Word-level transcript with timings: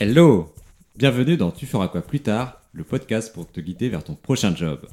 Hello 0.00 0.54
Bienvenue 0.94 1.36
dans 1.36 1.50
Tu 1.50 1.66
feras 1.66 1.88
quoi 1.88 2.02
plus 2.02 2.20
tard, 2.20 2.60
le 2.72 2.84
podcast 2.84 3.34
pour 3.34 3.50
te 3.50 3.58
guider 3.58 3.88
vers 3.88 4.04
ton 4.04 4.14
prochain 4.14 4.54
job. 4.54 4.86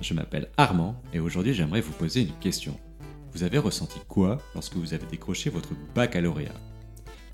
Je 0.00 0.14
m'appelle 0.14 0.48
Armand 0.56 1.02
et 1.12 1.20
aujourd'hui 1.20 1.52
j'aimerais 1.52 1.82
vous 1.82 1.92
poser 1.92 2.22
une 2.22 2.32
question. 2.40 2.80
Vous 3.34 3.42
avez 3.42 3.58
ressenti 3.58 3.98
quoi 4.08 4.38
lorsque 4.54 4.76
vous 4.76 4.94
avez 4.94 5.04
décroché 5.04 5.50
votre 5.50 5.74
baccalauréat? 5.94 6.54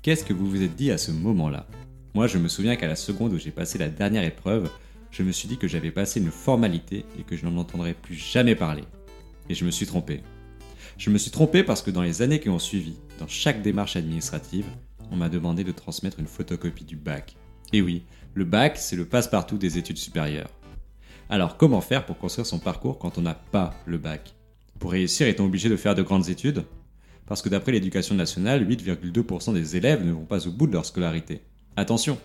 Qu'est-ce 0.01 0.25
que 0.25 0.33
vous 0.33 0.45
vous 0.45 0.61
êtes 0.61 0.75
dit 0.75 0.91
à 0.91 0.97
ce 0.97 1.13
moment-là? 1.13 1.67
Moi 2.15 2.27
je 2.27 2.37
me 2.37 2.49
souviens 2.49 2.75
qu'à 2.75 2.87
la 2.87 2.97
seconde 2.97 3.31
où 3.31 3.39
j'ai 3.39 3.51
passé 3.51 3.77
la 3.77 3.87
dernière 3.87 4.25
épreuve, 4.25 4.69
je 5.09 5.23
me 5.23 5.31
suis 5.31 5.47
dit 5.47 5.57
que 5.57 5.69
j'avais 5.69 5.91
passé 5.91 6.19
une 6.19 6.31
formalité 6.31 7.05
et 7.17 7.23
que 7.23 7.37
je 7.37 7.45
n'en 7.45 7.55
entendrais 7.55 7.93
plus 7.93 8.15
jamais 8.15 8.55
parler. 8.55 8.83
Et 9.47 9.55
je 9.55 9.63
me 9.63 9.71
suis 9.71 9.85
trompé. 9.85 10.19
Je 10.97 11.09
me 11.11 11.17
suis 11.17 11.31
trompé 11.31 11.63
parce 11.63 11.81
que 11.81 11.91
dans 11.91 12.01
les 12.01 12.21
années 12.21 12.41
qui 12.41 12.49
ont 12.49 12.59
suivi, 12.59 12.97
dans 13.19 13.27
chaque 13.29 13.61
démarche 13.61 13.95
administrative, 13.95 14.65
on 15.11 15.15
m'a 15.15 15.29
demandé 15.29 15.63
de 15.63 15.71
transmettre 15.71 16.19
une 16.19 16.27
photocopie 16.27 16.85
du 16.85 16.95
bac. 16.95 17.35
Et 17.71 17.81
oui, 17.81 18.03
le 18.33 18.45
bac, 18.45 18.77
c'est 18.77 18.95
le 18.95 19.05
passe-partout 19.05 19.57
des 19.57 19.77
études 19.77 19.97
supérieures. 19.97 20.49
Alors 21.29 21.57
comment 21.57 21.81
faire 21.81 22.05
pour 22.05 22.17
construire 22.17 22.45
son 22.45 22.59
parcours 22.59 22.99
quand 22.99 23.17
on 23.17 23.21
n'a 23.21 23.33
pas 23.33 23.73
le 23.85 23.97
bac? 23.97 24.35
Pour 24.79 24.91
réussir, 24.91 25.27
est-on 25.27 25.45
obligé 25.45 25.69
de 25.69 25.77
faire 25.77 25.95
de 25.95 26.01
grandes 26.01 26.29
études? 26.29 26.65
Parce 27.25 27.41
que 27.41 27.49
d'après 27.49 27.71
l'éducation 27.71 28.15
nationale, 28.15 28.67
8,2% 28.67 29.53
des 29.53 29.75
élèves 29.77 30.05
ne 30.05 30.11
vont 30.11 30.25
pas 30.25 30.47
au 30.47 30.51
bout 30.51 30.67
de 30.67 30.73
leur 30.73 30.85
scolarité. 30.85 31.41
Attention 31.75 32.17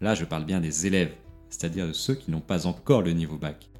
Là, 0.00 0.14
je 0.14 0.24
parle 0.24 0.44
bien 0.44 0.60
des 0.60 0.86
élèves, 0.86 1.14
c'est-à-dire 1.48 1.86
de 1.86 1.92
ceux 1.92 2.14
qui 2.14 2.30
n'ont 2.30 2.40
pas 2.40 2.66
encore 2.66 3.02
le 3.02 3.12
niveau 3.12 3.38
bac. 3.38 3.70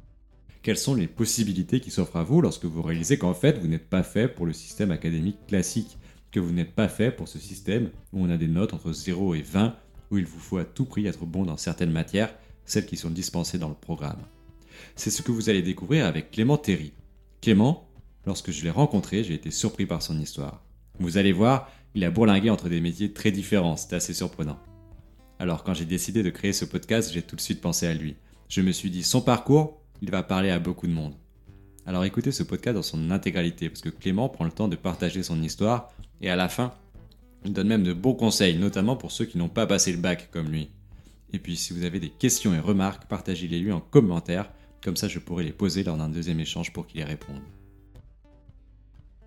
Quelles 0.63 0.79
sont 0.79 0.95
les 0.95 1.07
possibilités 1.07 1.81
qui 1.81 1.91
s'offrent 1.91 2.17
à 2.17 2.25
vous 2.25 2.41
lorsque 2.41 2.65
vous 2.65 2.83
réalisez 2.83 3.19
qu'en 3.19 3.35
fait 3.35 3.59
vous 3.59 3.69
n'êtes 3.69 3.89
pas 3.89 4.03
fait 4.03 4.27
pour 4.27 4.47
le 4.47 4.53
système 4.53 4.91
académique 4.91 5.47
classique, 5.47 5.99
que 6.31 6.41
vous 6.41 6.53
n'êtes 6.53 6.75
pas 6.75 6.89
fait 6.89 7.11
pour 7.11 7.29
ce 7.29 7.39
système 7.39 7.91
où 8.13 8.25
on 8.25 8.31
a 8.31 8.37
des 8.37 8.49
notes 8.49 8.75
entre 8.75 8.93
0 8.93 9.35
et 9.35 9.43
20, 9.43 9.77
où 10.11 10.19
il 10.19 10.27
vous 10.27 10.39
faut 10.39 10.59
à 10.59 10.65
tout 10.65 10.85
prix 10.85 11.07
être 11.07 11.27
bon 11.27 11.45
dans 11.45 11.57
certaines 11.57 11.93
matières, 11.93 12.35
celles 12.65 12.87
qui 12.87 12.97
sont 12.97 13.11
dispensées 13.11 13.59
dans 13.59 13.69
le 13.69 13.75
programme. 13.75 14.21
C'est 14.95 15.11
ce 15.11 15.23
que 15.23 15.33
vous 15.33 15.49
allez 15.49 15.63
découvrir 15.63 16.07
avec 16.07 16.31
Clément 16.31 16.59
Terry. 16.59 16.93
Clément, 17.41 17.89
lorsque 18.27 18.51
je 18.51 18.65
l'ai 18.65 18.71
rencontré, 18.71 19.25
j'ai 19.25 19.35
été 19.35 19.51
surpris 19.51 19.87
par 19.87 20.03
son 20.03 20.19
histoire. 20.19 20.63
Vous 20.99 21.19
allez 21.19 21.33
voir, 21.33 21.71
il 21.95 22.05
a 22.05 22.11
bourlingué 22.11 22.51
entre 22.51 22.69
des 22.69 22.81
métiers 22.81 23.13
très 23.13 23.31
différents, 23.31 23.77
c'est 23.77 23.95
assez 23.95 24.15
surprenant. 24.15 24.59
Alors 25.39 25.65
quand 25.65 25.75
j'ai 25.75 25.85
décidé 25.85 26.23
de 26.23 26.31
créer 26.31 26.53
ce 26.53 26.65
podcast, 26.65 27.13
j'ai 27.13 27.23
tout 27.23 27.37
de 27.37 27.41
suite 27.41 27.61
pensé 27.61 27.87
à 27.87 27.95
lui. 27.95 28.17
Je 28.49 28.63
me 28.63 28.73
suis 28.73 28.91
dit, 28.91 29.03
son 29.03 29.21
parcours, 29.21 29.81
il 30.03 30.11
va 30.11 30.23
parler 30.23 30.51
à 30.51 30.59
beaucoup 30.59 30.87
de 30.87 30.93
monde. 30.93 31.15
Alors 31.89 32.05
écoutez 32.05 32.33
ce 32.33 32.43
podcast 32.43 32.75
dans 32.75 32.83
son 32.83 33.13
intégralité, 33.13 33.69
parce 33.69 33.81
que 33.81 33.91
Clément 33.91 34.29
prend 34.29 34.45
le 34.45 34.51
temps 34.51 34.67
de 34.67 34.75
partager 34.75 35.23
son 35.23 35.41
histoire, 35.41 35.93
et 36.21 36.29
à 36.29 36.35
la 36.35 36.49
fin, 36.49 36.75
il 37.45 37.53
donne 37.53 37.69
même 37.69 37.85
de 37.85 37.93
bons 37.93 38.15
conseils, 38.15 38.59
notamment 38.59 38.97
pour 38.97 39.13
ceux 39.13 39.25
qui 39.25 39.39
n'ont 39.39 39.49
pas 39.49 39.69
passé 39.69 39.93
le 39.93 39.99
bac 39.99 40.29
comme 40.33 40.51
lui. 40.51 40.69
Et 41.33 41.39
puis 41.39 41.57
si 41.57 41.73
vous 41.73 41.85
avez 41.85 42.01
des 42.01 42.11
questions 42.11 42.53
et 42.55 42.59
remarques, 42.59 43.07
partagez-les 43.07 43.61
lui 43.61 43.71
en 43.71 43.81
commentaire, 43.81 44.51
comme 44.83 44.97
ça 44.97 45.07
je 45.07 45.21
pourrai 45.21 45.45
les 45.45 45.53
poser 45.53 45.85
lors 45.85 45.97
d'un 45.97 46.09
deuxième 46.09 46.41
échange 46.41 46.73
pour 46.73 46.89
qu'il 46.89 47.01
y 47.01 47.05
réponde. 47.05 47.41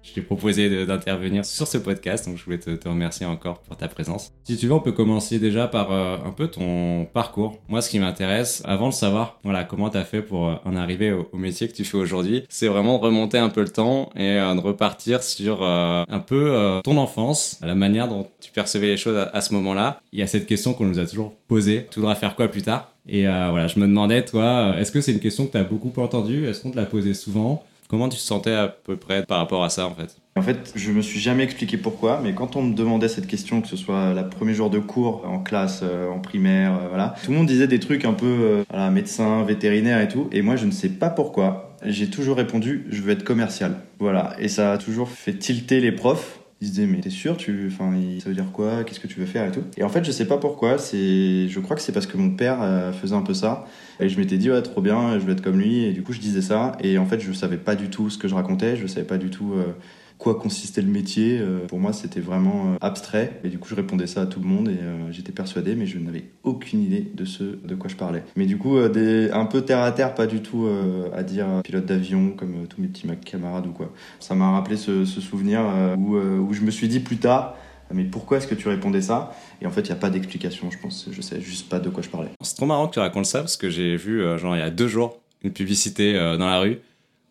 Je 0.01 0.13
t'ai 0.13 0.21
proposé 0.21 0.85
d'intervenir 0.85 1.45
sur 1.45 1.67
ce 1.67 1.77
podcast, 1.77 2.25
donc 2.25 2.37
je 2.37 2.45
voulais 2.45 2.57
te, 2.57 2.87
remercier 2.87 3.25
encore 3.25 3.59
pour 3.59 3.75
ta 3.75 3.87
présence. 3.87 4.31
Si 4.43 4.57
tu 4.57 4.67
veux, 4.67 4.73
on 4.73 4.79
peut 4.79 4.91
commencer 4.91 5.39
déjà 5.39 5.67
par 5.67 5.91
euh, 5.91 6.17
un 6.25 6.31
peu 6.31 6.47
ton 6.47 7.05
parcours. 7.05 7.59
Moi, 7.67 7.81
ce 7.81 7.89
qui 7.89 7.99
m'intéresse, 7.99 8.61
avant 8.65 8.89
de 8.89 8.93
savoir, 8.93 9.39
voilà, 9.43 9.63
comment 9.65 9.89
t'as 9.89 10.05
fait 10.05 10.21
pour 10.21 10.47
euh, 10.47 10.55
en 10.65 10.75
arriver 10.75 11.11
au, 11.11 11.37
métier 11.37 11.67
que 11.67 11.73
tu 11.73 11.83
fais 11.83 11.97
aujourd'hui, 11.97 12.43
c'est 12.49 12.67
vraiment 12.67 12.97
remonter 12.97 13.37
un 13.37 13.49
peu 13.49 13.61
le 13.61 13.69
temps 13.69 14.09
et 14.15 14.39
euh, 14.39 14.55
de 14.55 14.59
repartir 14.59 15.21
sur 15.21 15.63
un 15.63 16.19
peu 16.25 16.81
ton 16.83 16.97
enfance, 16.97 17.59
la 17.61 17.75
manière 17.75 18.07
dont 18.07 18.27
tu 18.41 18.51
percevais 18.51 18.87
les 18.87 18.97
choses 18.97 19.17
à, 19.31 19.41
ce 19.41 19.53
moment-là. 19.53 20.01
Il 20.11 20.19
y 20.19 20.21
a 20.21 20.27
cette 20.27 20.47
question 20.47 20.73
qu'on 20.73 20.85
nous 20.85 20.99
a 20.99 21.05
toujours 21.05 21.33
posée, 21.47 21.87
tu 21.91 21.99
voudras 21.99 22.15
faire 22.15 22.35
quoi 22.35 22.47
plus 22.47 22.61
tard? 22.61 22.93
Et 23.07 23.23
voilà, 23.23 23.67
je 23.67 23.79
me 23.79 23.87
demandais, 23.87 24.25
toi, 24.25 24.75
est-ce 24.77 24.91
que 24.91 25.01
c'est 25.01 25.11
une 25.11 25.19
question 25.19 25.45
que 25.45 25.51
tu 25.51 25.57
as 25.57 25.63
beaucoup 25.63 25.91
entendue? 26.01 26.47
Est-ce 26.47 26.61
qu'on 26.61 26.71
te 26.71 26.77
l'a 26.77 26.85
posée 26.85 27.13
souvent? 27.13 27.63
Comment 27.89 28.07
tu 28.07 28.17
te 28.17 28.21
sentais 28.21 28.53
à 28.53 28.67
peu 28.67 28.97
près 28.97 29.25
par 29.25 29.39
rapport 29.39 29.63
à 29.63 29.69
ça 29.69 29.87
en 29.87 29.95
fait? 29.95 30.15
En 30.35 30.43
fait, 30.43 30.71
je 30.75 30.91
me 30.91 31.01
suis 31.01 31.19
jamais 31.19 31.43
expliqué 31.43 31.75
pourquoi, 31.75 32.21
mais 32.23 32.35
quand 32.35 32.55
on 32.55 32.61
me 32.61 32.75
demandait 32.75 33.07
cette 33.07 33.25
question, 33.25 33.61
que 33.61 33.67
ce 33.67 33.75
soit 33.75 34.13
le 34.13 34.29
premier 34.29 34.53
jour 34.53 34.69
de 34.69 34.77
cours 34.77 35.25
en 35.25 35.39
classe, 35.39 35.79
euh, 35.81 36.07
en 36.07 36.19
primaire, 36.19 36.73
euh, 36.73 36.87
voilà, 36.87 37.15
tout 37.23 37.31
le 37.31 37.37
monde 37.37 37.47
disait 37.47 37.67
des 37.67 37.79
trucs 37.79 38.05
un 38.05 38.13
peu 38.13 38.63
euh, 38.71 38.91
médecin, 38.91 39.43
vétérinaire 39.43 40.01
et 40.01 40.07
tout, 40.07 40.29
et 40.31 40.43
moi 40.43 40.55
je 40.55 40.67
ne 40.67 40.71
sais 40.71 40.89
pas 40.89 41.09
pourquoi. 41.09 41.75
J'ai 41.83 42.11
toujours 42.11 42.37
répondu, 42.37 42.85
je 42.91 43.01
veux 43.01 43.11
être 43.11 43.23
commercial. 43.23 43.77
Voilà, 43.97 44.35
et 44.37 44.49
ça 44.49 44.73
a 44.73 44.77
toujours 44.77 45.09
fait 45.09 45.33
tilter 45.33 45.79
les 45.79 45.91
profs 45.91 46.38
ils 46.61 46.67
se 46.67 46.73
disaient 46.73 46.87
mais 46.87 46.99
t'es 46.99 47.09
sûr 47.09 47.37
tu 47.37 47.67
enfin 47.71 47.93
ça 48.19 48.29
veut 48.29 48.35
dire 48.35 48.51
quoi 48.51 48.83
qu'est-ce 48.83 48.99
que 48.99 49.07
tu 49.07 49.19
veux 49.19 49.25
faire 49.25 49.47
et 49.47 49.51
tout 49.51 49.63
et 49.77 49.83
en 49.83 49.89
fait 49.89 50.03
je 50.03 50.11
sais 50.11 50.25
pas 50.25 50.37
pourquoi 50.37 50.77
c'est 50.77 51.47
je 51.47 51.59
crois 51.59 51.75
que 51.75 51.81
c'est 51.81 51.91
parce 51.93 52.05
que 52.05 52.17
mon 52.17 52.31
père 52.31 52.93
faisait 52.93 53.15
un 53.15 53.21
peu 53.21 53.33
ça 53.33 53.65
et 53.99 54.07
je 54.07 54.17
m'étais 54.17 54.37
dit, 54.37 54.49
ouais, 54.49 54.61
trop 54.61 54.81
bien, 54.81 55.19
je 55.19 55.25
veux 55.25 55.33
être 55.33 55.41
comme 55.41 55.59
lui. 55.59 55.83
Et 55.83 55.91
du 55.91 56.03
coup, 56.03 56.13
je 56.13 56.19
disais 56.19 56.41
ça. 56.41 56.77
Et 56.81 56.97
en 56.97 57.05
fait, 57.05 57.19
je 57.19 57.31
savais 57.33 57.57
pas 57.57 57.75
du 57.75 57.89
tout 57.89 58.09
ce 58.09 58.17
que 58.17 58.27
je 58.27 58.35
racontais. 58.35 58.77
Je 58.77 58.87
savais 58.87 59.05
pas 59.05 59.17
du 59.17 59.29
tout 59.29 59.53
euh, 59.53 59.73
quoi 60.19 60.35
consistait 60.35 60.81
le 60.81 60.91
métier. 60.91 61.39
Euh, 61.39 61.65
pour 61.65 61.79
moi, 61.79 61.93
c'était 61.93 62.19
vraiment 62.19 62.73
euh, 62.73 62.77
abstrait. 62.81 63.39
Et 63.43 63.49
du 63.49 63.57
coup, 63.57 63.69
je 63.69 63.75
répondais 63.75 64.05
ça 64.05 64.21
à 64.21 64.25
tout 64.27 64.39
le 64.39 64.45
monde. 64.45 64.69
Et 64.69 64.77
j'étais 65.11 65.31
persuadé, 65.31 65.73
mais 65.75 65.87
je 65.87 65.97
n'avais 65.97 66.25
aucune 66.43 66.83
idée 66.83 67.09
de 67.15 67.25
ce 67.25 67.43
de 67.43 67.75
quoi 67.75 67.89
je 67.89 67.95
parlais. 67.95 68.23
Mais 68.35 68.45
du 68.45 68.57
coup, 68.57 68.77
un 68.77 69.45
peu 69.45 69.61
terre 69.61 69.79
à 69.79 69.91
terre, 69.91 70.13
pas 70.13 70.27
du 70.27 70.41
tout 70.41 70.67
à 71.13 71.23
dire 71.23 71.47
pilote 71.63 71.85
d'avion 71.85 72.31
comme 72.31 72.67
tous 72.67 72.81
mes 72.81 72.87
petits 72.87 73.07
camarades 73.25 73.65
ou 73.65 73.71
quoi. 73.71 73.91
Ça 74.19 74.35
m'a 74.35 74.51
rappelé 74.51 74.77
ce, 74.77 75.05
souvenir 75.05 75.61
où, 75.97 76.53
je 76.53 76.61
me 76.61 76.71
suis 76.71 76.87
dit 76.87 76.99
plus 76.99 77.17
tard, 77.17 77.55
mais 77.93 78.03
pourquoi 78.03 78.37
est-ce 78.37 78.47
que 78.47 78.55
tu 78.55 78.67
répondais 78.67 79.01
ça? 79.01 79.35
Et 79.61 79.65
en 79.65 79.71
fait, 79.71 79.81
il 79.81 79.87
n'y 79.87 79.93
a 79.93 79.95
pas 79.95 80.09
d'explication, 80.09 80.69
je 80.71 80.77
pense. 80.77 81.07
Je 81.11 81.21
sais 81.21 81.41
juste 81.41 81.69
pas 81.69 81.79
de 81.79 81.89
quoi 81.89 82.03
je 82.03 82.09
parlais. 82.09 82.29
C'est 82.41 82.55
trop 82.55 82.65
marrant 82.65 82.87
que 82.87 82.93
tu 82.93 82.99
racontes 82.99 83.25
ça 83.25 83.39
parce 83.39 83.57
que 83.57 83.69
j'ai 83.69 83.95
vu, 83.95 84.21
euh, 84.21 84.37
genre, 84.37 84.55
il 84.55 84.59
y 84.59 84.63
a 84.63 84.69
deux 84.69 84.87
jours, 84.87 85.19
une 85.43 85.51
publicité 85.51 86.15
euh, 86.15 86.37
dans 86.37 86.47
la 86.47 86.59
rue 86.59 86.79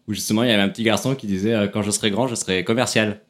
où 0.09 0.15
justement 0.15 0.43
il 0.43 0.49
y 0.49 0.53
avait 0.53 0.63
un 0.63 0.69
petit 0.69 0.83
garçon 0.83 1.15
qui 1.15 1.27
disait 1.27 1.55
euh, 1.55 1.69
Quand 1.69 1.83
je 1.83 1.91
serai 1.91 2.11
grand, 2.11 2.27
je 2.27 2.35
serai 2.35 2.65
commercial. 2.65 3.21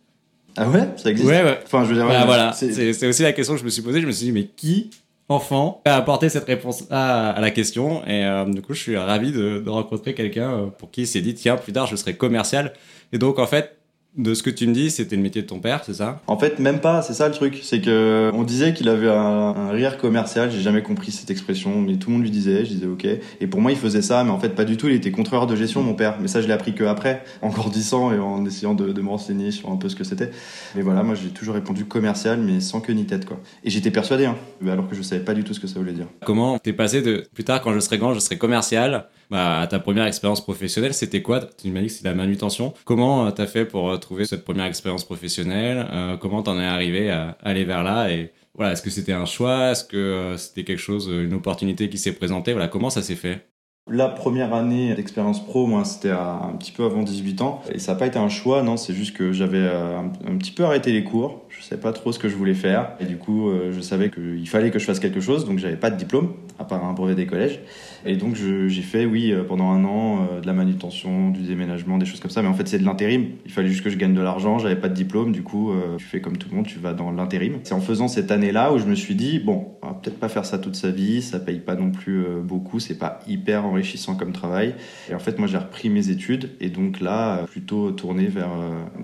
Ah 0.56 0.68
ouais? 0.68 0.88
Ça 0.96 1.10
existe? 1.10 1.28
Ouais, 1.28 1.42
ouais. 1.44 1.58
Enfin, 1.64 1.84
je 1.84 1.90
veux 1.90 1.94
dire, 1.94 2.06
bah, 2.06 2.24
voilà. 2.24 2.52
C'est 2.52 3.06
aussi 3.06 3.22
la 3.22 3.32
question 3.32 3.54
que 3.54 3.60
je 3.60 3.64
me 3.64 3.70
suis 3.70 3.82
posée. 3.82 4.00
Je 4.00 4.06
me 4.06 4.12
suis 4.12 4.26
dit, 4.26 4.32
mais 4.32 4.44
qui 4.44 4.90
enfant 5.28 5.82
a 5.84 5.96
apporté 5.96 6.28
cette 6.30 6.46
réponse 6.46 6.84
à, 6.90 7.30
à 7.30 7.40
la 7.40 7.50
question? 7.50 8.02
Et 8.06 8.24
du 8.48 8.62
coup 8.62 8.72
je 8.72 8.80
suis 8.80 8.96
ravi 8.96 9.30
de, 9.30 9.58
de 9.58 9.70
rencontrer 9.70 10.14
quelqu'un 10.14 10.70
pour 10.78 10.90
qui 10.90 11.02
il 11.02 11.06
s'est 11.06 11.20
dit 11.20 11.34
tiens 11.34 11.56
plus 11.56 11.72
tard 11.72 11.86
je 11.86 11.96
serai 11.96 12.16
commercial 12.16 12.72
et 13.12 13.18
donc 13.18 13.38
en 13.38 13.46
fait 13.46 13.77
de 14.18 14.34
ce 14.34 14.42
que 14.42 14.50
tu 14.50 14.66
me 14.66 14.74
dis, 14.74 14.90
c'était 14.90 15.14
le 15.14 15.22
métier 15.22 15.42
de 15.42 15.46
ton 15.46 15.60
père, 15.60 15.82
c'est 15.86 15.94
ça? 15.94 16.20
En 16.26 16.36
fait, 16.36 16.58
même 16.58 16.80
pas, 16.80 17.02
c'est 17.02 17.14
ça 17.14 17.28
le 17.28 17.34
truc. 17.34 17.60
C'est 17.62 17.80
que 17.80 18.32
on 18.34 18.42
disait 18.42 18.74
qu'il 18.74 18.88
avait 18.88 19.08
un, 19.08 19.70
rire 19.70 19.96
commercial, 19.96 20.50
j'ai 20.50 20.60
jamais 20.60 20.82
compris 20.82 21.12
cette 21.12 21.30
expression, 21.30 21.80
mais 21.80 21.96
tout 21.96 22.10
le 22.10 22.14
monde 22.14 22.24
lui 22.24 22.30
disait, 22.30 22.64
je 22.64 22.70
disais 22.70 22.86
ok. 22.86 23.06
Et 23.40 23.46
pour 23.46 23.60
moi, 23.60 23.70
il 23.70 23.78
faisait 23.78 24.02
ça, 24.02 24.24
mais 24.24 24.30
en 24.30 24.40
fait, 24.40 24.50
pas 24.50 24.64
du 24.64 24.76
tout, 24.76 24.88
il 24.88 24.94
était 24.94 25.12
contrôleur 25.12 25.46
de 25.46 25.54
gestion, 25.54 25.82
mon 25.82 25.94
père. 25.94 26.16
Mais 26.20 26.26
ça, 26.26 26.40
je 26.40 26.48
l'ai 26.48 26.52
appris 26.52 26.74
que 26.74 26.82
après, 26.82 27.22
en 27.42 27.50
grandissant 27.50 28.12
et 28.12 28.18
en 28.18 28.44
essayant 28.44 28.74
de, 28.74 28.92
de 28.92 29.00
me 29.00 29.08
renseigner 29.08 29.52
sur 29.52 29.70
un 29.70 29.76
peu 29.76 29.88
ce 29.88 29.94
que 29.94 30.04
c'était. 30.04 30.30
Mais 30.74 30.82
voilà, 30.82 31.04
moi, 31.04 31.14
j'ai 31.14 31.28
toujours 31.28 31.54
répondu 31.54 31.84
commercial, 31.84 32.40
mais 32.40 32.58
sans 32.60 32.80
queue 32.80 32.94
ni 32.94 33.06
tête, 33.06 33.24
quoi. 33.24 33.38
Et 33.62 33.70
j'étais 33.70 33.92
persuadé, 33.92 34.26
hein, 34.26 34.36
alors 34.66 34.88
que 34.88 34.96
je 34.96 35.02
savais 35.02 35.24
pas 35.24 35.34
du 35.34 35.44
tout 35.44 35.54
ce 35.54 35.60
que 35.60 35.68
ça 35.68 35.78
voulait 35.78 35.92
dire. 35.92 36.06
Comment 36.24 36.58
t'es 36.58 36.72
passé 36.72 37.02
de 37.02 37.24
plus 37.32 37.44
tard, 37.44 37.60
quand 37.60 37.72
je 37.72 37.78
serai 37.78 37.98
grand, 37.98 38.14
je 38.14 38.20
serai 38.20 38.36
commercial 38.36 39.06
bah, 39.30 39.66
ta 39.68 39.78
première 39.78 40.06
expérience 40.06 40.40
professionnelle, 40.40 40.94
c'était 40.94 41.22
quoi? 41.22 41.40
Tu 41.40 41.70
m'as 41.70 41.80
dit 41.80 41.86
que 41.86 41.92
c'était 41.92 42.08
la 42.08 42.14
manutention. 42.14 42.72
Comment 42.84 43.26
euh, 43.26 43.30
t'as 43.30 43.46
fait 43.46 43.66
pour 43.66 43.90
euh, 43.90 43.98
trouver 43.98 44.24
cette 44.24 44.44
première 44.44 44.64
expérience 44.64 45.04
professionnelle? 45.04 45.86
Euh, 45.92 46.16
Comment 46.16 46.42
t'en 46.42 46.58
es 46.58 46.64
arrivé 46.64 47.10
à 47.10 47.36
aller 47.42 47.64
vers 47.64 47.82
là? 47.82 48.10
Et 48.10 48.32
voilà, 48.54 48.72
est-ce 48.72 48.82
que 48.82 48.90
c'était 48.90 49.12
un 49.12 49.26
choix? 49.26 49.72
Est-ce 49.72 49.84
que 49.84 50.34
c'était 50.38 50.64
quelque 50.64 50.78
chose, 50.78 51.08
une 51.08 51.34
opportunité 51.34 51.90
qui 51.90 51.98
s'est 51.98 52.12
présentée? 52.12 52.52
Voilà, 52.52 52.68
comment 52.68 52.90
ça 52.90 53.02
s'est 53.02 53.16
fait? 53.16 53.46
La 53.90 54.08
première 54.08 54.52
année 54.52 54.94
d'expérience 54.94 55.44
pro, 55.44 55.66
moi, 55.66 55.84
c'était 55.84 56.10
un 56.10 56.54
petit 56.58 56.72
peu 56.72 56.84
avant 56.84 57.02
18 57.02 57.40
ans. 57.40 57.62
Et 57.72 57.78
ça 57.78 57.92
n'a 57.92 57.98
pas 57.98 58.06
été 58.06 58.18
un 58.18 58.28
choix, 58.28 58.62
non, 58.62 58.76
c'est 58.76 58.92
juste 58.92 59.16
que 59.16 59.32
j'avais 59.32 59.66
un, 59.66 60.36
petit 60.38 60.52
peu 60.52 60.64
arrêté 60.64 60.92
les 60.92 61.04
cours. 61.04 61.46
Je 61.58 61.64
savais 61.64 61.80
pas 61.80 61.92
trop 61.92 62.12
ce 62.12 62.18
que 62.18 62.28
je 62.28 62.36
voulais 62.36 62.54
faire. 62.54 62.92
Et 63.00 63.04
du 63.04 63.16
coup, 63.16 63.50
je 63.70 63.80
savais 63.80 64.10
qu'il 64.10 64.48
fallait 64.48 64.70
que 64.70 64.78
je 64.78 64.84
fasse 64.84 65.00
quelque 65.00 65.20
chose, 65.20 65.44
donc 65.44 65.58
j'avais 65.58 65.76
pas 65.76 65.90
de 65.90 65.96
diplôme, 65.96 66.34
à 66.58 66.64
part 66.64 66.84
un 66.84 66.92
brevet 66.92 67.14
des 67.14 67.26
collèges. 67.26 67.60
Et 68.06 68.16
donc 68.16 68.36
j'ai 68.36 68.82
fait, 68.82 69.04
oui, 69.06 69.32
euh, 69.32 69.42
pendant 69.44 69.70
un 69.70 69.84
an, 69.84 70.26
euh, 70.30 70.40
de 70.40 70.46
la 70.46 70.52
manutention, 70.52 71.30
du 71.30 71.42
déménagement, 71.42 71.98
des 71.98 72.06
choses 72.06 72.20
comme 72.20 72.30
ça. 72.30 72.42
Mais 72.42 72.48
en 72.48 72.54
fait, 72.54 72.68
c'est 72.68 72.78
de 72.78 72.84
l'intérim. 72.84 73.26
Il 73.44 73.52
fallait 73.52 73.68
juste 73.68 73.82
que 73.82 73.90
je 73.90 73.96
gagne 73.96 74.14
de 74.14 74.20
l'argent. 74.20 74.58
J'avais 74.58 74.76
pas 74.76 74.88
de 74.88 74.94
diplôme. 74.94 75.32
Du 75.32 75.42
coup, 75.42 75.72
euh, 75.72 75.96
tu 75.96 76.04
fais 76.04 76.20
comme 76.20 76.36
tout 76.36 76.48
le 76.50 76.56
monde, 76.56 76.66
tu 76.66 76.78
vas 76.78 76.92
dans 76.92 77.10
l'intérim. 77.10 77.58
C'est 77.64 77.74
en 77.74 77.80
faisant 77.80 78.08
cette 78.08 78.30
année-là 78.30 78.72
où 78.72 78.78
je 78.78 78.86
me 78.86 78.94
suis 78.94 79.14
dit, 79.14 79.38
bon, 79.38 79.68
on 79.82 79.88
va 79.88 79.94
peut-être 79.94 80.18
pas 80.18 80.28
faire 80.28 80.44
ça 80.44 80.58
toute 80.58 80.76
sa 80.76 80.90
vie. 80.90 81.22
Ça 81.22 81.40
paye 81.40 81.58
pas 81.58 81.74
non 81.74 81.90
plus 81.90 82.24
beaucoup. 82.42 82.80
C'est 82.80 82.98
pas 82.98 83.20
hyper 83.26 83.66
enrichissant 83.66 84.14
comme 84.14 84.32
travail. 84.32 84.74
Et 85.10 85.14
en 85.14 85.18
fait, 85.18 85.38
moi, 85.38 85.48
j'ai 85.48 85.58
repris 85.58 85.90
mes 85.90 86.10
études. 86.10 86.50
Et 86.60 86.68
donc 86.68 87.00
là, 87.00 87.44
plutôt 87.46 87.90
tourné 87.90 88.26
vers 88.26 88.50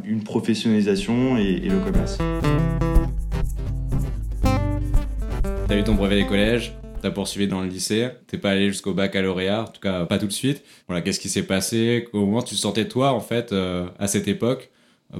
une 0.05 0.23
professionnalisation 0.23 1.37
et 1.37 1.69
le 1.69 1.79
commerce. 1.79 2.19
T'as 5.67 5.79
eu 5.79 5.83
ton 5.83 5.95
brevet 5.95 6.17
des 6.17 6.27
collèges, 6.27 6.75
t'as 7.03 7.11
poursuivi 7.11 7.49
dans 7.49 7.63
le 7.63 7.69
lycée, 7.69 8.09
t'es 8.27 8.39
pas 8.39 8.51
allé 8.51 8.69
jusqu'au 8.69 8.93
baccalauréat, 8.93 9.63
en 9.63 9.67
tout 9.67 9.81
cas 9.81 10.05
pas 10.05 10.19
tout 10.19 10.27
de 10.27 10.33
suite. 10.33 10.63
Voilà, 10.87 11.03
qu'est-ce 11.03 11.21
qui 11.21 11.29
s'est 11.29 11.45
passé? 11.45 12.07
Comment 12.13 12.43
tu 12.43 12.55
te 12.55 12.61
sentais 12.61 12.87
toi 12.87 13.13
en 13.13 13.21
fait 13.21 13.53
euh, 13.53 13.87
à 13.99 14.07
cette 14.07 14.29
époque 14.29 14.71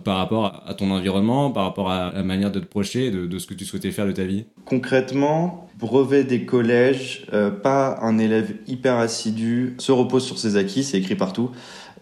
par 0.03 0.17
rapport 0.17 0.63
à 0.67 0.75
ton 0.75 0.91
environnement, 0.91 1.51
par 1.51 1.65
rapport 1.65 1.91
à 1.91 2.13
la 2.13 2.23
manière 2.23 2.51
de 2.51 2.59
te 2.59 2.67
projeter, 2.67 3.11
de, 3.11 3.27
de 3.27 3.39
ce 3.39 3.47
que 3.47 3.55
tu 3.55 3.65
souhaitais 3.65 3.91
faire 3.91 4.07
de 4.07 4.13
ta 4.13 4.25
vie? 4.25 4.45
Concrètement, 4.65 5.69
brevet 5.79 6.25
des 6.25 6.45
collèges, 6.45 7.27
pas 7.63 7.99
un 8.03 8.19
élève 8.19 8.55
hyper 8.67 8.97
assidu, 8.97 9.77
se 9.79 9.93
repose 9.93 10.25
sur 10.25 10.39
ses 10.39 10.57
acquis, 10.57 10.83
c'est 10.83 10.99
écrit 10.99 11.15
partout. 11.15 11.51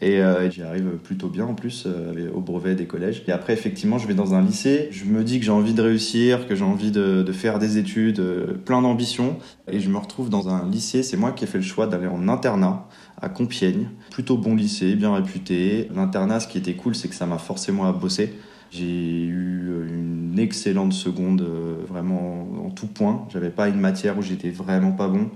Et 0.02 0.20
euh, 0.20 0.50
j'y 0.50 0.62
arrive 0.62 0.96
plutôt 1.04 1.28
bien 1.28 1.46
en 1.46 1.54
plus 1.54 1.84
euh, 1.86 2.28
au 2.34 2.40
brevet 2.40 2.74
des 2.74 2.86
collèges. 2.86 3.22
Et 3.28 3.32
après, 3.32 3.52
effectivement, 3.52 3.98
je 3.98 4.08
vais 4.08 4.14
dans 4.14 4.34
un 4.34 4.42
lycée. 4.42 4.88
Je 4.90 5.04
me 5.04 5.22
dis 5.22 5.38
que 5.38 5.44
j'ai 5.44 5.52
envie 5.52 5.74
de 5.74 5.80
réussir, 5.80 6.48
que 6.48 6.56
j'ai 6.56 6.64
envie 6.64 6.90
de, 6.90 7.24
faire 7.32 7.60
des 7.60 7.78
études, 7.78 8.18
euh, 8.18 8.54
plein 8.64 8.82
d'ambition. 8.82 9.38
Et 9.70 9.78
je 9.78 9.88
me 9.88 9.98
retrouve 9.98 10.28
dans 10.28 10.48
un 10.48 10.68
lycée. 10.68 11.04
C'est 11.04 11.16
moi 11.16 11.30
qui 11.30 11.44
ai 11.44 11.46
fait 11.46 11.58
le 11.58 11.64
choix 11.64 11.86
d'aller 11.86 12.08
en 12.08 12.28
internat 12.28 12.88
à 13.20 13.28
Compiègne. 13.28 13.90
Plutôt 14.10 14.36
bon 14.36 14.56
lycée, 14.56 14.96
bien 14.96 15.14
réputé. 15.14 15.88
L'internat, 15.94 16.40
ce 16.40 16.48
qui 16.48 16.58
était 16.58 16.74
cool, 16.74 16.96
c'est 16.96 17.06
que 17.06 17.14
ça 17.14 17.26
m'a 17.26 17.38
forcé 17.38 17.70
moi 17.70 17.86
à 17.86 17.92
bosser. 17.92 18.34
J'ai 18.72 19.24
eu 19.24 19.86
une 19.88 20.38
excellente 20.38 20.92
seconde, 20.92 21.46
vraiment 21.88 22.48
en 22.64 22.70
tout 22.70 22.86
point. 22.86 23.26
J'avais 23.30 23.50
pas 23.50 23.68
une 23.68 23.78
matière 23.78 24.16
où 24.18 24.22
j'étais 24.22 24.50
vraiment 24.50 24.92
pas 24.92 25.08
bon. 25.08 25.30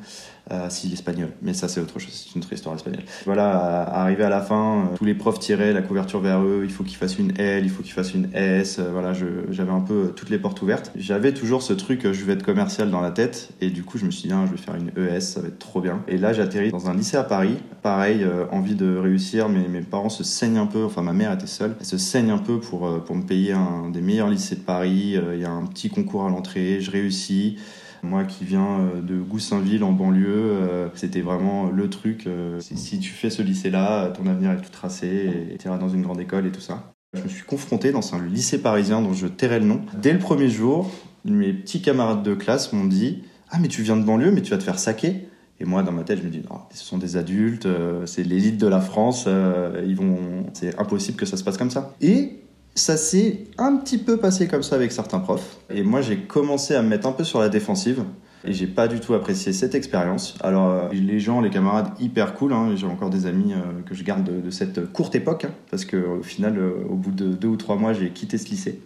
Euh, 0.53 0.69
si 0.69 0.87
l'espagnol, 0.87 1.31
mais 1.43 1.55
ça 1.55 1.67
c'est 1.67 1.81
autre 1.81 1.99
chose, 1.99 2.13
c'est 2.13 2.37
une 2.37 2.41
autre 2.41 2.53
histoire 2.53 2.77
espagnole. 2.77 3.03
Voilà, 3.25 3.83
arrivé 3.83 4.23
à 4.23 4.29
la 4.29 4.41
fin, 4.41 4.77
euh, 4.77 4.97
tous 4.97 5.05
les 5.05 5.15
profs 5.15 5.41
tiraient 5.41 5.73
la 5.73 5.83
couverture 5.83 6.21
vers 6.21 6.41
eux, 6.41 6.61
il 6.63 6.71
faut 6.71 6.85
qu'ils 6.85 6.97
fassent 6.97 7.19
une 7.19 7.33
L, 7.37 7.65
il 7.65 7.69
faut 7.69 7.83
qu'ils 7.83 7.95
fassent 7.95 8.15
une 8.15 8.29
S, 8.33 8.79
euh, 8.79 8.93
voilà, 8.93 9.13
j'avais 9.13 9.73
un 9.73 9.81
peu 9.81 10.13
toutes 10.15 10.31
les 10.31 10.39
portes 10.39 10.63
ouvertes. 10.63 10.93
J'avais 10.95 11.35
toujours 11.35 11.63
ce 11.63 11.73
truc, 11.73 12.13
je 12.13 12.25
vais 12.25 12.35
être 12.35 12.45
commercial 12.45 12.93
dans 12.93 13.01
la 13.01 13.11
tête, 13.11 13.49
et 13.61 13.71
du 13.71 13.83
coup 13.83 13.99
je 13.99 14.05
me 14.05 14.13
suis 14.13 14.29
dit, 14.29 14.35
ah, 14.37 14.45
je 14.47 14.53
vais 14.53 14.57
faire 14.57 14.77
une 14.77 14.93
ES, 14.97 15.21
ça 15.21 15.41
va 15.41 15.49
être 15.49 15.59
trop 15.59 15.81
bien. 15.81 16.05
Et 16.07 16.17
là 16.17 16.33
j'atterris 16.33 16.71
dans 16.71 16.89
un 16.89 16.95
lycée 16.95 17.17
à 17.17 17.25
Paris, 17.25 17.57
pareil, 17.83 18.25
envie 18.53 18.77
de 18.77 18.97
réussir, 18.97 19.49
mais 19.49 19.67
mes 19.67 19.81
parents 19.81 20.11
se 20.11 20.23
saignent 20.23 20.59
un 20.59 20.67
peu, 20.67 20.85
enfin 20.85 21.03
ma 21.03 21.13
mère 21.13 21.33
était 21.33 21.49
seule, 21.49 21.75
elle 21.81 21.87
se 21.87 21.99
saigne 21.99 22.31
un 22.31 22.39
peu 22.39 22.61
pour, 22.61 23.03
pour 23.03 23.17
me 23.17 23.26
payer 23.27 23.53
un 23.53 23.91
des 23.91 24.01
meilleurs 24.01 24.31
lycées 24.31 24.57
de 24.57 24.61
Paris, 24.61 25.17
il 25.33 25.41
y 25.41 25.45
a 25.45 25.51
un 25.51 25.67
petit 25.67 25.89
concours 25.89 26.25
à 26.25 26.31
l'entrée, 26.31 26.81
je 26.81 26.91
réussis. 26.91 27.57
Moi 28.03 28.25
qui 28.25 28.45
viens 28.45 28.81
euh, 28.81 29.01
de 29.01 29.19
Goussainville 29.21 29.83
en 29.83 29.93
banlieue, 29.93 30.27
euh, 30.29 30.89
c'était 30.95 31.21
vraiment 31.21 31.71
le 31.71 31.91
truc. 31.91 32.27
Euh, 32.27 32.61
si 32.61 32.99
tu 33.01 33.11
fais 33.11 33.31
ce 33.31 33.43
lycée-là, 33.43 34.09
ton 34.09 34.27
avenir 34.27 34.53
est 34.53 34.61
tout 34.61 34.71
tracé 34.71 35.49
et 35.53 35.57
tu 35.59 35.67
iras 35.67 35.79
dans 35.79 35.89
une 35.89 36.03
grande 36.03 36.21
école 36.21 36.47
et 36.47 36.53
tout 36.53 36.61
ça. 36.61 36.93
Je 37.15 37.23
me 37.23 37.29
suis 37.29 37.45
confronté 37.45 37.93
dans 37.93 38.15
un 38.15 38.25
lycée 38.25 38.61
parisien 38.61 39.01
dont 39.01 39.13
je 39.13 39.27
tairai 39.27 39.61
le 39.61 39.67
nom. 39.67 39.81
Dès 40.01 40.13
le 40.13 40.19
premier 40.19 40.49
jour, 40.49 40.91
mes 41.25 41.53
petits 41.53 41.83
camarades 41.83 42.23
de 42.23 42.35
classe 42.35 42.73
m'ont 42.73 42.85
dit 42.85 43.23
Ah, 43.51 43.59
mais 43.59 43.69
tu 43.69 43.83
viens 43.83 43.97
de 43.97 44.05
banlieue, 44.05 44.31
mais 44.31 44.43
tu 44.43 44.51
vas 44.51 44.59
te 44.59 44.65
faire 44.65 44.79
saquer. 44.79 45.29
Et 45.59 45.65
moi, 45.65 45.83
dans 45.83 45.93
ma 45.93 46.03
tête, 46.03 46.19
je 46.19 46.25
me 46.25 46.29
dis, 46.29 46.43
non, 46.51 46.59
ce 46.71 46.85
sont 46.85 46.99
des 46.99 47.17
adultes, 47.17 47.67
c'est 48.05 48.23
l'élite 48.23 48.59
de 48.59 48.67
la 48.67 48.79
France, 48.79 49.27
ils 49.87 49.97
vont, 49.97 50.45
c'est 50.53 50.79
impossible 50.79 51.17
que 51.17 51.25
ça 51.25 51.39
se 51.39 51.45
passe 51.45 51.57
comme 51.57 51.71
ça. 51.71 51.95
Et 52.03 52.41
ça 52.77 52.97
s'est 52.97 53.45
un 53.59 53.77
petit 53.77 53.99
peu 53.99 54.19
passé 54.19 54.47
comme 54.47 54.63
ça 54.63 54.77
avec 54.77 54.93
certains 54.93 55.19
profs. 55.19 55.59
Et 55.71 55.83
moi, 55.83 56.03
j'ai 56.03 56.19
commencé 56.19 56.75
à 56.75 56.83
me 56.83 56.89
mettre 56.89 57.09
un 57.09 57.13
peu 57.13 57.25
sur 57.25 57.41
la 57.41 57.49
défensive. 57.49 58.05
Et 58.45 58.53
j'ai 58.53 58.69
pas 58.69 58.87
du 58.87 59.01
tout 59.01 59.15
apprécié 59.15 59.53
cette 59.53 59.75
expérience. 59.75 60.37
Alors, 60.41 60.71
euh, 60.71 60.89
les 60.93 61.19
gens, 61.19 61.41
les 61.41 61.51
camarades, 61.51 61.89
hyper 61.99 62.35
cool. 62.35 62.53
Hein. 62.53 62.77
J'ai 62.77 62.87
encore 62.87 63.11
des 63.11 63.27
amis 63.27 63.55
euh, 63.55 63.83
que 63.85 63.95
je 63.95 64.05
garde 64.05 64.25
de, 64.25 64.51
cette 64.51 64.93
courte 64.93 65.17
époque. 65.17 65.47
Hein, 65.47 65.55
parce 65.69 65.85
qu'au 65.85 66.23
final, 66.23 66.57
euh, 66.59 66.75
au 66.89 66.95
bout 66.95 67.11
de 67.11 67.29
deux 67.29 67.49
ou 67.49 67.57
trois 67.57 67.75
mois, 67.75 67.93
j'ai 67.93 68.11
quitté 68.11 68.39
ce 68.39 68.49
lycée. 68.49 68.81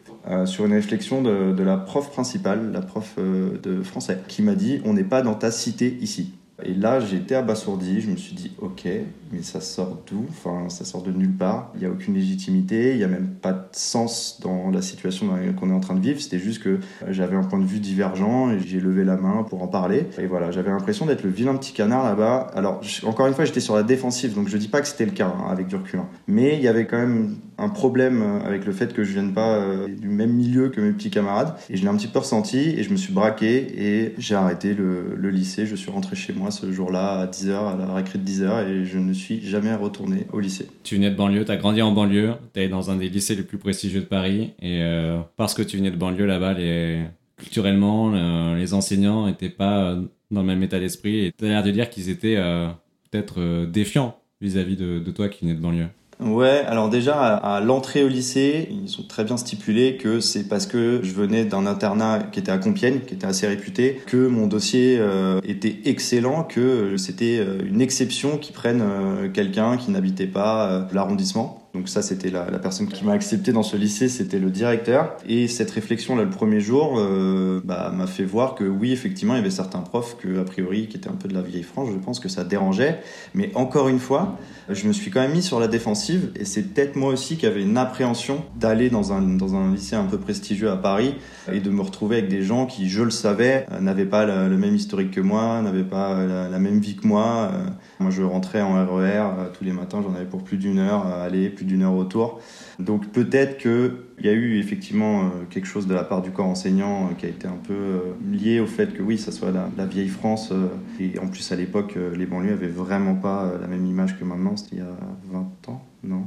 sur 0.47 0.65
une 0.65 0.73
réflexion 0.73 1.21
de, 1.21 1.53
de, 1.53 1.63
la 1.63 1.77
prof 1.77 2.11
principale, 2.11 2.73
la 2.73 2.81
prof 2.81 3.17
de 3.19 3.83
français, 3.83 4.19
qui 4.29 4.43
m'a 4.43 4.55
dit 4.55 4.81
On 4.85 4.95
n'est 4.95 5.05
pas 5.05 5.21
dans 5.21 5.35
ta 5.35 5.51
cité 5.51 5.99
ici. 6.01 6.33
Et 6.65 6.75
là, 6.75 7.01
été 7.17 7.35
abasourdi. 7.35 8.01
Je 8.01 8.11
me 8.11 8.17
suis 8.17 8.35
dit, 8.35 8.53
ok, 8.61 8.87
mais 9.33 9.43
ça 9.43 9.61
sort 9.61 10.03
d'où? 10.11 10.27
Enfin, 10.29 10.69
ça 10.69 10.85
sort 10.85 11.03
de 11.03 11.13
nulle 11.13 11.33
part. 11.33 11.71
Il 11.75 11.81
n'y 11.81 11.87
a 11.87 11.91
aucune 11.91 12.15
légitimité. 12.15 12.93
Il 12.93 12.99
n'y 12.99 13.05
a 13.05 13.09
même 13.09 13.29
pas 13.29 13.53
de 13.53 13.67
sens 13.73 14.41
dans 14.43 14.71
la 14.71 14.83
situation 14.83 15.29
qu'on 15.59 15.71
est 15.71 15.75
en 15.75 15.81
train 15.81 15.95
de 15.95 16.01
vivre. 16.01 16.21
C'était 16.21 16.39
juste 16.39 16.63
que 16.63 16.69
euh, 16.69 16.79
j'avais 17.11 17.37
un 17.37 17.45
point 17.45 17.59
de 17.59 17.65
vue 17.65 17.81
divergent 17.81 18.51
et 18.51 18.59
j'ai 18.61 18.81
levé 18.81 19.05
la 19.05 19.17
main 19.17 19.45
pour 19.49 19.63
en 19.63 19.69
parler. 19.69 20.07
Et 20.19 20.27
voilà, 20.27 20.51
j'avais 20.51 20.71
l'impression 20.71 21.07
d'être 21.07 21.23
le 21.23 21.31
vilain 21.31 21.55
petit 21.57 21.73
canard 21.73 22.05
là-bas. 22.05 22.51
Alors, 22.55 22.81
encore 23.05 23.27
une 23.27 23.35
fois, 23.35 23.45
j'étais 23.45 23.61
sur 23.61 23.75
la 23.75 23.83
défensive, 23.83 24.35
donc 24.35 24.49
je 24.49 24.57
dis 24.57 24.69
pas 24.69 24.81
que 24.81 24.89
c'était 24.89 25.07
le 25.07 25.13
cas 25.13 25.29
hein, 25.29 25.47
avec 25.51 25.67
du 25.67 25.77
recul. 25.77 26.01
Hein. 26.01 26.09
Mais 26.27 26.57
il 26.57 26.63
y 26.63 26.69
avait 26.69 26.87
quand 26.87 26.99
même 26.99 27.37
un 27.59 27.69
problème 27.69 28.23
euh, 28.23 28.47
avec 28.47 28.65
le 28.65 28.73
fait 28.73 28.93
que 28.93 29.05
je 29.05 29.13
vienne 29.13 29.33
pas 29.33 29.57
euh, 29.57 29.89
du 29.89 30.09
même 30.09 30.33
milieu 30.33 30.71
que 30.71 30.81
mes 30.81 30.93
petits 30.93 31.11
camarades. 31.11 31.55
Et 31.69 31.77
je 31.77 31.83
l'ai 31.83 31.89
un 31.89 31.97
petit 31.97 32.09
peu 32.09 32.19
ressenti 32.19 32.75
et 32.77 32.83
je 32.83 32.91
me 32.91 32.97
suis 32.97 33.13
braqué 33.13 33.67
et 33.77 34.15
j'ai 34.19 34.35
arrêté 34.35 34.75
le 34.75 35.31
lycée. 35.31 35.67
Je 35.67 35.77
suis 35.77 35.91
rentré 35.91 36.17
chez 36.17 36.33
moi 36.33 36.50
ce 36.51 36.71
jour-là 36.73 37.21
à 37.21 37.27
10h, 37.27 37.53
à 37.53 37.77
la 37.77 37.95
récré 37.95 38.19
de 38.19 38.25
10h, 38.25 38.69
et 38.69 38.85
je 38.85 38.99
ne 38.99 39.13
suis 39.13 39.41
jamais 39.47 39.75
retourné 39.75 40.27
au 40.33 40.41
lycée. 40.41 40.69
Tu 40.83 40.97
venais 40.97 41.11
de 41.11 41.17
banlieue, 41.17 41.45
tu 41.45 41.51
as 41.51 41.57
grandi 41.57 41.83
en 41.83 41.93
banlieue, 41.93 42.35
tu 42.55 42.61
es 42.61 42.69
dans 42.69 42.91
un 42.91 42.97
des 42.97 43.09
lycées 43.09 43.37
les 43.37 43.43
plus 43.43 43.59
prestigieux 43.59 44.01
de 44.01 44.07
Paris, 44.07 44.53
et 44.61 44.83
euh, 44.83 45.21
parce 45.37 45.55
que 45.55 45.63
tu 45.63 45.77
venais 45.77 45.91
de 45.91 45.97
banlieue 45.97 46.27
là-bas, 46.27 46.55
les... 46.55 47.03
culturellement, 47.37 48.55
les 48.55 48.75
enseignants 48.75 49.27
n'étaient 49.27 49.49
pas 49.49 49.97
dans 50.31 50.41
le 50.41 50.47
même 50.47 50.63
état 50.63 50.79
d'esprit, 50.79 51.27
et 51.27 51.33
tu 51.37 51.45
as 51.45 51.49
l'air 51.49 51.63
de 51.63 51.71
dire 51.71 51.91
qu'ils 51.91 52.09
étaient 52.09 52.37
euh, 52.37 52.69
peut-être 53.11 53.41
euh, 53.41 53.67
défiants 53.67 54.17
vis-à-vis 54.41 54.77
de, 54.77 54.99
de 55.01 55.11
toi 55.11 55.29
qui 55.29 55.45
venais 55.45 55.55
de 55.55 55.61
banlieue. 55.61 55.89
Ouais, 56.23 56.63
alors 56.67 56.91
déjà 56.91 57.35
à, 57.37 57.61
l'entrée 57.61 58.05
au 58.05 58.09
lycée, 58.09 58.69
ils 58.71 59.01
ont 59.01 59.05
très 59.05 59.25
bien 59.25 59.39
stipulé 59.39 59.97
que 59.97 60.21
c'est 60.21 60.45
parce 60.45 60.67
que 60.67 61.01
je 61.03 61.13
venais 61.13 61.47
d'un 61.47 61.67
internat 61.67 62.19
qui 62.31 62.41
était 62.41 62.53
à 62.53 62.59
Compiègne, 62.59 63.01
qui 63.07 63.15
était 63.15 63.27
assez 63.27 63.47
réputé, 63.47 64.03
que 64.07 64.27
mon 64.27 64.47
dossier 64.47 64.99
euh, 64.99 65.41
était 65.45 65.79
excellent, 65.87 66.45
que 66.45 66.97
c'était 66.99 67.39
euh, 67.39 67.61
une 67.65 67.81
exception 67.81 68.37
qu'ils 68.37 68.55
prennent 68.55 68.83
euh, 68.83 69.29
quelqu'un 69.31 69.79
qui 69.79 69.91
n'habitait 69.91 70.27
pas 70.27 70.87
l'arrondissement. 70.93 71.60
Donc 71.73 71.89
ça, 71.89 72.03
c'était 72.03 72.31
la, 72.31 72.45
personne 72.59 72.89
qui 72.89 73.05
m'a 73.05 73.13
accepté 73.13 73.53
dans 73.53 73.63
ce 73.63 73.77
lycée, 73.77 74.09
c'était 74.09 74.41
le 74.41 74.51
directeur. 74.51 75.17
Et 75.29 75.47
cette 75.47 75.71
réflexion 75.71 76.17
là, 76.17 76.25
le 76.25 76.31
premier 76.31 76.61
jour, 76.61 76.99
euh, 76.99 77.61
bah, 77.65 77.93
m'a 77.95 78.09
fait 78.09 78.25
voir 78.25 78.57
que 78.57 78.65
oui, 78.65 78.91
effectivement, 78.93 79.35
il 79.35 79.37
y 79.37 79.41
avait 79.41 79.51
certains 79.51 79.81
profs 79.81 80.17
que 80.19 80.41
a 80.41 80.45
priori 80.45 80.89
qui 80.89 80.97
étaient 80.97 81.09
un 81.09 81.15
peu 81.15 81.29
de 81.29 81.35
la 81.35 81.43
vieille 81.43 81.63
frange. 81.63 81.91
Je 81.93 81.99
pense 81.99 82.19
que 82.19 82.29
ça 82.29 82.43
dérangeait. 82.43 83.01
Mais 83.35 83.53
encore 83.55 83.89
une 83.89 84.01
fois, 84.01 84.37
je 84.69 84.89
me 84.89 84.93
suis 84.93 85.13
quand 85.13 85.21
même 85.21 85.33
mis 85.33 85.43
sur 85.43 85.61
la 85.61 85.69
défensive. 85.69 86.33
Et 86.35 86.45
c'est 86.45 86.63
peut-être 86.63 86.97
moi 86.97 87.13
aussi 87.13 87.37
qui 87.37 87.47
avait 87.47 87.63
une 87.63 87.77
appréhension 87.77 88.43
d'aller 88.59 88.91
dans 88.91 89.13
un 89.13 89.21
dans 89.23 89.55
un 89.55 89.73
lycée 89.73 89.95
un 89.95 90.07
peu 90.07 90.19
prestigieux 90.19 90.71
à 90.71 90.77
Paris 90.77 91.15
et 91.53 91.61
de 91.61 91.71
me 91.71 91.83
retrouver 91.83 92.19
avec 92.19 92.29
des 92.29 92.43
gens 92.43 92.67
qui, 92.67 92.89
je 92.89 93.03
le 93.03 93.11
savais, 93.11 93.67
euh, 93.71 93.81
n'avaient 93.81 94.05
pas 94.05 94.27
le, 94.27 94.57
même 94.57 94.75
historique 94.75 95.13
que 95.13 95.21
moi, 95.21 95.63
n'avaient 95.63 95.85
pas 95.85 96.25
la, 96.25 96.49
la, 96.49 96.59
même 96.59 96.81
vie 96.81 96.97
que 96.97 97.07
moi. 97.07 97.51
Euh, 97.53 97.71
moi, 98.01 98.11
je 98.11 98.23
rentrais 98.23 98.61
en 98.61 98.75
RER 98.75 99.19
e 99.19 99.53
tous 99.53 99.65
les 99.65 99.73
matins, 99.73 100.03
j'en 100.03 100.15
avais 100.15 100.25
pour 100.25 100.43
plus 100.43 100.57
d'une 100.57 100.79
heure 100.79 101.07
à 101.07 101.23
aller 101.23 101.49
d'une 101.65 101.83
heure 101.83 101.95
autour. 101.95 102.41
Donc 102.79 103.09
peut-être 103.09 103.59
qu'il 103.59 104.25
y 104.25 104.29
a 104.29 104.33
eu 104.33 104.59
effectivement 104.59 105.25
euh, 105.25 105.29
quelque 105.51 105.67
chose 105.67 105.87
de 105.87 105.95
la 105.95 106.05
part 106.05 106.23
du 106.23 106.31
corps 106.31 106.47
enseignant 106.47 107.07
euh, 107.07 107.15
qui 107.19 107.27
a 107.27 107.29
été 107.29 107.47
un 107.47 107.59
peu 107.63 107.75
euh, 107.75 108.01
lié 108.31 108.61
au 108.61 108.67
fait 108.67 108.93
que 108.95 109.03
oui, 109.03 109.19
ça 109.19 109.33
soit 109.33 109.51
la, 109.51 109.87
vieille 109.87 110.09
France. 110.09 110.53
Et 110.99 111.19
en 111.19 111.27
plus, 111.27 111.51
à 111.53 111.57
l'époque, 111.57 111.97
les 112.17 112.27
banlieues 112.27 112.53
avaient 112.53 112.69
vraiment 112.69 113.15
pas 113.15 113.53
la 113.61 113.67
même 113.67 113.87
image 113.87 114.19
que 114.19 114.25
maintenant. 114.25 114.57
C'était 114.57 114.77
il 114.77 114.79
y 114.79 114.83
a 114.83 114.97
20 115.33 115.69
ans, 115.69 115.85
non 116.05 116.27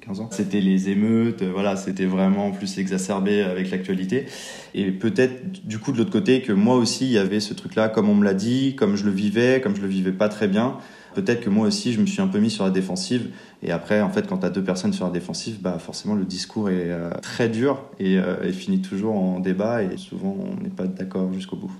15 0.00 0.20
ans. 0.20 0.28
C'était 0.30 0.60
les 0.60 0.88
émeutes, 0.88 1.42
voilà, 1.42 1.76
c'était 1.76 2.06
vraiment 2.06 2.50
plus 2.50 2.78
exacerbé 2.78 3.42
avec 3.42 3.70
l'actualité. 3.70 4.26
Et 4.74 4.90
peut-être 4.90 5.66
du 5.66 5.78
coup 5.78 5.92
de 5.92 5.98
l'autre 5.98 6.10
côté 6.10 6.42
que 6.42 6.52
moi 6.52 6.76
aussi 6.76 7.06
il 7.06 7.12
y 7.12 7.18
avait 7.18 7.40
ce 7.40 7.54
truc-là, 7.54 7.88
comme 7.88 8.08
on 8.08 8.14
me 8.14 8.24
l'a 8.24 8.34
dit, 8.34 8.74
comme 8.76 8.96
je 8.96 9.04
le 9.04 9.10
vivais, 9.10 9.60
comme 9.62 9.76
je 9.76 9.82
le 9.82 9.88
vivais 9.88 10.12
pas 10.12 10.28
très 10.28 10.48
bien. 10.48 10.76
Peut-être 11.14 11.40
que 11.40 11.50
moi 11.50 11.66
aussi, 11.66 11.92
je 11.92 12.00
me 12.00 12.06
suis 12.06 12.20
un 12.20 12.28
peu 12.28 12.38
mis 12.38 12.50
sur 12.50 12.64
la 12.64 12.70
défensive. 12.70 13.30
Et 13.62 13.72
après, 13.72 14.00
en 14.00 14.10
fait, 14.10 14.26
quand 14.26 14.38
tu 14.38 14.46
as 14.46 14.50
deux 14.50 14.62
personnes 14.62 14.92
sur 14.92 15.06
la 15.06 15.12
défensive, 15.12 15.58
bah, 15.60 15.78
forcément, 15.78 16.14
le 16.14 16.24
discours 16.24 16.70
est 16.70 16.90
euh, 16.90 17.10
très 17.22 17.48
dur 17.48 17.84
euh, 18.00 18.42
et, 18.42 18.52
finit 18.52 18.80
toujours 18.80 19.16
en 19.16 19.40
débat. 19.40 19.82
Et 19.82 19.96
souvent, 19.96 20.36
on 20.38 20.62
n'est 20.62 20.70
pas 20.70 20.86
d'accord 20.86 21.32
jusqu'au 21.32 21.56
bout. 21.56 21.72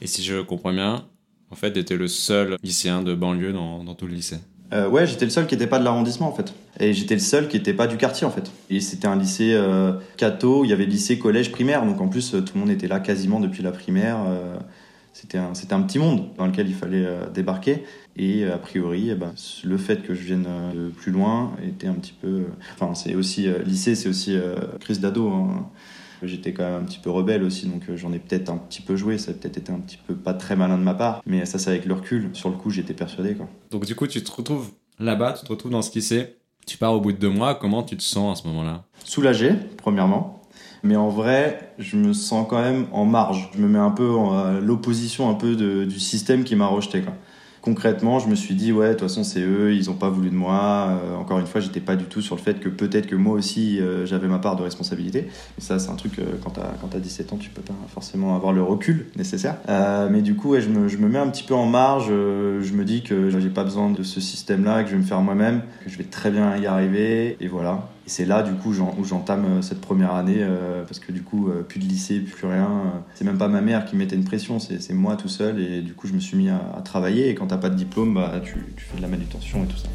Et 0.00 0.06
si 0.06 0.22
je 0.22 0.40
comprends 0.40 0.72
bien, 0.72 1.04
en 1.50 1.56
fait, 1.56 1.72
tu 1.72 1.78
étais 1.78 1.96
le 1.96 2.08
seul 2.08 2.56
lycéen 2.62 3.02
de 3.02 3.14
banlieue 3.14 3.52
dans, 3.52 3.94
tout 3.94 4.06
le 4.06 4.14
lycée 4.14 4.38
euh, 4.74 4.86
ouais, 4.86 5.06
j'étais 5.06 5.24
le 5.24 5.30
seul 5.30 5.46
qui 5.46 5.54
n'était 5.54 5.66
pas 5.66 5.78
de 5.78 5.84
l'arrondissement 5.84 6.28
en 6.28 6.32
fait. 6.32 6.52
Et 6.78 6.92
j'étais 6.92 7.14
le 7.14 7.22
seul 7.22 7.48
qui 7.48 7.56
n'était 7.56 7.72
pas 7.72 7.86
du 7.86 7.96
quartier 7.96 8.26
en 8.26 8.30
fait. 8.30 8.50
Et 8.68 8.82
c'était 8.82 9.08
un 9.08 9.16
lycée 9.16 9.54
euh, 9.54 9.94
catho, 10.18 10.62
il 10.62 10.68
y 10.68 10.74
avait 10.74 10.84
lycée, 10.84 11.18
collège, 11.18 11.50
primaire. 11.50 11.86
Donc 11.86 12.02
en 12.02 12.08
plus, 12.08 12.32
tout 12.32 12.52
le 12.54 12.60
monde 12.60 12.68
était 12.68 12.86
là 12.86 13.00
quasiment 13.00 13.40
depuis 13.40 13.62
la 13.62 13.72
primaire. 13.72 14.18
C'était 15.20 15.38
un, 15.38 15.52
un, 15.70 15.82
petit 15.82 15.98
monde 15.98 16.28
dans 16.36 16.46
lequel 16.46 16.68
il 16.68 16.74
fallait 16.74 17.06
débarquer. 17.34 17.82
Et 18.18 18.44
euh, 18.44 18.54
a 18.54 18.58
priori, 18.58 19.10
eh 19.10 19.14
ben, 19.14 19.32
le 19.64 19.78
fait 19.78 20.02
que 20.02 20.12
je 20.12 20.22
vienne 20.22 20.46
euh, 20.48 20.72
de 20.72 20.88
plus 20.90 21.12
loin 21.12 21.52
était 21.66 21.86
un 21.86 21.94
petit 21.94 22.12
peu. 22.12 22.26
Euh, 22.26 22.44
enfin, 22.74 22.94
c'est 22.94 23.14
aussi. 23.14 23.48
lycée, 23.64 23.94
c'est 23.94 24.08
aussi 24.08 24.36
crise 24.80 25.00
d'ado. 25.00 25.28
Hein. 25.30 25.70
J'étais 26.22 26.52
quand 26.52 26.64
même 26.64 26.82
un 26.82 26.84
petit 26.84 26.98
peu 26.98 27.10
rebelle 27.10 27.44
aussi, 27.44 27.66
donc 27.66 27.84
j'en 27.94 28.12
ai 28.12 28.18
peut-être 28.18 28.50
un 28.50 28.56
petit 28.56 28.82
peu 28.82 28.96
joué. 28.96 29.18
Ça 29.18 29.30
a 29.30 29.34
peut-être 29.34 29.58
été 29.58 29.72
un 29.72 29.78
petit 29.78 29.98
peu 30.04 30.14
pas 30.14 30.34
très 30.34 30.56
malin 30.56 30.76
de 30.76 30.82
ma 30.82 30.94
part, 30.94 31.22
mais 31.26 31.46
ça, 31.46 31.60
c'est 31.60 31.70
avec 31.70 31.84
le 31.84 31.94
recul. 31.94 32.30
Sur 32.32 32.50
le 32.50 32.56
coup, 32.56 32.70
j'étais 32.70 32.94
persuadé. 32.94 33.34
Quoi. 33.34 33.48
Donc, 33.70 33.86
du 33.86 33.94
coup, 33.94 34.08
tu 34.08 34.22
te 34.22 34.32
retrouves 34.32 34.72
là-bas, 34.98 35.34
tu 35.34 35.44
te 35.46 35.50
retrouves 35.50 35.70
dans 35.70 35.82
ce 35.82 35.94
lycée. 35.94 36.34
Tu 36.66 36.76
pars 36.76 36.92
au 36.92 37.00
bout 37.00 37.12
de 37.12 37.18
deux 37.18 37.30
mois. 37.30 37.54
Comment 37.54 37.84
tu 37.84 37.96
te 37.96 38.02
sens 38.02 38.38
à 38.38 38.42
ce 38.42 38.48
moment-là? 38.48 38.84
Soulagé, 39.04 39.52
premièrement. 39.76 40.37
Mais 40.82 40.96
en 40.96 41.08
vrai, 41.08 41.72
je 41.78 41.96
me 41.96 42.12
sens 42.12 42.46
quand 42.48 42.60
même 42.60 42.86
en 42.92 43.04
marge. 43.04 43.50
Je 43.54 43.60
me 43.60 43.68
mets 43.68 43.78
un 43.78 43.90
peu 43.90 44.16
à 44.32 44.60
l'opposition 44.60 45.28
un 45.30 45.34
peu 45.34 45.56
du 45.56 45.98
système 45.98 46.44
qui 46.44 46.56
m'a 46.56 46.66
rejeté. 46.66 47.02
Concrètement, 47.60 48.18
je 48.18 48.28
me 48.28 48.34
suis 48.34 48.54
dit, 48.54 48.72
ouais, 48.72 48.88
de 48.88 48.92
toute 48.92 49.02
façon, 49.02 49.24
c'est 49.24 49.42
eux, 49.42 49.74
ils 49.74 49.88
n'ont 49.88 49.94
pas 49.94 50.08
voulu 50.08 50.30
de 50.30 50.34
moi. 50.34 50.88
Euh, 50.90 51.16
encore 51.16 51.38
une 51.38 51.46
fois, 51.46 51.60
j'étais 51.60 51.80
pas 51.80 51.96
du 51.96 52.04
tout 52.04 52.22
sur 52.22 52.36
le 52.36 52.40
fait 52.40 52.60
que 52.60 52.68
peut-être 52.68 53.06
que 53.06 53.16
moi 53.16 53.34
aussi, 53.34 53.80
euh, 53.80 54.06
j'avais 54.06 54.28
ma 54.28 54.38
part 54.38 54.56
de 54.56 54.62
responsabilité. 54.62 55.28
Et 55.58 55.60
ça, 55.60 55.78
c'est 55.78 55.90
un 55.90 55.96
truc, 55.96 56.18
euh, 56.18 56.36
quand 56.42 56.52
tu 56.52 56.96
as, 56.96 57.00
17 57.00 57.32
ans, 57.32 57.36
tu 57.36 57.50
peux 57.50 57.62
pas 57.62 57.74
forcément 57.92 58.36
avoir 58.36 58.52
le 58.52 58.62
recul 58.62 59.06
nécessaire. 59.16 59.56
mais 60.10 60.22
du 60.22 60.34
coup, 60.34 60.50
ouais, 60.50 60.60
je, 60.60 60.68
me, 60.68 60.88
je, 60.88 60.96
me, 60.98 61.08
mets 61.08 61.18
un 61.18 61.28
petit 61.28 61.42
peu 61.42 61.54
en 61.54 61.66
marge. 61.66 62.08
je 62.08 62.72
me 62.72 62.84
dis 62.84 63.02
que 63.02 63.28
j'ai 63.28 63.50
pas 63.50 63.64
besoin 63.64 63.90
de 63.90 64.02
ce 64.02 64.20
système-là, 64.20 64.82
que 64.82 64.88
je 64.88 64.94
vais 64.94 65.02
me 65.02 65.06
faire 65.06 65.20
moi-même, 65.20 65.62
que 65.84 65.90
je 65.90 65.98
vais 65.98 66.04
très 66.04 66.30
bien 66.30 66.56
y 66.56 66.66
arriver. 66.66 67.36
Et 67.40 67.48
voilà. 67.48 67.88
Et 68.08 68.10
c'est 68.10 68.24
là, 68.24 68.42
du 68.42 68.54
coup, 68.54 68.70
où 68.70 69.04
j'entame 69.04 69.44
euh, 69.44 69.60
cette 69.60 69.82
première 69.82 70.14
année, 70.14 70.38
euh, 70.38 70.82
parce 70.82 70.98
que 70.98 71.12
du 71.12 71.22
coup, 71.22 71.50
euh, 71.50 71.60
plus 71.62 71.78
de 71.78 71.84
lycée, 71.84 72.20
plus 72.20 72.46
rien. 72.46 73.04
c'est 73.14 73.26
même 73.26 73.36
pas 73.36 73.48
ma 73.48 73.60
mère 73.60 73.84
qui 73.84 73.96
mettait 73.96 74.16
une 74.16 74.24
pression, 74.24 74.58
c'est 74.58 74.94
moi 74.94 75.14
tout 75.16 75.28
seul. 75.28 75.60
Et 75.60 75.82
du 75.82 75.92
coup, 75.92 76.06
je 76.06 76.14
me 76.14 76.18
suis 76.18 76.34
mis 76.34 76.48
à, 76.48 76.80
travailler. 76.82 77.28
Et 77.28 77.34
quand 77.34 77.48
t'as 77.48 77.58
pas 77.58 77.68
de 77.68 77.74
diplôme, 77.74 78.14
bah, 78.14 78.40
tu, 78.42 78.54
fais 78.78 78.96
de 78.96 79.02
la 79.02 79.08
manutention 79.08 79.62
et 79.62 79.66
tout 79.66 79.76
ça. 79.76 79.88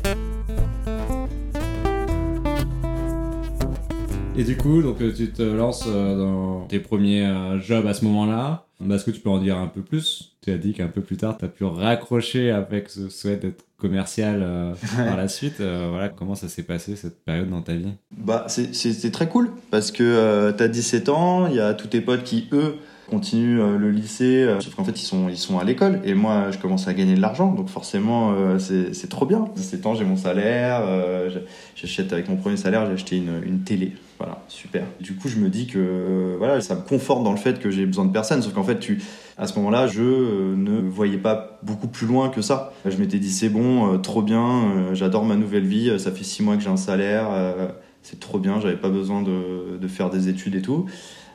Et 4.35 4.43
du 4.43 4.57
coup, 4.57 4.83
donc 4.83 4.97
tu 5.15 5.31
te 5.31 5.41
lances 5.41 5.87
dans 5.87 6.67
tes 6.67 6.77
premiers 6.77 7.57
jobs 7.61 7.87
à 7.87 7.95
ce 7.95 8.05
moment-là. 8.05 8.67
Est-ce 8.91 9.05
que 9.05 9.11
tu 9.11 9.19
peux 9.19 9.29
en 9.29 9.39
dire 9.39 9.57
un 9.57 9.67
peu 9.67 9.81
plus? 9.81 10.35
Tu 10.41 10.51
as 10.51 10.57
dit 10.57 10.73
qu'un 10.73 10.87
peu 10.87 11.01
plus 11.01 11.17
tard, 11.17 11.37
tu 11.37 11.45
as 11.45 11.47
pu 11.47 11.63
raccrocher 11.63 12.51
avec 12.51 12.89
ce 12.89 13.09
souhait 13.09 13.37
d'être 13.37 13.65
commercial 13.77 14.41
euh, 14.41 14.73
par 14.97 15.17
la 15.17 15.27
suite. 15.27 15.59
Euh, 15.59 15.87
voilà, 15.89 16.09
comment 16.09 16.35
ça 16.35 16.47
s'est 16.47 16.63
passé 16.63 16.95
cette 16.95 17.23
période 17.23 17.49
dans 17.49 17.61
ta 17.61 17.73
vie? 17.73 17.93
Bah, 18.11 18.45
c'était 18.47 19.11
très 19.11 19.27
cool 19.27 19.51
parce 19.71 19.91
que 19.91 20.03
euh, 20.03 20.51
tu 20.53 20.63
as 20.63 20.67
17 20.67 21.09
ans, 21.09 21.47
il 21.47 21.55
y 21.55 21.59
a 21.59 21.73
tous 21.73 21.87
tes 21.87 22.01
potes 22.01 22.23
qui, 22.23 22.47
eux, 22.51 22.75
continuent 23.09 23.77
le 23.77 23.91
lycée, 23.91 24.47
sauf 24.59 24.75
qu'en 24.75 24.83
fait 24.83 24.99
ils 24.99 25.05
sont, 25.05 25.29
ils 25.29 25.37
sont 25.37 25.59
à 25.59 25.63
l'école 25.63 26.01
et 26.05 26.13
moi 26.13 26.51
je 26.51 26.57
commence 26.57 26.87
à 26.87 26.93
gagner 26.93 27.15
de 27.15 27.21
l'argent 27.21 27.51
donc 27.51 27.69
forcément 27.69 28.33
c'est 28.59 29.09
trop 29.09 29.25
bien. 29.25 29.47
17 29.55 29.85
ans 29.85 29.95
j'ai 29.95 30.05
mon 30.05 30.17
salaire, 30.17 30.81
j'achète 31.75 32.13
avec 32.13 32.29
mon 32.29 32.37
premier 32.37 32.57
salaire 32.57 32.85
j'ai 32.87 32.93
acheté 32.93 33.17
une, 33.17 33.41
une 33.45 33.59
télé 33.59 33.93
voilà, 34.23 34.41
super. 34.47 34.83
Du 35.01 35.15
coup, 35.15 35.27
je 35.27 35.37
me 35.37 35.49
dis 35.49 35.67
que 35.67 36.35
voilà, 36.37 36.61
ça 36.61 36.75
me 36.75 36.81
conforte 36.81 37.23
dans 37.23 37.31
le 37.31 37.37
fait 37.37 37.59
que 37.59 37.69
j'ai 37.69 37.85
besoin 37.85 38.05
de 38.05 38.11
personne. 38.11 38.41
Sauf 38.41 38.53
qu'en 38.53 38.63
fait, 38.63 38.79
tu, 38.79 39.01
à 39.37 39.47
ce 39.47 39.55
moment-là, 39.57 39.87
je 39.87 40.01
euh, 40.01 40.55
ne 40.55 40.79
voyais 40.79 41.17
pas 41.17 41.59
beaucoup 41.63 41.87
plus 41.87 42.07
loin 42.07 42.29
que 42.29 42.41
ça. 42.41 42.71
Je 42.85 42.95
m'étais 42.97 43.19
dit, 43.19 43.31
c'est 43.31 43.49
bon, 43.49 43.93
euh, 43.93 43.97
trop 43.97 44.21
bien, 44.21 44.65
euh, 44.65 44.93
j'adore 44.95 45.25
ma 45.25 45.35
nouvelle 45.35 45.65
vie, 45.65 45.99
ça 45.99 46.11
fait 46.11 46.23
six 46.23 46.41
mois 46.41 46.55
que 46.55 46.63
j'ai 46.63 46.69
un 46.69 46.77
salaire, 46.77 47.27
c'est 48.01 48.19
trop 48.19 48.39
bien, 48.39 48.59
j'avais 48.61 48.77
pas 48.77 48.89
besoin 48.89 49.21
de, 49.21 49.77
de, 49.77 49.87
faire 49.87 50.09
des 50.09 50.29
études 50.29 50.55
et 50.55 50.61
tout. 50.61 50.85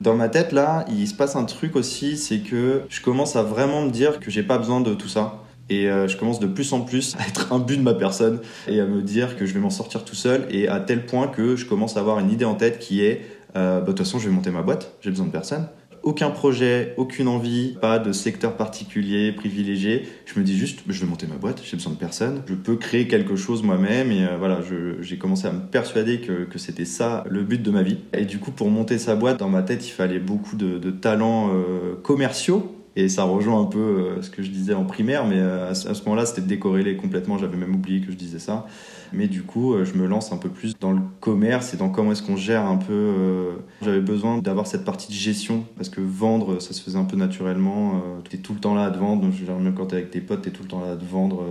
Dans 0.00 0.14
ma 0.14 0.28
tête, 0.28 0.52
là, 0.52 0.85
il 0.88 1.07
se 1.09 1.14
passe 1.14 1.37
un 1.37 1.45
truc 1.45 1.76
aussi, 1.76 2.17
c'est 2.17 2.38
que 2.38 2.83
je 2.88 3.00
commence 3.00 3.37
à 3.37 3.43
vraiment 3.43 3.83
me 3.83 3.90
dire 3.90 4.21
que 4.21 4.31
j'ai 4.31 4.43
pas 4.43 4.59
besoin 4.59 4.81
de 4.81 4.95
tout 4.95 5.09
ça. 5.09 5.43
Et 5.71 5.85
je 5.85 6.17
commence 6.17 6.40
de 6.40 6.47
plus 6.47 6.73
en 6.73 6.81
plus 6.81 7.14
à 7.19 7.26
être 7.28 7.52
un 7.52 7.59
but 7.59 7.76
de 7.76 7.83
ma 7.83 7.93
personne 7.93 8.40
et 8.69 8.81
à 8.81 8.87
me 8.87 9.02
dire 9.02 9.37
que 9.37 9.45
je 9.45 9.52
vais 9.52 9.61
m'en 9.61 9.69
sortir 9.69 10.02
tout 10.02 10.14
seul 10.14 10.47
et 10.50 10.67
à 10.67 10.81
tel 10.81 11.05
point 11.05 11.28
que 11.28 11.57
je 11.57 11.67
commence 11.67 11.99
à 11.99 12.00
avoir 12.00 12.19
une 12.21 12.31
idée 12.31 12.47
en 12.47 12.55
tête 12.55 12.78
qui 12.78 13.05
est 13.05 13.26
bah, 13.55 13.81
de 13.81 13.87
toute 13.87 13.99
façon 13.99 14.19
je 14.19 14.28
vais 14.28 14.35
monter 14.35 14.50
ma 14.50 14.62
boîte, 14.62 14.95
j'ai 15.02 15.11
besoin 15.11 15.26
de 15.26 15.31
personne 15.31 15.69
aucun 16.02 16.31
projet, 16.31 16.95
aucune 16.97 17.28
envie, 17.28 17.76
pas 17.81 17.99
de 17.99 18.12
secteur 18.12 18.57
particulier, 18.57 19.33
privilégié. 19.33 20.09
Je 20.26 20.38
me 20.38 20.45
dis 20.45 20.57
juste, 20.57 20.81
je 20.88 21.00
vais 21.00 21.07
monter 21.07 21.26
ma 21.26 21.37
boîte, 21.37 21.62
j'ai 21.64 21.76
besoin 21.76 21.93
de 21.93 21.99
personne, 21.99 22.43
je 22.47 22.55
peux 22.55 22.76
créer 22.76 23.09
quelque 23.09 23.37
chose 23.37 23.62
moi-même 23.62 24.11
et 24.11 24.25
euh, 24.25 24.37
voilà, 24.38 24.61
j'ai 25.00 25.19
commencé 25.19 25.47
à 25.47 25.52
me 25.52 25.61
persuader 25.61 26.21
que, 26.21 26.47
c'était 26.59 26.85
ça 26.85 27.25
le 27.31 27.45
but 27.45 27.62
de 27.62 27.71
ma 27.71 27.83
vie. 27.83 27.99
Et 28.12 28.25
du 28.25 28.38
coup, 28.38 28.50
pour 28.50 28.69
monter 28.69 28.99
sa 28.99 29.14
boîte, 29.14 29.38
dans 29.38 29.49
ma 29.49 29.62
tête, 29.62 29.87
il 29.87 29.93
fallait 29.93 30.19
beaucoup 30.19 30.57
de, 30.57 30.78
de 30.78 30.90
talents 30.90 31.50
euh, 31.52 31.95
commerciaux 32.02 32.75
et 32.97 33.09
ça 33.09 33.23
rejoint 33.23 33.61
un 33.61 33.67
peu 33.67 33.78
euh, 33.78 34.23
ce 34.23 34.31
que 34.31 34.43
je 34.43 34.50
disais 34.50 34.75
en 34.75 34.85
primaire, 34.85 35.25
mais 35.25 35.40
à 35.40 35.75
ce 35.75 36.02
moment-là, 36.05 36.26
c'était 36.26 36.40
décorrélé 36.40 36.97
complètement. 36.97 37.38
J'avais 37.38 37.57
même 37.57 37.75
oublié 37.76 38.00
que 38.00 38.11
je 38.11 38.17
disais 38.17 38.40
ça. 38.40 38.67
Mais 39.12 39.29
du 39.29 39.43
coup, 39.43 39.75
euh, 39.75 39.85
je 39.85 39.95
me 39.95 40.07
lance 40.07 40.33
un 40.33 40.37
peu 40.37 40.49
plus 40.49 40.79
dans 40.79 40.93
le 40.93 41.00
commerce 41.21 41.75
et 41.75 41.77
dans 41.77 41.88
comment 41.88 42.12
est-ce 42.12 42.23
qu'on 42.23 42.37
gère 42.37 42.67
un 42.67 42.77
peu. 42.77 42.93
Euh, 42.93 43.53
j'avais 43.83 44.00
besoin 44.00 44.38
d'avoir 44.38 44.67
cette 44.67 44.85
partie 44.85 45.09
de 45.09 45.15
gestion 45.15 45.65
parce 45.77 45.88
que 45.88 46.00
vendre, 46.00 46.61
ça 46.61 46.73
se 46.73 46.83
faisait 46.83 46.99
un 46.99 47.05
peu 47.05 47.17
naturellement. 47.17 47.95
Euh, 47.95 48.21
tu 48.29 48.37
es 48.37 48.38
tout 48.38 48.55
le 48.55 48.61
temps 48.61 48.75
là 48.75 48.85
à 48.85 48.91
te 48.91 48.99
vendre. 48.99 49.23
Donc, 49.23 49.33
même 49.61 49.75
quand 49.75 49.87
tu 49.87 49.95
es 49.95 49.99
avec 49.99 50.11
tes 50.11 50.21
potes, 50.21 50.43
tu 50.43 50.49
es 50.49 50.53
tout 50.53 50.62
le 50.62 50.69
temps 50.69 50.81
là 50.81 50.93
à 50.93 50.97
te 50.97 51.05
vendre. 51.05 51.43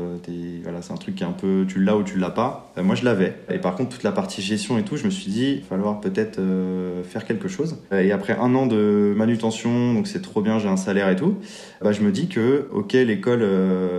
Voilà, 0.64 0.82
c'est 0.82 0.94
un 0.94 0.98
truc 0.98 1.16
qui 1.16 1.24
est 1.24 1.28
un 1.28 1.32
peu. 1.32 1.66
Tu 1.68 1.84
l'as 1.84 1.98
ou 1.98 2.04
tu 2.04 2.18
l'as 2.18 2.30
pas. 2.30 2.72
moi, 2.82 2.96
je 2.96 3.06
l'avais. 3.06 3.36
Et 3.50 3.60
par 3.60 3.76
contre, 3.76 3.90
toute 3.90 4.04
la 4.04 4.12
partie 4.12 4.42
gestion 4.42 4.78
et 4.78 4.84
tout, 4.84 4.98
je 4.98 5.06
me 5.06 5.10
suis 5.10 5.32
dit, 5.32 5.52
il 5.56 5.62
va 5.62 5.68
falloir 5.68 6.00
peut-être 6.00 6.40
faire 7.04 7.26
quelque 7.26 7.48
chose. 7.48 7.78
Et 7.92 8.12
après 8.12 8.38
un 8.38 8.54
an 8.56 8.68
de 8.68 9.14
manutention, 9.16 9.94
donc 9.94 10.08
c'est 10.08 10.22
trop 10.22 10.42
bien, 10.42 10.60
j'ai 10.60 10.70
un 10.70 10.78
salaire 10.78 11.10
et 11.10 11.16
tout, 11.16 11.36
bah, 11.82 11.92
je 11.92 12.02
me 12.02 12.12
dis 12.12 12.28
que, 12.28 12.68
ok, 12.72 12.94
l'école, 12.94 13.44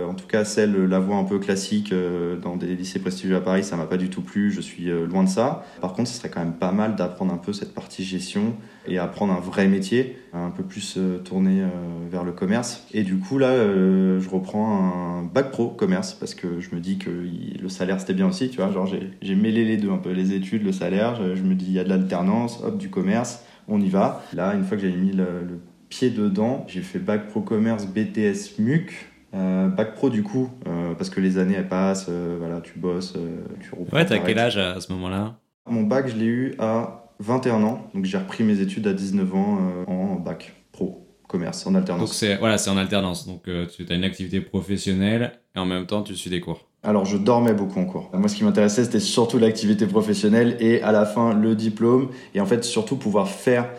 en 0.07 0.13
tout 0.13 0.27
cas 0.27 0.43
celle, 0.45 0.85
la 0.85 0.99
voie 0.99 1.17
un 1.17 1.23
peu 1.23 1.39
classique 1.39 1.93
dans 2.41 2.55
des 2.55 2.75
lycées 2.75 2.99
prestigieux 2.99 3.35
à 3.35 3.41
Paris, 3.41 3.48
ça 3.61 3.75
m'a 3.75 3.85
pas 3.85 3.97
du 3.97 4.09
tout 4.09 4.21
plu, 4.21 4.51
je 4.51 4.61
suis 4.61 4.89
euh, 4.89 5.05
loin 5.05 5.23
de 5.23 5.29
ça. 5.29 5.65
Par 5.81 5.93
contre, 5.93 6.09
ce 6.09 6.17
serait 6.17 6.29
quand 6.29 6.39
même 6.39 6.53
pas 6.53 6.71
mal 6.71 6.95
d'apprendre 6.95 7.33
un 7.33 7.37
peu 7.37 7.53
cette 7.53 7.73
partie 7.73 8.03
gestion 8.03 8.55
et 8.87 8.97
apprendre 8.97 9.33
un 9.33 9.39
vrai 9.39 9.67
métier, 9.67 10.17
un 10.33 10.49
peu 10.49 10.63
plus 10.63 10.95
euh, 10.97 11.19
tourné 11.19 11.61
euh, 11.61 11.67
vers 12.09 12.23
le 12.23 12.31
commerce. 12.31 12.85
Et 12.93 13.03
du 13.03 13.17
coup, 13.17 13.37
là, 13.37 13.55
je 13.55 14.29
reprends 14.29 15.19
un 15.19 15.23
bac 15.23 15.51
pro 15.51 15.69
commerce 15.69 16.13
parce 16.13 16.35
que 16.35 16.59
je 16.59 16.75
me 16.75 16.79
dis 16.79 16.97
que 16.97 17.09
le 17.09 17.69
salaire 17.69 17.99
c'était 17.99 18.13
bien 18.13 18.27
aussi, 18.27 18.49
tu 18.49 18.57
vois. 18.57 18.71
Genre, 18.71 18.87
j'ai 19.21 19.35
mêlé 19.35 19.65
les 19.65 19.77
deux 19.77 19.91
un 19.91 19.97
peu, 19.97 20.11
les 20.11 20.33
études, 20.33 20.63
le 20.63 20.71
salaire. 20.71 21.19
Je, 21.35 21.41
me 21.43 21.55
dis, 21.55 21.65
il 21.65 21.73
y 21.73 21.79
a 21.79 21.83
de 21.83 21.89
l'alternance, 21.89 22.61
hop, 22.63 22.77
du 22.77 22.89
commerce, 22.89 23.43
on 23.67 23.81
y 23.81 23.89
va. 23.89 24.23
Là, 24.33 24.53
une 24.55 24.63
fois 24.63 24.77
que 24.77 24.83
j'ai 24.83 24.95
mis 24.95 25.11
le, 25.11 25.59
pied 25.89 26.09
dedans, 26.11 26.65
j'ai 26.67 26.81
fait 26.81 26.99
bac 26.99 27.27
pro 27.27 27.41
commerce 27.41 27.87
BTS 27.87 28.59
MUC 28.59 28.91
bac 29.33 29.95
pro 29.95 30.09
du 30.09 30.23
coup, 30.23 30.49
euh, 30.67 30.93
parce 30.95 31.09
que 31.09 31.19
les 31.19 31.37
années 31.37 31.55
elles 31.55 31.67
passent, 31.67 32.07
euh, 32.09 32.35
voilà, 32.39 32.61
tu 32.61 32.77
bosses, 32.77 33.13
tu 33.61 33.71
reprends. 33.71 33.97
Ouais, 33.97 34.05
t'as 34.05 34.19
quel 34.19 34.39
âge 34.39 34.57
à 34.57 34.79
ce 34.81 34.91
moment-là? 34.93 35.37
Mon 35.69 35.83
bac, 35.83 36.07
je 36.07 36.15
l'ai 36.15 36.25
eu 36.25 36.55
à 36.59 37.05
21 37.19 37.63
ans, 37.63 37.87
donc 37.93 38.05
j'ai 38.05 38.17
repris 38.17 38.43
mes 38.43 38.59
études 38.59 38.87
à 38.87 38.93
19 38.93 39.35
ans 39.35 39.59
en 39.87 40.15
bac 40.15 40.53
pro 40.71 41.05
commerce 41.27 41.67
en 41.67 41.75
alternance. 41.75 42.09
Donc 42.09 42.13
c'est 42.13 42.37
voilà, 42.37 42.57
c'est 42.57 42.71
en 42.71 42.77
alternance. 42.77 43.27
Donc 43.27 43.43
tu 43.43 43.85
as 43.87 43.93
une 43.93 44.03
activité 44.03 44.41
professionnelle 44.41 45.39
et 45.55 45.59
en 45.59 45.65
même 45.65 45.85
temps 45.85 46.01
tu 46.01 46.15
suis 46.15 46.29
des 46.29 46.41
cours. 46.41 46.67
Alors 46.81 47.05
je 47.05 47.17
dormais 47.17 47.53
beaucoup 47.53 47.79
en 47.79 47.85
cours. 47.85 48.09
Moi 48.13 48.29
ce 48.29 48.35
qui 48.35 48.43
m'intéressait 48.43 48.85
c'était 48.85 48.99
surtout 48.99 49.37
l'activité 49.37 49.85
professionnelle 49.85 50.57
et 50.59 50.81
à 50.81 50.91
la 50.91 51.05
fin 51.05 51.33
le 51.33 51.55
diplôme 51.55 52.09
et 52.33 52.41
en 52.41 52.45
fait 52.45 52.63
surtout 52.63 52.95
pouvoir 52.95 53.27
faire 53.27 53.69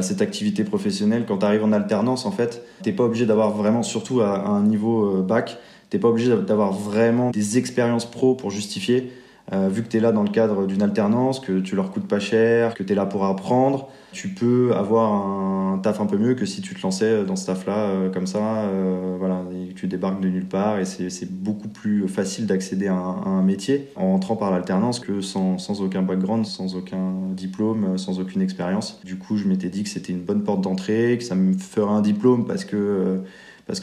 cette 0.00 0.22
activité 0.22 0.64
professionnelle. 0.64 1.24
Quand 1.26 1.38
tu 1.38 1.46
arrives 1.46 1.64
en 1.64 1.72
alternance, 1.72 2.26
en 2.26 2.30
fait, 2.30 2.62
t'es 2.82 2.92
pas 2.92 3.04
obligé 3.04 3.26
d'avoir 3.26 3.50
vraiment, 3.50 3.82
surtout 3.82 4.20
à, 4.20 4.46
un 4.46 4.62
niveau 4.62 5.16
euh, 5.16 5.22
bac, 5.22 5.58
t'es 5.90 5.98
pas 5.98 6.08
obligé 6.08 6.34
d'avoir 6.36 6.72
vraiment 6.72 7.30
des 7.30 7.58
expériences 7.58 8.04
pro 8.04 8.34
pour 8.34 8.50
justifier. 8.50 9.12
Euh, 9.52 9.68
vu 9.70 9.82
que 9.82 9.88
tu 9.88 9.96
es 9.96 10.00
là 10.00 10.12
dans 10.12 10.22
le 10.22 10.28
cadre 10.28 10.66
d'une 10.66 10.82
alternance, 10.82 11.40
que 11.40 11.60
tu 11.60 11.74
leur 11.74 11.90
coûtes 11.90 12.06
pas 12.06 12.20
cher, 12.20 12.74
que 12.74 12.82
tu 12.82 12.92
es 12.92 12.96
là 12.96 13.06
pour 13.06 13.24
apprendre, 13.24 13.88
tu 14.12 14.28
peux 14.28 14.74
avoir 14.74 15.12
un 15.12 15.78
taf 15.78 16.00
un 16.00 16.06
peu 16.06 16.16
mieux 16.16 16.34
que 16.34 16.46
si 16.46 16.60
tu 16.60 16.74
te 16.74 16.82
lançais 16.82 17.24
dans 17.24 17.36
ce 17.36 17.46
taf-là 17.46 17.90
euh, 17.90 18.10
comme 18.10 18.26
ça, 18.26 18.62
euh, 18.62 19.16
voilà, 19.18 19.44
tu 19.76 19.86
débarques 19.86 20.20
de 20.20 20.28
nulle 20.28 20.46
part 20.46 20.78
et 20.78 20.84
c'est 20.84 21.30
beaucoup 21.30 21.68
plus 21.68 22.08
facile 22.08 22.46
d'accéder 22.46 22.88
à, 22.88 22.94
un 22.94 23.42
métier 23.42 23.88
en 23.96 24.12
rentrant 24.12 24.36
par 24.36 24.50
l'alternance 24.50 25.00
que 25.00 25.20
sans, 25.20 25.58
sans, 25.58 25.80
aucun 25.82 26.02
background, 26.02 26.46
sans 26.46 26.74
aucun 26.74 27.12
diplôme, 27.30 27.98
sans 27.98 28.20
aucune 28.20 28.42
expérience. 28.42 29.00
Du 29.04 29.16
coup, 29.16 29.36
je 29.36 29.46
m'étais 29.46 29.68
dit 29.68 29.82
que 29.82 29.88
c'était 29.88 30.12
une 30.12 30.22
bonne 30.22 30.42
porte 30.42 30.62
d'entrée, 30.62 31.16
que 31.18 31.24
ça 31.24 31.34
me 31.34 31.52
ferait 31.52 31.90
un 31.90 32.00
diplôme 32.00 32.46
parce 32.46 32.64
que 32.64 33.22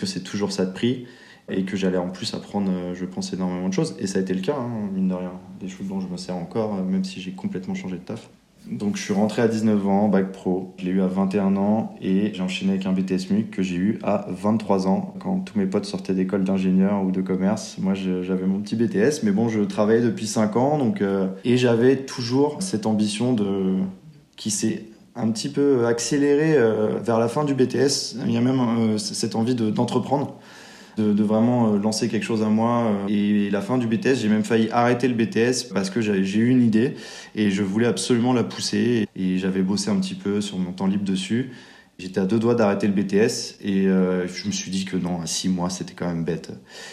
c'est 0.06 0.24
toujours 0.24 0.52
ça 0.52 0.66
de 0.66 0.74
prix 0.74 1.06
et 1.50 1.64
que 1.64 1.78
j'allais 1.78 1.98
en 1.98 2.10
plus 2.10 2.34
apprendre, 2.34 2.72
euh, 2.72 2.96
je 2.96 3.06
pense, 3.06 3.34
énormément 3.34 3.70
de 3.70 3.74
choses. 3.74 3.96
Et 4.00 4.08
ça 4.08 4.20
a 4.20 4.22
été 4.22 4.34
le 4.34 4.42
cas, 4.42 4.58
hein, 4.58 4.90
mine 4.94 5.08
de 5.08 5.14
rien. 5.14 5.34
Des 5.60 5.68
choses 5.68 5.88
dont 5.88 6.00
je 6.00 6.08
me 6.08 6.18
sers 6.18 6.36
encore, 6.36 6.76
euh, 6.76 6.84
même 6.84 7.04
si 7.04 7.22
j'ai 7.22 7.32
complètement 7.32 7.76
changé 7.76 7.98
de 7.98 8.04
taf. 8.04 8.30
Donc 8.70 8.96
je 8.98 9.02
suis 9.02 9.14
rentré 9.14 9.42
à 9.42 9.48
19 9.48 9.88
ans, 9.88 10.08
bac 10.08 10.32
pro. 10.32 10.74
Je 10.80 10.86
l'ai 10.86 10.92
eu 10.92 11.02
à 11.02 11.08
21 11.08 11.56
ans 11.56 11.96
et 12.02 12.34
j'ai 12.34 12.42
enchaîné 12.42 12.74
avec 12.74 12.86
un 12.86 12.94
BTS 12.94 13.32
MUC 13.32 13.52
que 13.52 13.62
j'ai 13.62 13.76
eu 13.76 14.00
à 14.04 14.26
23 14.30 14.88
ans. 14.88 15.14
Quand 15.20 15.40
tous 15.40 15.58
mes 15.58 15.66
potes 15.66 15.86
sortaient 15.86 16.14
d'école 16.14 16.44
d'ingénieur 16.44 17.04
ou 17.04 17.12
de 17.12 17.22
commerce, 17.22 17.78
moi 17.80 17.94
j'avais 17.94 18.46
mon 18.46 18.60
petit 18.60 18.76
BTS, 18.76 19.24
mais 19.24 19.32
bon, 19.32 19.50
je 19.50 19.62
travaillais 19.62 20.02
depuis 20.02 20.28
5 20.28 20.56
ans. 20.56 20.78
Donc, 20.78 21.02
euh, 21.02 21.28
et 21.44 21.58
j'avais 21.58 21.98
toujours 21.98 22.58
cette 22.62 22.86
ambition 22.86 23.34
de 23.34 23.76
qui 24.36 24.52
s'est 24.52 24.86
un 25.16 25.30
petit 25.32 25.50
peu 25.50 25.86
accélérée 25.86 26.58
vers 27.02 27.20
la 27.20 27.30
fin 27.30 27.46
du 27.46 27.54
BTS. 27.54 28.18
Il 28.26 28.32
y 28.34 28.38
a 28.38 28.42
même 28.42 28.98
cette 28.98 29.36
envie 29.36 29.56
d'entreprendre 29.56 30.26
de, 30.26 30.32
vraiment 31.02 31.74
euh, 31.74 31.80
lancer 31.80 32.08
quelque 32.08 32.24
chose 32.24 32.44
à 32.44 32.50
moi. 32.50 32.92
Euh, 32.92 33.08
et 33.08 33.50
la 33.50 33.62
fin 33.62 33.78
du 33.78 33.88
BTS, 33.88 34.16
j'ai 34.16 34.30
même 34.30 34.44
failli 34.44 34.70
arrêter 34.72 35.08
le 35.08 35.14
BTS 35.14 35.74
parce 35.74 35.90
que 35.90 36.02
j'ai 36.02 36.40
eu 36.40 36.50
une 36.50 36.64
idée 36.64 36.96
et 37.36 37.52
je 37.52 37.64
voulais 37.64 37.88
absolument 37.88 38.34
la 38.34 38.44
pousser. 38.44 39.08
Et 39.16 39.38
j'avais 39.38 39.62
bossé 39.62 39.90
un 39.90 39.98
petit 39.98 40.16
peu 40.16 40.42
sur 40.42 40.58
mon 40.58 40.72
temps 40.72 40.88
libre 40.88 41.06
dessus. 41.06 41.52
J'étais 41.98 42.20
à 42.20 42.26
deux 42.26 42.40
doigts 42.40 42.56
d'arrêter 42.56 42.88
le 42.88 42.94
BTS 42.94 43.56
et 43.64 43.88
euh, 43.88 44.28
je 44.28 44.48
me 44.48 44.52
suis 44.52 44.70
dit 44.70 44.84
que 44.84 44.98
non, 44.98 45.22
à 45.22 45.28
six 45.28 45.48
mois, 45.48 45.70
c'était 45.70 45.94
quand 45.94 46.08
même 46.08 46.26
bête. 46.26 46.52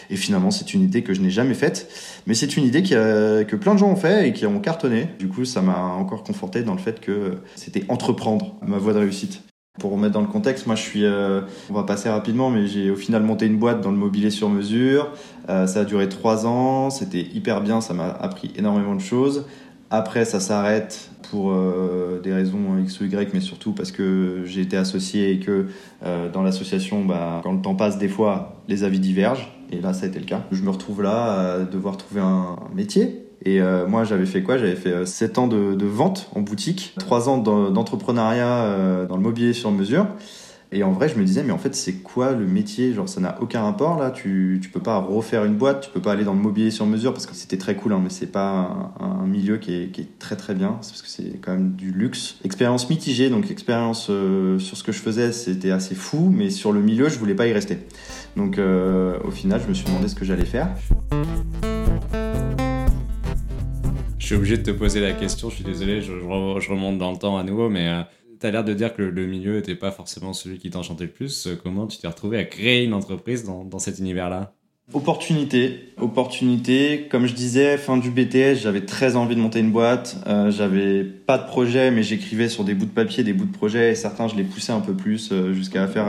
Et 0.09 0.15
finalement, 0.15 0.49
c'est 0.49 0.73
une 0.73 0.81
idée 0.81 1.03
que 1.03 1.13
je 1.13 1.19
n'ai 1.19 1.29
jamais 1.29 1.55
faite, 1.55 1.91
mais 2.25 2.33
c'est 2.33 2.55
une 2.55 2.63
idée 2.63 2.83
que 2.83 3.55
plein 3.57 3.73
de 3.73 3.79
gens 3.79 3.89
ont 3.89 3.97
fait 3.97 4.29
et 4.29 4.33
qui 4.33 4.45
ont 4.45 4.61
cartonné. 4.61 5.09
Du 5.19 5.27
coup, 5.27 5.43
ça 5.43 5.61
m'a 5.61 5.77
encore 5.77 6.23
conforté 6.23 6.63
dans 6.63 6.73
le 6.73 6.79
fait 6.79 7.01
que 7.01 7.39
c'était 7.55 7.83
entreprendre 7.89 8.55
ma 8.65 8.77
voie 8.77 8.93
de 8.93 8.99
réussite. 8.99 9.43
Pour 9.79 9.91
remettre 9.91 10.13
dans 10.13 10.21
le 10.21 10.27
contexte, 10.27 10.67
moi 10.67 10.75
je 10.75 10.83
suis, 10.83 11.03
euh, 11.03 11.41
on 11.67 11.73
va 11.73 11.81
passer 11.81 12.07
rapidement, 12.07 12.51
mais 12.51 12.67
j'ai 12.67 12.91
au 12.91 12.95
final 12.95 13.23
monté 13.23 13.47
une 13.47 13.57
boîte 13.57 13.81
dans 13.81 13.89
le 13.89 13.97
mobilier 13.97 14.29
sur 14.29 14.47
mesure. 14.47 15.11
Euh, 15.49 15.65
ça 15.65 15.79
a 15.79 15.83
duré 15.83 16.07
trois 16.09 16.45
ans, 16.45 16.91
c'était 16.91 17.21
hyper 17.33 17.59
bien, 17.61 17.81
ça 17.81 17.95
m'a 17.95 18.05
appris 18.05 18.53
énormément 18.55 18.93
de 18.93 19.01
choses. 19.01 19.47
Après, 19.89 20.25
ça 20.25 20.39
s'arrête 20.39 21.09
pour 21.31 21.51
euh, 21.51 22.21
des 22.21 22.31
raisons 22.31 22.77
X 22.83 23.01
ou 23.01 23.05
Y, 23.05 23.33
mais 23.33 23.39
surtout 23.39 23.73
parce 23.73 23.91
que 23.91 24.43
j'ai 24.45 24.61
été 24.61 24.77
associé 24.77 25.31
et 25.31 25.39
que 25.39 25.65
dans 26.31 26.43
l'association, 26.43 27.03
bah, 27.03 27.41
quand 27.43 27.53
le 27.53 27.61
temps 27.61 27.75
passe, 27.75 27.97
des 27.97 28.09
fois, 28.09 28.61
les 28.67 28.83
avis 28.83 28.99
divergent. 28.99 29.51
Et 29.71 29.81
là, 29.81 29.93
ça 29.93 30.05
a 30.05 30.07
été 30.07 30.19
le 30.19 30.25
cas. 30.25 30.43
Je 30.51 30.61
me 30.61 30.69
retrouve 30.69 31.01
là 31.01 31.55
à 31.55 31.59
devoir 31.61 31.97
trouver 31.97 32.21
un 32.21 32.57
métier 32.75 33.22
et 33.45 33.61
euh, 33.61 33.87
moi, 33.87 34.03
j'avais 34.05 34.25
fait 34.25 34.41
quoi? 34.41 34.57
J'avais 34.57 34.75
fait 34.75 35.05
7 35.05 35.37
euh, 35.37 35.41
ans 35.41 35.47
de, 35.47 35.85
vente 35.85 36.29
en 36.33 36.41
boutique, 36.41 36.93
3 36.99 37.29
ans 37.29 37.37
d'entrepreneuriat 37.37 38.63
euh, 38.63 39.05
dans 39.05 39.17
le 39.17 39.21
mobilier 39.21 39.53
sur 39.53 39.71
mesure. 39.71 40.07
Et 40.71 40.81
en 40.81 40.91
vrai, 40.91 41.07
je 41.07 41.19
me 41.19 41.23
disais, 41.23 41.43
mais 41.43 41.51
en 41.51 41.59
fait, 41.59 41.75
c'est 41.75 42.01
quoi 42.01 42.31
le 42.31 42.47
métier? 42.47 42.93
Genre, 42.93 43.07
ça 43.07 43.21
n'a 43.21 43.37
aucun 43.41 43.61
rapport 43.61 43.99
là. 43.99 44.09
Tu, 44.09 44.59
tu 44.59 44.69
peux 44.69 44.79
pas 44.79 44.97
refaire 44.97 45.45
une 45.45 45.53
boîte, 45.53 45.81
tu 45.81 45.89
peux 45.91 45.99
pas 46.01 46.13
aller 46.13 46.23
dans 46.23 46.33
le 46.33 46.39
mobilier 46.39 46.71
sur 46.71 46.87
mesure 46.87 47.13
parce 47.13 47.27
que 47.27 47.35
c'était 47.35 47.57
très 47.57 47.75
cool, 47.75 47.93
hein, 47.93 47.99
mais 48.01 48.09
c'est 48.09 48.31
pas 48.31 48.95
un, 48.99 49.27
milieu 49.27 49.57
qui 49.57 49.75
est, 49.75 49.91
qui 49.91 50.01
est, 50.01 50.17
très 50.17 50.35
très 50.35 50.55
bien. 50.55 50.77
C'est 50.81 50.91
parce 50.91 51.01
que 51.03 51.09
c'est 51.09 51.39
quand 51.41 51.51
même 51.51 51.73
du 51.73 51.91
luxe. 51.91 52.37
Expérience 52.43 52.89
mitigée, 52.89 53.29
donc 53.29 53.51
expérience 53.51 54.05
sur 54.05 54.77
ce 54.77 54.83
que 54.83 54.91
je 54.91 54.99
faisais, 54.99 55.31
c'était 55.31 55.71
assez 55.71 55.93
fou, 55.93 56.31
mais 56.33 56.49
sur 56.49 56.71
le 56.71 56.81
milieu, 56.81 57.07
je 57.07 57.19
voulais 57.19 57.35
pas 57.35 57.45
y 57.45 57.53
rester. 57.53 57.77
Donc, 58.35 58.57
au 58.57 59.31
final, 59.31 59.61
je 59.61 59.69
me 59.69 59.75
suis 59.75 59.85
demandé 59.85 60.07
ce 60.07 60.15
que 60.15 60.25
j'allais 60.25 60.45
faire. 60.45 60.69
Suis 64.33 64.39
obligé 64.39 64.57
de 64.57 64.63
te 64.63 64.71
poser 64.71 64.99
la 64.99 65.11
question, 65.11 65.51
je 65.51 65.55
suis 65.57 65.63
désolé, 65.63 66.01
je, 66.01 66.11
remonte 66.11 66.97
dans 66.97 67.11
le 67.11 67.17
temps 67.17 67.37
à 67.37 67.43
nouveau, 67.43 67.69
mais 67.69 67.87
euh, 67.87 68.01
tu 68.39 68.47
as 68.47 68.49
l'air 68.49 68.63
de 68.63 68.73
dire 68.73 68.95
que 68.95 69.03
le, 69.03 69.27
milieu 69.27 69.57
n'était 69.57 69.75
pas 69.75 69.91
forcément 69.91 70.33
celui 70.33 70.57
qui 70.57 70.71
t'enchantait 70.71 71.03
le 71.03 71.11
plus. 71.11 71.45
Euh, 71.45 71.55
comment 71.63 71.85
tu 71.85 71.99
t'es 71.99 72.07
retrouvé 72.07 72.39
à 72.39 72.43
créer 72.43 72.83
une 72.83 72.95
entreprise 72.95 73.43
dans, 73.43 73.77
cet 73.77 73.99
univers-là? 73.99 74.55
Opportunité, 74.91 75.81
opportunité. 75.97 77.07
Comme 77.11 77.27
je 77.27 77.35
disais, 77.35 77.77
fin 77.77 77.97
du 77.97 78.09
BTS, 78.09 78.55
j'avais 78.55 78.81
très 78.81 79.17
envie 79.17 79.35
de 79.35 79.39
monter 79.39 79.59
une 79.59 79.71
boîte. 79.71 80.17
Euh, 80.25 80.49
j'avais 80.49 81.03
pas 81.03 81.37
de 81.37 81.45
projet, 81.45 81.91
mais 81.91 82.01
j'écrivais 82.01 82.49
sur 82.49 82.63
des 82.63 82.73
bouts 82.73 82.87
de 82.87 82.89
papier, 82.89 83.23
des 83.23 83.33
bouts 83.33 83.45
de 83.45 83.55
projet, 83.55 83.91
et 83.91 83.95
certains 83.95 84.27
je 84.27 84.35
les 84.35 84.43
poussais 84.43 84.73
un 84.73 84.81
peu 84.81 84.95
plus 84.95 85.31
jusqu'à 85.51 85.85
faire 85.87 86.07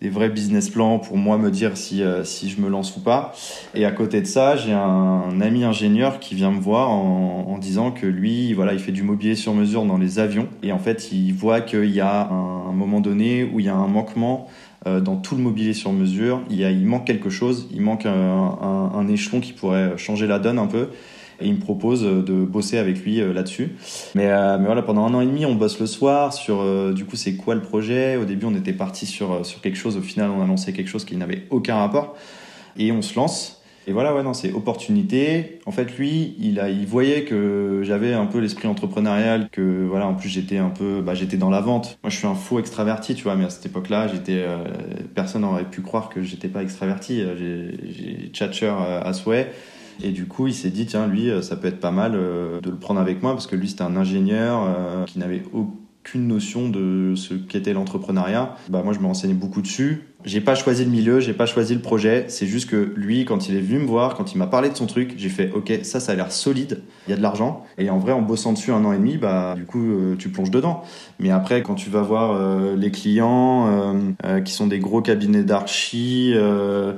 des 0.00 0.08
vrais 0.08 0.30
business 0.30 0.70
plans 0.70 0.98
pour 0.98 1.18
moi 1.18 1.36
me 1.36 1.50
dire 1.50 1.76
si, 1.76 2.02
euh, 2.02 2.24
si 2.24 2.48
je 2.48 2.60
me 2.60 2.68
lance 2.68 2.96
ou 2.96 3.00
pas. 3.00 3.32
Et 3.74 3.84
à 3.84 3.92
côté 3.92 4.20
de 4.20 4.26
ça, 4.26 4.56
j'ai 4.56 4.72
un, 4.72 5.40
ami 5.40 5.64
ingénieur 5.64 6.20
qui 6.20 6.34
vient 6.34 6.50
me 6.50 6.60
voir 6.60 6.90
en, 6.90 7.58
disant 7.58 7.90
que 7.90 8.06
lui, 8.06 8.54
voilà, 8.54 8.72
il 8.72 8.78
fait 8.78 8.92
du 8.92 9.02
mobilier 9.02 9.34
sur 9.34 9.52
mesure 9.52 9.84
dans 9.84 9.98
les 9.98 10.18
avions. 10.18 10.48
Et 10.62 10.72
en 10.72 10.78
fait, 10.78 11.12
il 11.12 11.32
voit 11.34 11.60
qu'il 11.60 11.90
y 11.90 12.00
a 12.00 12.28
un, 12.28 12.72
moment 12.72 13.00
donné 13.00 13.44
où 13.44 13.60
il 13.60 13.66
y 13.66 13.68
a 13.68 13.74
un 13.74 13.86
manquement 13.86 14.48
euh, 14.86 15.00
dans 15.00 15.16
tout 15.16 15.36
le 15.36 15.42
mobilier 15.42 15.74
sur 15.74 15.92
mesure. 15.92 16.40
Il, 16.48 16.56
y 16.56 16.64
a, 16.64 16.70
il 16.70 16.86
manque 16.86 17.06
quelque 17.06 17.28
chose, 17.28 17.68
il 17.70 17.82
manque 17.82 18.06
un, 18.06 18.12
un, 18.12 18.92
un 18.94 19.08
échelon 19.08 19.40
qui 19.40 19.52
pourrait 19.52 19.98
changer 19.98 20.26
la 20.26 20.38
donne 20.38 20.58
un 20.58 20.66
peu 20.66 20.88
et 21.40 21.46
il 21.46 21.54
me 21.54 21.60
propose 21.60 22.04
euh, 22.04 22.22
de 22.22 22.44
bosser 22.44 22.78
avec 22.78 23.02
lui 23.04 23.20
euh, 23.20 23.32
là-dessus. 23.32 23.70
Mais, 24.14 24.26
euh, 24.30 24.58
mais 24.58 24.66
voilà, 24.66 24.82
pendant 24.82 25.06
un 25.06 25.14
an 25.14 25.20
et 25.20 25.26
demi, 25.26 25.46
on 25.46 25.54
bosse 25.54 25.80
le 25.80 25.86
soir 25.86 26.32
sur 26.32 26.60
du 26.94 27.04
coup 27.04 27.16
c'est 27.16 27.34
quoi 27.34 27.54
le 27.54 27.62
projet? 27.62 28.16
Au 28.16 28.24
début, 28.24 28.46
on 28.46 28.54
était 28.54 28.72
parti 28.72 29.06
sur, 29.06 29.44
sur 29.44 29.60
quelque 29.60 29.76
chose, 29.76 29.96
au 29.96 30.02
final, 30.02 30.30
on 30.30 30.42
a 30.42 30.46
lancé 30.46 30.72
quelque 30.72 30.88
chose 30.88 31.04
qui 31.04 31.16
n'avait 31.16 31.46
aucun 31.50 31.76
rapport 31.76 32.16
et 32.76 32.92
on 32.92 33.02
se 33.02 33.16
lance. 33.16 33.60
Et 33.86 33.92
voilà, 33.92 34.14
ouais, 34.14 34.22
non, 34.22 34.34
c'est 34.34 34.52
opportunité. 34.52 35.60
En 35.66 35.72
fait, 35.72 35.96
lui, 35.96 36.36
il, 36.38 36.60
a, 36.60 36.68
il 36.68 36.86
voyait 36.86 37.24
que 37.24 37.80
j'avais 37.82 38.12
un 38.12 38.26
peu 38.26 38.38
l'esprit 38.38 38.68
entrepreneurial, 38.68 39.48
que 39.50 39.86
voilà, 39.88 40.06
en 40.06 40.14
plus 40.14 40.28
j'étais 40.28 40.58
un 40.58 40.68
peu, 40.68 41.00
bah, 41.00 41.14
j'étais 41.14 41.38
dans 41.38 41.50
la 41.50 41.60
vente. 41.60 41.98
Moi, 42.02 42.10
je 42.10 42.16
suis 42.16 42.26
un 42.26 42.34
faux 42.34 42.60
extraverti, 42.60 43.14
tu 43.14 43.24
vois, 43.24 43.36
mais 43.36 43.46
à 43.46 43.50
cette 43.50 43.66
époque-là, 43.66 44.06
personne 45.14 45.42
n'aurait 45.42 45.64
pu 45.64 45.80
croire 45.80 46.10
que 46.10 46.22
j'étais 46.22 46.48
pas 46.48 46.62
extraverti. 46.62 47.22
J'ai 47.38 48.30
tchatcher 48.32 48.72
à 49.02 49.12
souhait. 49.12 49.50
Et 50.02 50.12
du 50.12 50.26
coup, 50.26 50.46
il 50.46 50.54
s'est 50.54 50.70
dit, 50.70 50.86
tiens, 50.86 51.06
lui, 51.06 51.30
euh, 51.30 51.42
ça 51.42 51.56
peut 51.56 51.68
être 51.68 51.80
pas 51.80 51.90
mal 51.90 52.12
euh, 52.14 52.60
de 52.60 52.70
le 52.70 52.76
prendre 52.76 53.00
avec 53.00 53.22
moi 53.22 53.32
parce 53.32 53.46
que 53.46 53.56
lui, 53.56 53.68
c'était 53.68 53.82
un 53.82 53.96
ingénieur 53.96 54.62
euh, 54.64 55.04
qui 55.04 55.18
n'avait 55.18 55.42
aucune 56.02 56.26
notion 56.26 56.68
de 56.68 57.14
ce 57.14 57.34
qu'était 57.34 57.72
l'entrepreneuriat. 57.72 58.56
Bah, 58.68 58.82
moi, 58.82 58.92
je 58.92 59.00
me 59.00 59.06
renseignais 59.06 59.34
beaucoup 59.34 59.60
dessus. 59.60 60.06
J'ai 60.24 60.40
pas 60.40 60.54
choisi 60.54 60.84
le 60.84 60.90
milieu, 60.90 61.20
j'ai 61.20 61.32
pas 61.32 61.46
choisi 61.46 61.74
le 61.74 61.80
projet. 61.80 62.26
C'est 62.28 62.46
juste 62.46 62.68
que 62.68 62.92
lui, 62.94 63.24
quand 63.24 63.48
il 63.48 63.56
est 63.56 63.60
venu 63.60 63.78
me 63.78 63.86
voir, 63.86 64.14
quand 64.14 64.34
il 64.34 64.38
m'a 64.38 64.46
parlé 64.46 64.68
de 64.68 64.76
son 64.76 64.86
truc, 64.86 65.14
j'ai 65.16 65.30
fait 65.30 65.50
OK, 65.52 65.72
ça, 65.82 65.98
ça 65.98 66.12
a 66.12 66.14
l'air 66.14 66.30
solide. 66.30 66.82
Il 67.06 67.10
y 67.10 67.14
a 67.14 67.16
de 67.16 67.22
l'argent. 67.22 67.64
Et 67.78 67.88
en 67.88 67.98
vrai, 67.98 68.12
en 68.12 68.20
bossant 68.20 68.52
dessus 68.52 68.70
un 68.70 68.84
an 68.84 68.92
et 68.92 68.98
demi, 68.98 69.16
bah, 69.16 69.54
du 69.56 69.64
coup, 69.64 69.82
euh, 69.82 70.16
tu 70.18 70.28
plonges 70.28 70.50
dedans. 70.50 70.82
Mais 71.20 71.30
après, 71.30 71.62
quand 71.62 71.74
tu 71.74 71.88
vas 71.88 72.02
voir 72.02 72.32
euh, 72.32 72.76
les 72.76 72.90
clients 72.90 73.68
euh, 74.24 74.40
qui 74.40 74.52
sont 74.52 74.66
des 74.66 74.78
gros 74.78 75.00
cabinets 75.00 75.44
d'archi, 75.44 76.34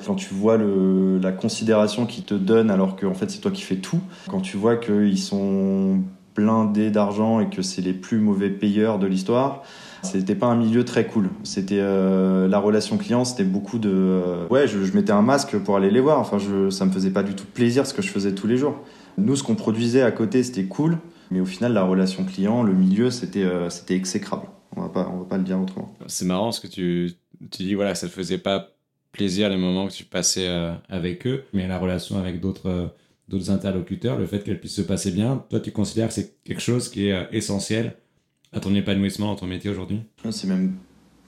quand 0.07 0.14
tu 0.14 0.35
vois 0.35 0.59
la 0.59 1.33
considération 1.33 2.07
qu'ils 2.07 2.24
te 2.24 2.35
donnent 2.35 2.70
alors 2.70 2.96
que 2.96 3.07
en 3.07 3.14
fait 3.14 3.31
c'est 3.31 3.40
toi 3.40 3.50
qui 3.50 3.62
fais 3.62 3.77
tout, 3.77 4.00
quand 4.29 4.40
tu 4.40 4.57
vois 4.57 4.77
qu'ils 4.77 5.18
sont 5.18 6.00
blindés 6.35 6.90
d'argent 6.90 7.40
et 7.40 7.49
que 7.49 7.62
c'est 7.62 7.83
les 7.83 7.92
plus 7.92 8.18
mauvais 8.18 8.51
payeurs 8.51 8.99
de 8.99 9.07
l'histoire 9.07 9.62
c'était 10.03 10.35
pas 10.35 10.47
un 10.47 10.57
milieu 10.57 10.85
très 10.85 11.07
cool. 11.07 11.31
C'était 11.45 11.81
euh, 11.81 12.49
la 12.49 12.59
relation 12.59 12.99
client, 12.99 13.25
c'était 13.25 13.45
beaucoup 13.45 13.79
de 13.79 13.90
euh, 13.92 14.47
ouais, 14.49 14.66
je, 14.66 14.85
je, 14.85 14.92
mettais 14.95 15.12
un 15.12 15.23
masque 15.23 15.57
pour 15.59 15.77
aller 15.77 15.90
les 15.90 16.01
voir. 16.01 16.18
Enfin, 16.18 16.38
je, 16.38 16.71
ça 16.71 16.85
me 16.85 16.90
faisait 16.90 17.11
pas 17.11 17.23
du 17.23 17.35
tout 17.35 17.47
plaisir 17.47 17.87
ce 17.87 17.95
que 17.95 18.03
je 18.03 18.09
faisais 18.09 18.35
tous 18.35 18.47
les 18.47 18.57
jours. 18.57 18.77
Nous, 19.18 19.37
ce 19.37 19.42
qu'on 19.42 19.55
produisait 19.55 20.03
à 20.03 20.11
côté, 20.11 20.42
c'était 20.42 20.64
cool, 20.64 20.99
mais 21.31 21.40
au 21.40 21.45
final, 21.45 21.73
la 21.73 21.85
relation 21.85 22.25
client, 22.25 22.62
le 22.62 22.73
milieu, 22.73 23.11
c'était 23.11 23.45
euh, 23.45 23.71
c'était 23.71 23.95
exécrable. 23.95 24.47
On 24.77 24.83
va 24.83 24.88
pas 24.88 25.11
on 25.12 25.18
va 25.18 25.25
pas 25.25 25.38
le 25.38 25.45
dire 25.45 25.61
autrement. 25.61 25.95
C'est 26.07 26.25
marrant 26.25 26.51
ce 26.51 26.61
que 26.61 26.68
tu 26.68 27.12
tu 27.51 27.62
dis 27.62 27.75
voilà, 27.75 27.95
ça 27.95 28.09
te 28.09 28.12
faisait 28.12 28.38
pas 28.38 28.71
plaisir 29.12 29.51
les 29.51 29.59
moments 29.59 29.87
que 29.88 29.92
tu 29.92 30.05
passais 30.05 30.49
avec 30.88 31.27
eux, 31.27 31.45
mais 31.53 31.68
la 31.68 31.79
relation 31.79 32.18
avec 32.18 32.40
d'autres 32.40 32.95
d'autres 33.33 33.51
interlocuteurs, 33.51 34.18
le 34.18 34.27
fait 34.27 34.45
qu'elle 34.45 34.61
puisse 34.61 34.75
se 34.75 34.83
passer 34.83 35.11
bien, 35.11 35.45
toi 35.51 35.61
tu 35.61 35.73
considères 35.73 36.09
que 36.09 36.14
c'est 36.14 36.37
quelque 36.45 36.62
chose 36.62 36.88
qui 36.88 37.09
est 37.09 37.29
essentiel 37.33 37.97
à 38.53 38.61
ton 38.61 38.75
épanouissement 38.75 39.27
dans 39.27 39.37
ton 39.37 39.47
métier 39.47 39.71
aujourd'hui? 39.71 40.01
C'est 40.31 40.47
même. 40.47 40.75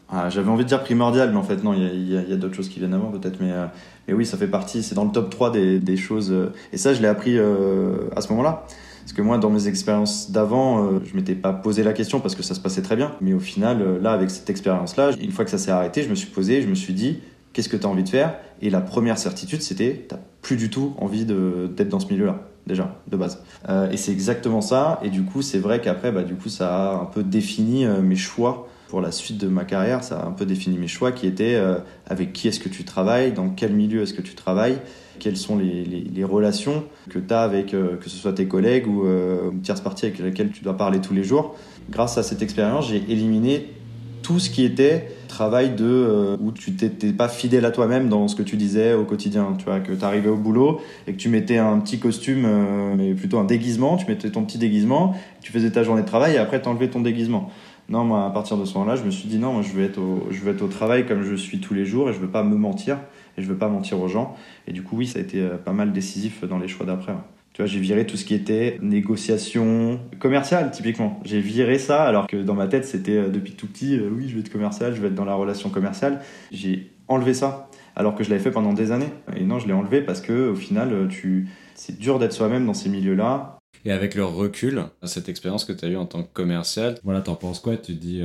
Ah, 0.08 0.28
J'avais 0.28 0.50
envie 0.50 0.64
de 0.64 0.68
dire 0.68 0.82
primordial, 0.82 1.30
mais 1.30 1.36
en 1.36 1.42
fait, 1.42 1.62
non, 1.64 1.72
il 1.72 2.12
y 2.12 2.16
a, 2.16 2.36
d'autres 2.36 2.54
choses 2.54 2.68
qui 2.68 2.78
viennent 2.78 2.94
avant 2.94 3.10
peut-être. 3.10 3.38
Mais, 3.40 3.50
euh, 3.50 3.66
mais 4.06 4.14
oui, 4.14 4.26
ça 4.26 4.36
fait 4.36 4.46
partie, 4.46 4.82
c'est 4.82 4.94
dans 4.94 5.04
le 5.04 5.10
top 5.10 5.30
3 5.30 5.50
des, 5.50 5.78
des 5.80 5.96
choses. 5.96 6.30
Euh, 6.30 6.52
et 6.72 6.76
ça, 6.76 6.92
je 6.92 7.00
l'ai 7.00 7.08
appris 7.08 7.38
euh, 7.38 8.10
à 8.14 8.20
ce 8.20 8.28
moment-là. 8.30 8.66
Parce 9.00 9.12
que 9.12 9.22
moi, 9.22 9.38
dans 9.38 9.50
mes 9.50 9.66
expériences 9.68 10.30
d'avant, 10.30 10.98
je 11.04 11.14
m'étais 11.14 11.34
pas 11.34 11.52
posé 11.52 11.82
la 11.82 11.92
question 11.92 12.20
parce 12.20 12.34
que 12.34 12.42
ça 12.42 12.54
se 12.54 12.60
passait 12.60 12.80
très 12.80 12.96
bien. 12.96 13.12
Mais 13.20 13.34
au 13.34 13.38
final, 13.38 13.98
là, 14.00 14.12
avec 14.12 14.30
cette 14.30 14.48
expérience-là, 14.48 15.10
une 15.20 15.30
fois 15.30 15.44
que 15.44 15.50
ça 15.50 15.58
s'est 15.58 15.70
arrêté, 15.70 16.02
je 16.02 16.08
me 16.08 16.14
suis 16.14 16.30
posé, 16.30 16.62
je 16.62 16.68
me 16.68 16.74
suis 16.74 16.94
dit, 16.94 17.18
qu'est-ce 17.54 17.70
que 17.70 17.78
tu 17.78 17.86
as 17.86 17.88
envie 17.88 18.02
de 18.02 18.08
faire 18.10 18.34
Et 18.60 18.68
la 18.68 18.82
première 18.82 19.16
certitude, 19.16 19.62
c'était, 19.62 20.06
tu 20.08 20.16
plus 20.42 20.56
du 20.56 20.68
tout 20.68 20.94
envie 20.98 21.24
d'être 21.24 21.88
dans 21.88 22.00
ce 22.00 22.08
milieu-là 22.08 22.42
déjà 22.66 22.94
de 23.08 23.16
base. 23.16 23.42
Euh, 23.68 23.90
et 23.90 23.96
c'est 23.96 24.12
exactement 24.12 24.60
ça. 24.60 25.00
Et 25.02 25.10
du 25.10 25.22
coup, 25.22 25.42
c'est 25.42 25.58
vrai 25.58 25.80
qu'après, 25.80 26.12
bah, 26.12 26.22
du 26.22 26.34
coup, 26.34 26.48
ça 26.48 26.92
a 26.92 26.94
un 26.94 27.04
peu 27.04 27.22
défini 27.22 27.84
euh, 27.84 28.00
mes 28.00 28.16
choix 28.16 28.68
pour 28.88 29.00
la 29.00 29.10
suite 29.10 29.38
de 29.38 29.48
ma 29.48 29.64
carrière. 29.64 30.04
Ça 30.04 30.20
a 30.20 30.26
un 30.26 30.32
peu 30.32 30.46
défini 30.46 30.78
mes 30.78 30.88
choix 30.88 31.12
qui 31.12 31.26
étaient 31.26 31.54
euh, 31.54 31.76
avec 32.06 32.32
qui 32.32 32.48
est-ce 32.48 32.60
que 32.60 32.68
tu 32.68 32.84
travailles, 32.84 33.32
dans 33.32 33.50
quel 33.50 33.72
milieu 33.72 34.02
est-ce 34.02 34.14
que 34.14 34.22
tu 34.22 34.34
travailles, 34.34 34.78
quelles 35.18 35.36
sont 35.36 35.58
les, 35.58 35.84
les, 35.84 36.24
relations 36.24 36.84
que 37.10 37.18
tu 37.18 37.32
as 37.32 37.42
avec 37.42 37.68
que 37.68 38.08
ce 38.08 38.16
soit 38.16 38.32
tes 38.32 38.46
collègues 38.46 38.88
ou 38.88 39.04
une 39.04 39.60
tierce 39.62 39.80
partie 39.80 40.06
avec 40.06 40.18
laquelle 40.18 40.50
tu 40.50 40.64
dois 40.64 40.76
parler 40.76 41.00
tous 41.00 41.14
les 41.14 41.22
jours. 41.22 41.54
Grâce 41.88 42.18
à 42.18 42.24
cette 42.24 42.42
expérience, 42.42 42.88
j'ai 42.88 42.96
éliminé 43.08 43.68
tout 44.24 44.40
ce 44.40 44.50
qui 44.50 44.64
était 44.64 45.06
travail 45.28 45.74
de 45.74 45.84
euh, 45.84 46.36
où 46.40 46.50
tu 46.50 46.72
t'étais 46.72 47.12
pas 47.12 47.28
fidèle 47.28 47.64
à 47.64 47.70
toi-même 47.70 48.08
dans 48.08 48.26
ce 48.26 48.34
que 48.34 48.42
tu 48.42 48.56
disais 48.56 48.94
au 48.94 49.04
quotidien. 49.04 49.54
Tu 49.58 49.66
vois, 49.66 49.80
que 49.80 49.92
tu 49.92 50.04
arrivais 50.04 50.30
au 50.30 50.36
boulot 50.36 50.80
et 51.06 51.12
que 51.12 51.18
tu 51.18 51.28
mettais 51.28 51.58
un 51.58 51.78
petit 51.78 51.98
costume, 51.98 52.44
euh, 52.46 52.94
mais 52.96 53.14
plutôt 53.14 53.38
un 53.38 53.44
déguisement, 53.44 53.96
tu 53.96 54.06
mettais 54.06 54.30
ton 54.30 54.42
petit 54.44 54.58
déguisement, 54.58 55.14
tu 55.42 55.52
faisais 55.52 55.70
ta 55.70 55.82
journée 55.82 56.02
de 56.02 56.06
travail 56.06 56.34
et 56.34 56.38
après 56.38 56.60
tu 56.60 56.68
enlevais 56.68 56.88
ton 56.88 57.00
déguisement. 57.00 57.50
Non, 57.90 58.04
moi, 58.04 58.24
à 58.24 58.30
partir 58.30 58.56
de 58.56 58.64
ce 58.64 58.72
moment-là, 58.74 58.96
je 58.96 59.02
me 59.02 59.10
suis 59.10 59.28
dit 59.28 59.38
non, 59.38 59.52
moi, 59.52 59.62
je 59.62 59.76
vais 59.76 59.84
être 59.84 59.98
au, 59.98 60.26
je 60.30 60.64
au 60.64 60.68
travail 60.68 61.04
comme 61.06 61.22
je 61.22 61.34
suis 61.34 61.60
tous 61.60 61.74
les 61.74 61.84
jours 61.84 62.08
et 62.08 62.14
je 62.14 62.18
veux 62.18 62.30
pas 62.30 62.42
me 62.42 62.56
mentir 62.56 62.98
et 63.36 63.42
je 63.42 63.46
veux 63.46 63.58
pas 63.58 63.68
mentir 63.68 64.00
aux 64.00 64.08
gens. 64.08 64.34
Et 64.66 64.72
du 64.72 64.82
coup, 64.82 64.96
oui, 64.96 65.06
ça 65.06 65.18
a 65.18 65.22
été 65.22 65.42
euh, 65.42 65.58
pas 65.58 65.72
mal 65.72 65.92
décisif 65.92 66.44
dans 66.44 66.58
les 66.58 66.68
choix 66.68 66.86
d'après. 66.86 67.12
Tu 67.54 67.62
vois, 67.62 67.66
j'ai 67.66 67.78
viré 67.78 68.04
tout 68.04 68.16
ce 68.16 68.24
qui 68.24 68.34
était 68.34 68.78
négociation 68.82 70.00
commerciale, 70.18 70.72
typiquement. 70.72 71.20
J'ai 71.24 71.40
viré 71.40 71.78
ça, 71.78 72.02
alors 72.02 72.26
que 72.26 72.36
dans 72.36 72.54
ma 72.54 72.66
tête, 72.66 72.84
c'était 72.84 73.16
euh, 73.16 73.28
depuis 73.28 73.52
tout 73.52 73.68
petit, 73.68 73.96
euh, 73.96 74.10
oui, 74.10 74.28
je 74.28 74.34
vais 74.34 74.40
être 74.40 74.50
commercial, 74.50 74.92
je 74.92 75.00
vais 75.00 75.06
être 75.06 75.14
dans 75.14 75.24
la 75.24 75.36
relation 75.36 75.70
commerciale. 75.70 76.20
J'ai 76.50 76.90
enlevé 77.06 77.32
ça, 77.32 77.70
alors 77.94 78.16
que 78.16 78.24
je 78.24 78.30
l'avais 78.30 78.42
fait 78.42 78.50
pendant 78.50 78.72
des 78.72 78.90
années. 78.90 79.10
Et 79.36 79.44
non, 79.44 79.60
je 79.60 79.68
l'ai 79.68 79.72
enlevé 79.72 80.02
parce 80.02 80.20
que, 80.20 80.50
au 80.50 80.56
final, 80.56 80.92
euh, 80.92 81.06
tu... 81.06 81.48
c'est 81.76 81.96
dur 81.96 82.18
d'être 82.18 82.32
soi-même 82.32 82.66
dans 82.66 82.74
ces 82.74 82.88
milieux-là. 82.88 83.56
Et 83.84 83.92
avec 83.92 84.16
le 84.16 84.24
recul, 84.24 84.86
cette 85.04 85.28
expérience 85.28 85.64
que 85.64 85.72
tu 85.72 85.84
as 85.84 85.88
eue 85.90 85.96
en 85.96 86.06
tant 86.06 86.24
que 86.24 86.32
commercial, 86.32 86.98
voilà, 87.04 87.20
t'en 87.20 87.36
penses 87.36 87.60
quoi? 87.60 87.76
Tu 87.76 87.94
te 87.94 88.00
dis, 88.00 88.20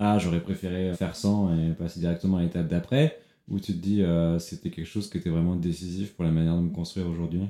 ah, 0.00 0.18
j'aurais 0.18 0.40
préféré 0.40 0.92
faire 0.94 1.16
100 1.16 1.54
et 1.54 1.72
passer 1.72 2.00
directement 2.00 2.38
à 2.38 2.42
l'étape 2.42 2.66
d'après? 2.66 3.16
Ou 3.48 3.58
tu 3.60 3.72
te 3.72 3.78
dis, 3.78 4.04
c'était 4.40 4.70
quelque 4.70 4.88
chose 4.88 5.08
qui 5.08 5.16
était 5.16 5.30
vraiment 5.30 5.54
décisif 5.54 6.12
pour 6.14 6.24
la 6.24 6.32
manière 6.32 6.56
de 6.56 6.62
me 6.62 6.70
construire 6.70 7.08
aujourd'hui? 7.08 7.42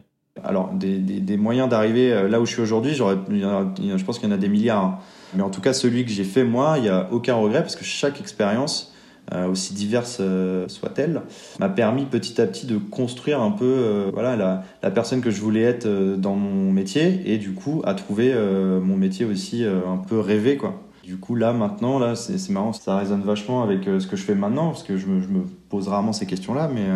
Alors, 0.44 0.70
des, 0.72 0.98
des, 0.98 1.36
moyens 1.36 1.68
d'arriver 1.68 2.12
euh, 2.12 2.28
là 2.28 2.40
où 2.40 2.46
je 2.46 2.52
suis 2.52 2.62
aujourd'hui, 2.62 2.94
je 2.94 4.04
pense 4.04 4.18
qu'il 4.18 4.28
y 4.28 4.32
en 4.32 4.34
a 4.34 4.38
des 4.38 4.48
milliards. 4.48 4.84
Hein. 4.84 4.98
Mais 5.34 5.42
en 5.42 5.50
tout 5.50 5.60
cas, 5.60 5.72
celui 5.72 6.04
que 6.04 6.10
j'ai 6.10 6.24
fait 6.24 6.44
moi, 6.44 6.74
il 6.76 6.82
n'y 6.82 6.88
a 6.88 7.08
aucun 7.12 7.34
regret 7.34 7.60
parce 7.60 7.76
que 7.76 7.84
chaque 7.84 8.20
expérience, 8.20 8.94
euh, 9.32 9.46
aussi 9.46 9.74
diverse 9.74 10.18
euh, 10.20 10.66
soit-elle, 10.66 11.22
m'a 11.60 11.68
permis 11.68 12.04
petit 12.04 12.40
à 12.40 12.46
petit 12.46 12.66
de 12.66 12.78
construire 12.78 13.40
un 13.40 13.52
peu 13.52 14.10
voilà, 14.12 14.34
la, 14.34 14.64
la, 14.82 14.90
personne 14.90 15.20
que 15.20 15.30
je 15.30 15.40
voulais 15.40 15.62
être 15.62 15.86
dans 16.16 16.34
mon 16.34 16.72
métier 16.72 17.22
et 17.26 17.38
du 17.38 17.52
coup 17.52 17.82
à 17.84 17.94
trouver 17.94 18.34
mon 18.82 18.96
métier 18.96 19.24
aussi 19.24 19.64
un 19.64 19.98
peu 19.98 20.18
rêvé. 20.18 20.56
Quoi. 20.56 20.82
Du 21.04 21.16
coup, 21.16 21.34
là, 21.34 21.52
maintenant, 21.52 21.98
là, 21.98 22.16
c'est 22.16 22.50
marrant, 22.50 22.72
ça 22.72 22.96
résonne 22.96 23.22
vachement 23.22 23.62
avec 23.62 23.84
ce 23.84 24.06
que 24.06 24.16
je 24.16 24.22
fais 24.22 24.34
maintenant, 24.34 24.68
parce 24.68 24.82
que 24.82 24.96
je 24.96 25.06
me, 25.06 25.20
je 25.20 25.28
me 25.28 25.44
pose 25.68 25.88
rarement 25.88 26.12
ces 26.12 26.26
questions-là, 26.26 26.68
mais, 26.72 26.86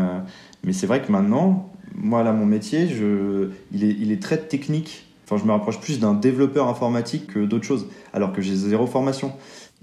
mais 0.64 0.72
c'est 0.72 0.86
vrai 0.86 1.02
que 1.02 1.12
maintenant, 1.12 1.70
moi, 1.94 2.22
là, 2.22 2.32
mon 2.32 2.46
métier, 2.46 2.88
je, 2.88 3.50
il, 3.72 3.84
est, 3.84 3.96
il 4.00 4.12
est 4.12 4.22
très 4.22 4.38
technique. 4.38 5.06
Enfin, 5.24 5.40
je 5.40 5.46
me 5.46 5.52
rapproche 5.52 5.80
plus 5.80 6.00
d'un 6.00 6.14
développeur 6.14 6.68
informatique 6.68 7.28
que 7.28 7.38
d'autres 7.40 7.64
choses, 7.64 7.86
alors 8.12 8.32
que 8.32 8.42
j'ai 8.42 8.54
zéro 8.54 8.86
formation. 8.86 9.32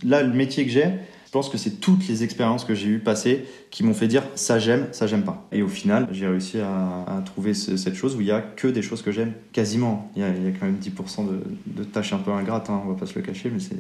Là, 0.04 0.22
le 0.22 0.34
métier 0.34 0.66
que 0.66 0.72
j'ai, 0.72 0.88
je 1.32 1.38
pense 1.38 1.48
que 1.48 1.58
c'est 1.58 1.80
toutes 1.80 2.10
les 2.10 2.26
expériences 2.26 2.66
que 2.66 2.76
j'ai 2.76 2.90
eues 2.90 3.00
passer 3.00 3.46
qui 3.70 3.86
m'ont 3.86 3.94
fait 3.94 4.10
dire 4.10 4.24
ça 4.36 4.60
j'aime, 4.60 4.90
ça 4.92 5.08
j'aime 5.08 5.24
pas. 5.24 5.48
Et 5.54 5.62
au 5.62 5.70
final, 5.70 6.10
j'ai 6.12 6.28
réussi 6.28 6.60
à, 6.60 7.24
trouver 7.24 7.54
cette 7.54 7.96
chose 7.96 8.18
où 8.18 8.20
il 8.20 8.28
y 8.28 8.32
a 8.32 8.42
que 8.42 8.68
des 8.68 8.82
choses 8.82 9.02
que 9.02 9.14
j'aime, 9.14 9.32
quasiment. 9.54 10.12
Il 10.18 10.24
y, 10.24 10.26
a, 10.26 10.30
quand 10.60 10.66
même 10.66 10.76
10% 10.82 11.30
de, 11.68 11.84
tâches 11.86 12.12
un 12.12 12.18
peu 12.18 12.32
ingrates, 12.32 12.70
hein, 12.70 12.82
on 12.86 12.90
va 12.90 13.00
pas 13.00 13.06
se 13.06 13.16
le 13.16 13.22
cacher, 13.22 13.50
mais 13.50 13.62
c'est 13.62 13.78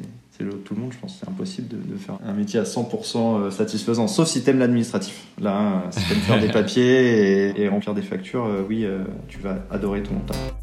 tout 0.63 0.75
le 0.75 0.79
monde, 0.79 0.93
je 0.93 0.97
pense. 0.97 1.17
C'est 1.19 1.27
impossible 1.27 1.67
de, 1.67 1.97
faire 1.97 2.17
un 2.25 2.31
métier 2.31 2.57
à 2.57 2.63
100% 2.63 3.17
euh, 3.17 3.51
satisfaisant, 3.51 4.07
sauf 4.07 4.29
si 4.29 4.43
t'aimes 4.43 4.59
l'administratif. 4.59 5.25
Là, 5.37 5.83
si 5.91 6.07
t'aimes 6.07 6.19
faire 6.19 6.39
des 6.39 6.47
papiers 6.53 7.61
et, 7.61 7.67
remplir 7.67 7.93
des 7.93 8.01
factures, 8.01 8.45
euh, 8.45 8.63
oui, 8.65 8.85
euh, 8.85 9.03
tu 9.27 9.39
vas 9.39 9.57
adorer 9.69 10.03
ton 10.03 10.15
temps. 10.19 10.60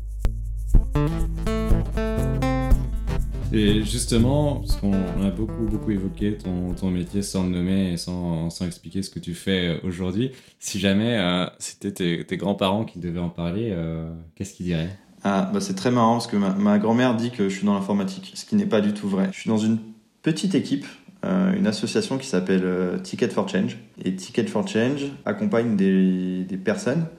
Et 3.53 3.83
justement, 3.83 4.57
parce 4.57 4.77
qu'on 4.77 4.93
a 4.93 5.31
beaucoup, 5.31 5.63
beaucoup 5.63 5.91
évoqué 5.91 6.37
ton, 6.37 6.75
ton, 6.75 6.91
métier 6.91 7.23
sans 7.23 7.45
le 7.45 7.51
nommer 7.51 7.93
et 7.93 7.97
sans, 7.97 8.51
sans, 8.51 8.67
expliquer 8.67 9.03
ce 9.03 9.09
que 9.09 9.19
tu 9.19 9.35
fais 9.35 9.81
aujourd'hui, 9.83 10.33
si 10.59 10.79
jamais 10.79 11.17
euh, 11.17 11.47
c'était 11.59 11.93
tes, 11.93 12.25
tes 12.25 12.37
grands-parents 12.37 12.85
qui 12.85 12.99
devaient 12.99 13.21
en 13.21 13.31
parler, 13.31 13.71
euh, 13.73 14.11
qu'est-ce 14.35 14.53
qu'ils 14.53 14.67
diraient? 14.67 14.91
Ah, 15.25 15.51
bah 15.53 15.61
c'est 15.61 15.75
très 15.75 15.91
marrant 15.91 16.13
parce 16.13 16.27
que 16.27 16.37
ma, 16.37 16.79
grand-mère 16.79 17.17
dit 17.17 17.31
que 17.31 17.49
je 17.49 17.57
suis 17.57 17.67
dans 17.67 17.75
l'informatique, 17.75 18.33
ce 18.35 18.45
qui 18.45 18.55
n'est 18.55 18.67
pas 18.67 18.81
du 18.81 18.93
tout 18.93 19.09
vrai. 19.09 19.31
Je 19.33 19.41
suis 19.41 19.49
dans 19.51 19.59
une 19.59 19.79
petite 20.23 20.55
équipe, 20.55 20.87
euh, 21.25 21.53
une 21.55 21.67
association 21.67 22.19
qui 22.19 22.27
s'appelle 22.27 23.01
Ticket 23.03 23.31
for 23.31 23.49
Change. 23.49 23.79
Et 24.05 24.15
Ticket 24.15 24.47
for 24.47 24.69
Change 24.69 25.07
accompagne 25.25 25.75
des, 25.75 26.45
des 26.45 26.57
personnes 26.59 27.07
euh, 27.07 27.18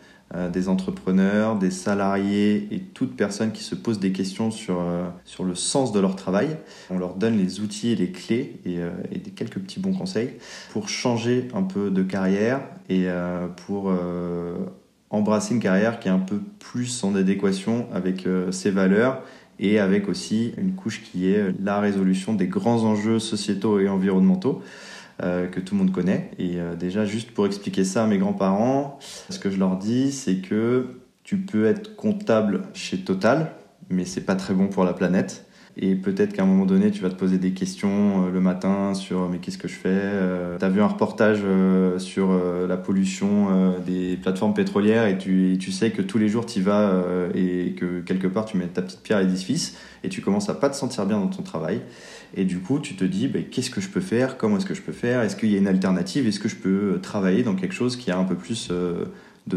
des 0.53 0.69
entrepreneurs, 0.69 1.57
des 1.57 1.71
salariés 1.71 2.67
et 2.71 2.79
toute 2.79 3.15
personne 3.15 3.51
qui 3.51 3.63
se 3.63 3.73
pose 3.73 3.99
des 3.99 4.11
questions 4.11 4.51
sur, 4.51 4.79
euh, 4.79 5.07
sur 5.25 5.43
le 5.43 5.55
sens 5.55 5.91
de 5.91 5.99
leur 5.99 6.15
travail. 6.15 6.57
On 6.91 6.99
leur 6.99 7.15
donne 7.15 7.37
les 7.37 7.61
outils 7.61 7.91
et 7.91 7.95
les 7.95 8.11
clés 8.11 8.59
et, 8.65 8.77
euh, 8.77 8.91
quelques 9.35 9.59
petits 9.59 9.79
bons 9.79 9.93
conseils 9.93 10.31
pour 10.71 10.87
changer 10.87 11.47
un 11.55 11.63
peu 11.63 11.89
de 11.89 12.03
carrière 12.03 12.61
et 12.89 13.07
pour 13.67 13.91
embrasser 15.11 15.53
une 15.53 15.59
carrière 15.59 15.99
qui 15.99 16.07
est 16.07 16.11
un 16.11 16.19
peu 16.19 16.39
plus 16.57 17.03
en 17.03 17.15
adéquation 17.15 17.87
avec 17.93 18.27
ses 18.51 18.71
valeurs 18.71 19.21
et 19.59 19.79
avec 19.79 20.09
aussi 20.09 20.53
une 20.57 20.73
couche 20.73 21.03
qui 21.03 21.31
est 21.31 21.53
la 21.61 21.79
résolution 21.79 22.33
des 22.33 22.47
grands 22.47 22.83
enjeux 22.83 23.19
sociétaux 23.19 23.79
et 23.79 23.87
environnementaux. 23.87 24.61
Euh, 25.21 25.47
que 25.47 25.59
tout 25.59 25.75
le 25.75 25.79
monde 25.79 25.91
connaît. 25.91 26.31
Et 26.39 26.61
euh, 26.61 26.75
déjà, 26.75 27.03
juste 27.03 27.31
pour 27.31 27.45
expliquer 27.45 27.83
ça 27.83 28.05
à 28.05 28.07
mes 28.07 28.17
grands-parents, 28.17 28.99
ce 29.29 29.37
que 29.37 29.51
je 29.51 29.57
leur 29.57 29.75
dis, 29.75 30.13
c'est 30.13 30.37
que 30.37 31.01
tu 31.23 31.39
peux 31.39 31.65
être 31.65 31.97
comptable 31.97 32.61
chez 32.73 32.99
Total, 32.99 33.51
mais 33.89 34.05
c'est 34.05 34.21
pas 34.21 34.35
très 34.35 34.53
bon 34.53 34.69
pour 34.69 34.85
la 34.85 34.93
planète. 34.93 35.45
Et 35.81 35.95
peut-être 35.95 36.33
qu'à 36.33 36.43
un 36.43 36.45
moment 36.45 36.65
donné, 36.65 36.91
tu 36.91 37.01
vas 37.01 37.09
te 37.09 37.15
poser 37.15 37.37
des 37.37 37.51
questions 37.51 38.25
euh, 38.27 38.31
le 38.31 38.41
matin 38.41 38.93
sur 38.93 39.29
mais 39.29 39.37
qu'est-ce 39.37 39.57
que 39.57 39.67
je 39.67 39.75
fais 39.75 40.01
Tu 40.59 40.65
as 40.65 40.69
vu 40.69 40.81
un 40.81 40.87
reportage 40.87 41.41
sur 41.97 42.29
la 42.67 42.77
pollution 42.77 43.79
des 43.85 44.17
plateformes 44.17 44.53
pétrolières 44.53 45.07
et 45.07 45.17
tu, 45.17 45.57
tu, 45.59 45.71
sais 45.71 45.91
que 45.91 46.01
tous 46.01 46.17
les 46.17 46.27
jours 46.27 46.45
tu 46.45 46.59
y 46.59 46.61
vas 46.61 47.03
et 47.33 47.75
que 47.77 48.01
quelque 48.01 48.27
part 48.27 48.45
tu 48.45 48.57
mets 48.57 48.67
ta 48.67 48.81
petite 48.81 49.01
pierre 49.01 49.19
à 49.19 49.21
l'édifice 49.21 49.77
et 50.03 50.09
tu 50.09 50.21
commences 50.21 50.49
à 50.49 50.53
pas 50.53 50.69
te 50.69 50.75
sentir 50.75 51.05
bien 51.05 51.19
dans 51.19 51.27
ton 51.27 51.43
travail. 51.43 51.81
Et 52.35 52.45
du 52.45 52.59
coup, 52.59 52.79
tu 52.79 52.95
te 52.95 53.03
dis, 53.03 53.27
bah, 53.27 53.39
qu'est-ce 53.49 53.71
que 53.71 53.81
je 53.81 53.89
peux 53.89 54.01
faire 54.01 54.37
Comment 54.37 54.57
est-ce 54.57 54.65
que 54.65 54.75
je 54.75 54.81
peux 54.81 54.91
faire 54.91 55.21
Est-ce 55.21 55.35
qu'il 55.35 55.49
y 55.49 55.55
a 55.55 55.57
une 55.57 55.67
alternative 55.67 56.27
Est-ce 56.27 56.39
que 56.39 56.49
je 56.49 56.55
peux 56.55 56.93
euh, 56.93 56.99
travailler 56.99 57.43
dans 57.43 57.55
quelque 57.55 57.73
chose 57.73 57.95
qui 57.95 58.11
a 58.11 58.17
un 58.17 58.23
peu 58.23 58.35
plus 58.35 58.69
euh, 58.71 59.05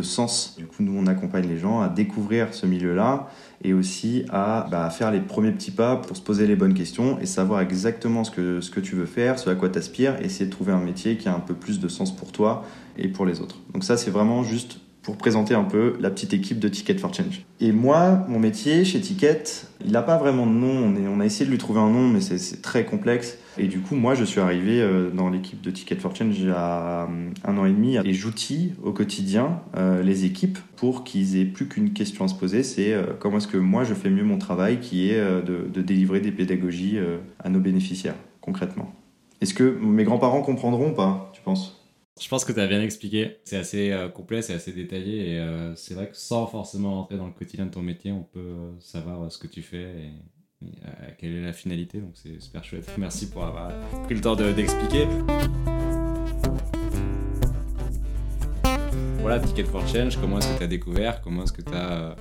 sens 0.00 0.54
Du 0.56 0.66
coup, 0.66 0.82
nous, 0.82 0.96
on 0.96 1.06
accompagne 1.06 1.46
les 1.46 1.58
gens 1.58 1.80
à 1.80 1.88
découvrir 1.88 2.54
ce 2.54 2.64
milieu-là 2.64 3.28
et 3.62 3.74
aussi 3.74 4.24
à 4.30 4.66
bah, 4.70 4.88
faire 4.90 5.10
les 5.10 5.20
premiers 5.20 5.52
petits 5.52 5.70
pas 5.70 5.96
pour 5.96 6.16
se 6.16 6.22
poser 6.22 6.46
les 6.46 6.56
bonnes 6.56 6.74
questions 6.74 7.18
et 7.20 7.26
savoir 7.26 7.60
exactement 7.60 8.24
ce 8.24 8.30
que, 8.30 8.60
ce 8.60 8.70
que 8.70 8.80
tu 8.80 8.94
veux 8.94 9.06
faire, 9.06 9.38
ce 9.38 9.50
à 9.50 9.54
quoi 9.54 9.68
tu 9.68 9.78
aspires, 9.78 10.20
essayer 10.22 10.46
de 10.46 10.50
trouver 10.50 10.72
un 10.72 10.80
métier 10.80 11.16
qui 11.16 11.28
a 11.28 11.34
un 11.34 11.40
peu 11.40 11.54
plus 11.54 11.80
de 11.80 11.88
sens 11.88 12.14
pour 12.14 12.32
toi 12.32 12.64
et 12.96 13.08
pour 13.08 13.26
les 13.26 13.40
autres. 13.40 13.58
Donc 13.72 13.84
ça, 13.84 13.96
c'est 13.96 14.10
vraiment 14.10 14.42
juste 14.44 14.78
pour 15.02 15.16
présenter 15.16 15.54
un 15.54 15.64
peu 15.64 15.96
la 16.00 16.10
petite 16.10 16.32
équipe 16.32 16.60
de 16.60 16.68
Ticket 16.68 16.96
for 16.96 17.12
Change. 17.12 17.44
Et 17.60 17.72
moi, 17.72 18.24
mon 18.28 18.38
métier 18.38 18.84
chez 18.84 19.00
Ticket, 19.00 19.42
il 19.84 19.92
n'a 19.92 20.02
pas 20.02 20.16
vraiment 20.16 20.46
de 20.46 20.52
nom. 20.52 20.94
On, 20.96 21.16
on, 21.16 21.20
a 21.20 21.26
essayé 21.26 21.44
de 21.44 21.50
lui 21.50 21.58
trouver 21.58 21.80
un 21.80 21.90
nom, 21.90 22.08
mais 22.08 22.20
c'est 22.20 22.62
très 22.62 22.84
complexe. 22.84 23.38
Et 23.58 23.66
du 23.66 23.80
coup, 23.80 23.96
moi, 23.96 24.14
je 24.14 24.24
suis 24.24 24.40
arrivé 24.40 24.80
euh, 24.80 25.10
dans 25.10 25.28
l'équipe 25.28 25.60
de 25.60 25.70
Ticket 25.70 25.96
for 25.96 26.14
Change 26.14 26.38
il 26.38 26.46
y 26.46 26.50
a 26.50 27.02
euh, 27.02 27.30
un 27.44 27.58
an 27.58 27.66
et 27.66 27.72
demi 27.72 27.96
et 27.96 28.14
j'outille 28.14 28.74
au 28.82 28.92
quotidien 28.92 29.60
euh, 29.76 30.02
les 30.02 30.24
équipes 30.24 30.58
pour 30.76 31.04
qu'ils 31.04 31.36
aient 31.36 31.44
plus 31.44 31.66
qu'une 31.66 31.92
question 31.92 32.24
à 32.24 32.28
se 32.28 32.34
poser, 32.34 32.62
c'est 32.62 32.96
comment 33.20 33.38
est-ce 33.38 33.48
que 33.48 33.56
moi 33.56 33.84
je 33.84 33.94
fais 33.94 34.10
mieux 34.10 34.24
mon 34.24 34.38
travail, 34.38 34.80
qui 34.80 35.10
est 35.10 35.20
de, 35.20 35.68
de 35.72 35.82
délivrer 35.82 36.20
des 36.20 36.32
pédagogies 36.32 36.98
à 37.38 37.48
nos 37.48 37.60
bénéficiaires, 37.60 38.16
concrètement. 38.40 38.92
Est-ce 39.40 39.54
que 39.54 39.78
mes 39.80 40.02
grands-parents 40.02 40.42
comprendront 40.42 40.92
pas, 40.92 41.30
tu 41.34 41.40
penses? 41.42 41.81
Je 42.20 42.28
pense 42.28 42.44
que 42.44 42.52
tu 42.52 42.60
as 42.60 42.66
bien 42.66 42.82
expliqué. 42.82 43.38
C'est 43.44 43.56
assez 43.56 43.90
euh, 43.90 44.08
complet, 44.08 44.42
c'est 44.42 44.54
assez 44.54 44.72
détaillé. 44.72 45.30
Et 45.30 45.38
euh, 45.38 45.74
c'est 45.76 45.94
vrai 45.94 46.08
que 46.08 46.16
sans 46.16 46.46
forcément 46.46 46.94
rentrer 46.96 47.16
dans 47.16 47.26
le 47.26 47.32
quotidien 47.32 47.66
de 47.66 47.70
ton 47.70 47.82
métier, 47.82 48.12
on 48.12 48.22
peut 48.22 48.40
euh, 48.40 48.72
savoir 48.80 49.30
ce 49.30 49.38
que 49.38 49.46
tu 49.46 49.62
fais 49.62 49.82
et, 49.82 50.10
quelle 51.18 51.34
est 51.34 51.42
la 51.42 51.52
finalité. 51.52 51.98
Donc 51.98 52.12
c'est 52.14 52.40
super 52.40 52.62
chouette. 52.62 52.88
Merci 52.96 53.30
pour 53.30 53.44
avoir 53.44 53.72
pris 54.04 54.14
le 54.14 54.20
temps 54.20 54.36
d'expliquer. 54.36 55.08
voilà, 59.18 59.40
Ticket 59.40 59.64
for 59.64 59.86
Change, 59.88 60.20
comment 60.20 60.38
est-ce 60.38 60.52
que 60.52 60.58
tu 60.58 60.64
as 60.64 60.68
découvert? 60.68 61.20
Comment 61.20 61.42
est-ce 61.44 61.52
que 61.52 61.62
tu 61.62 61.74
as 61.74 62.14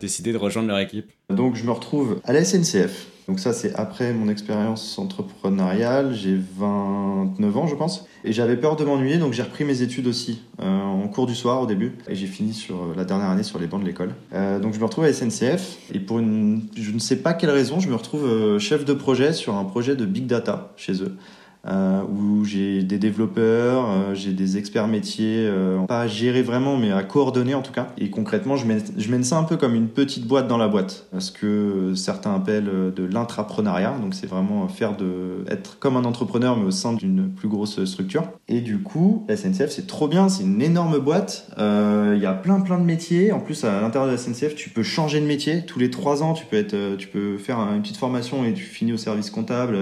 décidé 0.00 0.32
de 0.32 0.38
rejoindre 0.38 0.68
leur 0.68 0.78
équipe? 0.78 1.12
Donc 1.28 1.56
je 1.56 1.64
me 1.64 1.72
retrouve 1.72 2.20
à 2.24 2.32
la 2.32 2.44
SNCF. 2.44 3.11
Donc 3.28 3.38
ça 3.38 3.52
c'est 3.52 3.74
après 3.74 4.12
mon 4.12 4.28
expérience 4.28 4.98
entrepreneuriale, 4.98 6.14
j'ai 6.14 6.36
29 6.58 7.56
ans 7.56 7.66
je 7.66 7.74
pense. 7.74 8.06
Et 8.24 8.32
j'avais 8.32 8.56
peur 8.56 8.76
de 8.76 8.84
m'ennuyer 8.84 9.18
donc 9.18 9.32
j'ai 9.32 9.42
repris 9.42 9.64
mes 9.64 9.82
études 9.82 10.06
aussi 10.06 10.42
euh, 10.60 10.80
en 10.82 11.06
cours 11.08 11.26
du 11.26 11.34
soir 11.34 11.60
au 11.60 11.66
début. 11.66 11.92
Et 12.08 12.14
j'ai 12.14 12.26
fini 12.26 12.52
sur 12.52 12.76
euh, 12.76 12.94
la 12.96 13.04
dernière 13.04 13.28
année 13.28 13.42
sur 13.42 13.58
les 13.58 13.66
bancs 13.66 13.80
de 13.80 13.86
l'école. 13.86 14.14
Euh, 14.32 14.58
donc 14.58 14.74
je 14.74 14.78
me 14.78 14.84
retrouve 14.84 15.04
à 15.04 15.12
SNCF 15.12 15.78
et 15.92 16.00
pour 16.00 16.18
une... 16.18 16.62
je 16.76 16.90
ne 16.90 16.98
sais 16.98 17.16
pas 17.16 17.32
quelle 17.32 17.50
raison 17.50 17.80
je 17.80 17.88
me 17.88 17.94
retrouve 17.94 18.58
chef 18.58 18.84
de 18.84 18.92
projet 18.92 19.32
sur 19.32 19.54
un 19.54 19.64
projet 19.64 19.96
de 19.96 20.04
big 20.04 20.26
data 20.26 20.72
chez 20.76 21.02
eux 21.02 21.16
euh, 21.64 22.02
où 22.02 22.44
j'ai 22.44 22.82
des 22.82 22.98
développeurs, 22.98 23.88
euh, 23.88 24.14
j'ai 24.14 24.32
des 24.32 24.58
experts 24.58 24.88
métiers, 24.88 25.46
euh, 25.46 25.78
pas 25.86 26.00
à 26.00 26.06
gérer 26.08 26.42
vraiment, 26.42 26.76
mais 26.76 26.90
à 26.90 27.04
coordonner 27.04 27.54
en 27.54 27.62
tout 27.62 27.72
cas. 27.72 27.88
Et 27.98 28.10
concrètement, 28.10 28.56
je 28.56 28.66
mène, 28.66 28.82
je 28.98 29.08
mène 29.08 29.22
ça 29.22 29.38
un 29.38 29.44
peu 29.44 29.56
comme 29.56 29.76
une 29.76 29.86
petite 29.86 30.26
boîte 30.26 30.48
dans 30.48 30.58
la 30.58 30.66
boîte, 30.66 31.06
ce 31.16 31.30
que 31.30 31.94
certains 31.94 32.34
appellent 32.34 32.92
de 32.94 33.04
l'intrapreneuriat. 33.04 33.96
Donc 34.02 34.14
c'est 34.14 34.26
vraiment 34.26 34.66
faire 34.66 34.96
de 34.96 35.44
être 35.48 35.78
comme 35.78 35.96
un 35.96 36.04
entrepreneur, 36.04 36.56
mais 36.56 36.64
au 36.66 36.72
sein 36.72 36.94
d'une 36.94 37.28
plus 37.28 37.48
grosse 37.48 37.84
structure. 37.84 38.24
Et 38.48 38.60
du 38.60 38.78
coup, 38.78 39.24
SNCF 39.32 39.70
c'est 39.70 39.86
trop 39.86 40.08
bien, 40.08 40.28
c'est 40.28 40.42
une 40.42 40.62
énorme 40.62 40.98
boîte. 40.98 41.48
Il 41.58 42.18
y 42.20 42.26
a 42.26 42.32
plein 42.32 42.60
plein 42.60 42.78
de 42.78 42.84
métiers. 42.84 43.30
En 43.30 43.38
plus, 43.38 43.62
à 43.62 43.80
l'intérieur 43.80 44.10
de 44.10 44.16
la 44.16 44.18
SNCF, 44.18 44.56
tu 44.56 44.68
peux 44.70 44.82
changer 44.82 45.20
de 45.20 45.26
métier 45.26 45.64
tous 45.64 45.78
les 45.78 45.90
trois 45.90 46.24
ans. 46.24 46.32
Tu 46.32 46.44
peux 46.44 46.56
être, 46.56 46.96
tu 46.96 47.06
peux 47.06 47.38
faire 47.38 47.58
une 47.58 47.82
petite 47.82 47.98
formation 47.98 48.44
et 48.44 48.52
tu 48.52 48.64
finis 48.64 48.92
au 48.92 48.96
service 48.96 49.30
comptable 49.30 49.76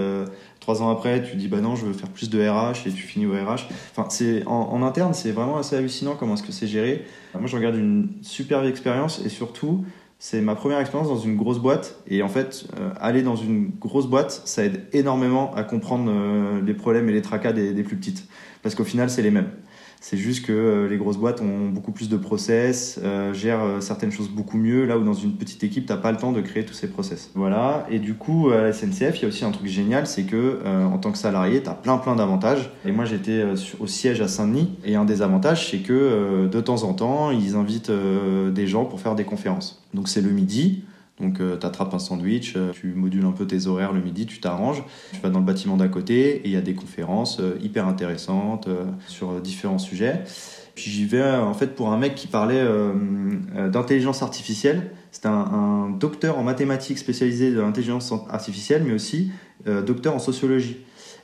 Trois 0.61 0.83
ans 0.83 0.91
après, 0.91 1.23
tu 1.23 1.37
dis 1.37 1.49
bah 1.49 1.61
non, 1.61 1.75
je 1.75 1.87
veux 1.87 1.95
faire 1.95 2.11
plus 2.11 2.29
de 2.29 2.39
RH 2.39 2.87
et 2.87 2.91
tu 2.91 3.03
finis 3.03 3.27
au 3.27 3.33
RH. 3.33 3.67
Enfin, 3.93 4.07
c'est 4.11 4.47
en, 4.47 4.83
interne, 4.83 5.15
c'est 5.15 5.33
vraiment 5.33 5.57
assez 5.57 5.75
hallucinant 5.75 6.17
comment 6.17 6.35
est-ce 6.35 6.43
que 6.43 6.53
c'est 6.53 6.67
géré. 6.67 7.05
Moi, 7.35 7.47
je 7.47 7.57
regarde 7.57 7.77
une 7.77 8.11
superbe 8.21 8.67
expérience 8.67 9.23
et 9.25 9.31
surtout, 9.31 9.85
c'est 10.19 10.43
ma 10.43 10.55
première 10.55 10.79
expérience 10.79 11.09
dans 11.09 11.19
une 11.19 11.37
grosse 11.37 11.59
boîte. 11.59 11.97
Et 12.07 12.23
en 12.23 12.29
fait, 12.29 12.67
euh, 12.79 12.91
aller 13.01 13.23
dans 13.23 13.37
une 13.37 13.71
grosse 13.81 14.07
boîte, 14.07 14.43
ça 14.45 14.63
aide 14.63 14.85
énormément 14.93 15.55
à 15.55 15.65
comprendre 15.65 16.11
euh, 16.15 16.61
les 16.61 16.75
problèmes 16.75 17.09
et 17.09 17.13
les 17.13 17.23
tracas 17.23 17.53
des, 17.53 17.73
des 17.73 17.83
plus 17.83 17.97
petites. 17.97 18.29
Parce 18.63 18.75
qu'au 18.75 18.85
final, 18.85 19.09
c'est 19.09 19.23
les 19.23 19.31
mêmes. 19.31 19.49
C'est 20.03 20.17
juste 20.17 20.47
que 20.47 20.53
euh, 20.53 20.89
les 20.89 20.97
grosses 20.97 21.19
boîtes 21.19 21.43
ont 21.43 21.69
beaucoup 21.69 21.93
plus 21.93 22.09
de 22.09 22.17
process, 22.17 22.99
euh, 23.05 23.35
gèrent 23.35 23.63
euh, 23.63 23.81
certaines 23.81 24.11
choses 24.11 24.31
beaucoup 24.31 24.57
mieux, 24.57 24.87
là 24.87 24.97
où 24.97 25.05
dans 25.05 25.13
une 25.13 25.35
petite 25.35 25.63
équipe, 25.63 25.85
t'as 25.85 25.99
pas 25.99 26.11
le 26.11 26.17
temps 26.17 26.33
de 26.33 26.41
créer 26.41 26.65
tous 26.65 26.73
ces 26.73 26.89
process. 26.89 27.31
Voilà. 27.35 27.87
Et 27.91 27.99
du 27.99 28.15
coup, 28.15 28.49
à 28.49 28.63
la 28.63 28.73
SNCF, 28.73 29.19
il 29.19 29.23
y 29.23 29.25
a 29.27 29.29
aussi 29.29 29.45
un 29.45 29.51
truc 29.51 29.69
génial, 29.69 30.07
c'est 30.07 30.23
que 30.23 30.61
en 30.65 30.97
tant 30.99 31.13
que 31.13 31.19
salarié, 31.19 31.63
t'as 31.63 31.75
plein 31.75 31.99
plein 31.99 32.17
d'avantages. 32.17 32.71
Et 32.87 32.93
moi, 32.93 33.05
j'étais 33.05 33.45
au 33.79 33.87
siège 33.87 34.23
à 34.23 34.29
Saint-Denis, 34.29 34.79
et 34.85 34.97
un 34.97 35.05
des 35.05 35.21
avantages, 35.21 35.71
c'est 35.71 35.79
que 35.79 36.49
de 36.51 36.61
temps 36.61 36.83
en 36.85 36.95
temps, 36.95 37.31
ils 37.31 37.55
invitent 37.55 37.91
des 37.91 38.67
gens 38.67 38.87
pour 38.87 39.01
faire 39.01 39.15
des 39.15 39.25
conférences. 39.25 39.83
Donc 39.93 40.09
c'est 40.09 40.23
le 40.23 40.31
midi. 40.31 40.85
Donc 41.21 41.39
tu 41.39 41.67
attrapes 41.67 41.95
un 41.95 41.99
sandwich, 41.99 42.57
tu 42.73 42.93
modules 42.95 43.25
un 43.25 43.33
peu 43.33 43.47
tes 43.47 43.67
horaires 43.67 43.93
le 43.93 44.01
midi, 44.01 44.27
tu 44.27 44.41
t'arranges, 44.41 44.83
tu 45.13 45.21
vas 45.21 45.31
dans 45.31 45.39
le 45.39 45.45
bâtiment 45.45 45.77
d'à 45.77 45.89
côté 45.89 46.37
et 46.37 46.43
il 46.47 46.51
y 46.51 46.57
a 46.57 46.61
des 46.61 46.75
conférences 46.75 47.41
hyper 47.63 47.87
intéressantes 47.87 48.69
sur 49.07 49.41
différents 49.41 49.79
sujets. 49.79 50.23
Puis 50.75 50.91
j'y 50.91 51.05
vais 51.05 51.23
en 51.23 51.55
fait 51.55 51.75
pour 51.75 51.93
un 51.93 51.99
mec 51.99 52.15
qui 52.15 52.27
parlait 52.27 52.65
d'intelligence 53.69 54.23
artificielle. 54.23 54.91
C'était 55.13 55.29
un, 55.29 55.91
docteur 55.91 56.39
en 56.39 56.43
mathématiques 56.43 56.99
spécialisé 56.99 57.51
de 57.51 57.61
l'intelligence 57.61 58.13
artificielle, 58.31 58.85
mais 58.87 58.95
aussi 58.95 59.31
docteur 59.67 60.15
en 60.15 60.21
sociologie. 60.21 60.79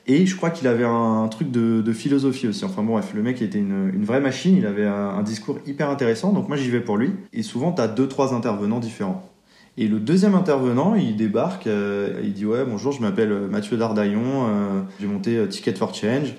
Et 0.09 0.25
je 0.25 0.37
crois 0.37 0.49
qu'il 0.51 0.67
avait 0.67 0.85
un, 0.85 1.27
truc 1.27 1.51
de, 1.51 1.91
philosophie 1.91 2.47
aussi. 2.47 2.63
Enfin 2.63 2.81
bref, 2.81 3.11
le 3.13 3.21
mec 3.21 3.41
était 3.41 3.59
une, 3.59 4.05
vraie 4.05 4.21
machine, 4.21 4.55
il 4.55 4.65
avait 4.65 4.85
un, 4.85 5.09
un, 5.09 5.21
discours 5.21 5.59
hyper 5.65 5.89
intéressant, 5.89 6.31
donc 6.31 6.47
moi 6.47 6.55
j'y 6.55 6.69
vais 6.69 6.79
pour 6.79 6.97
lui. 6.97 7.11
Et 7.33 7.43
souvent, 7.43 7.73
tu 7.73 7.81
as 7.81 7.89
deux, 7.89 8.07
trois 8.07 8.33
intervenants 8.33 8.79
différents. 8.79 9.29
Et 9.79 9.87
le 9.87 9.99
deuxième 9.99 10.33
intervenant, 10.33 10.95
il 10.95 11.15
débarque, 11.15 11.67
euh, 11.67 12.19
il 12.23 12.33
dit 12.33 12.47
Ouais, 12.47 12.65
bonjour, 12.65 12.91
je 12.91 12.99
m'appelle 12.99 13.31
euh, 13.31 13.47
Mathieu 13.47 13.77
Dardaillon, 13.77 14.47
euh, 14.47 14.81
j'ai 14.99 15.05
monté 15.05 15.47
Ticket 15.49 15.75
for 15.75 15.93
Change. 15.93 16.33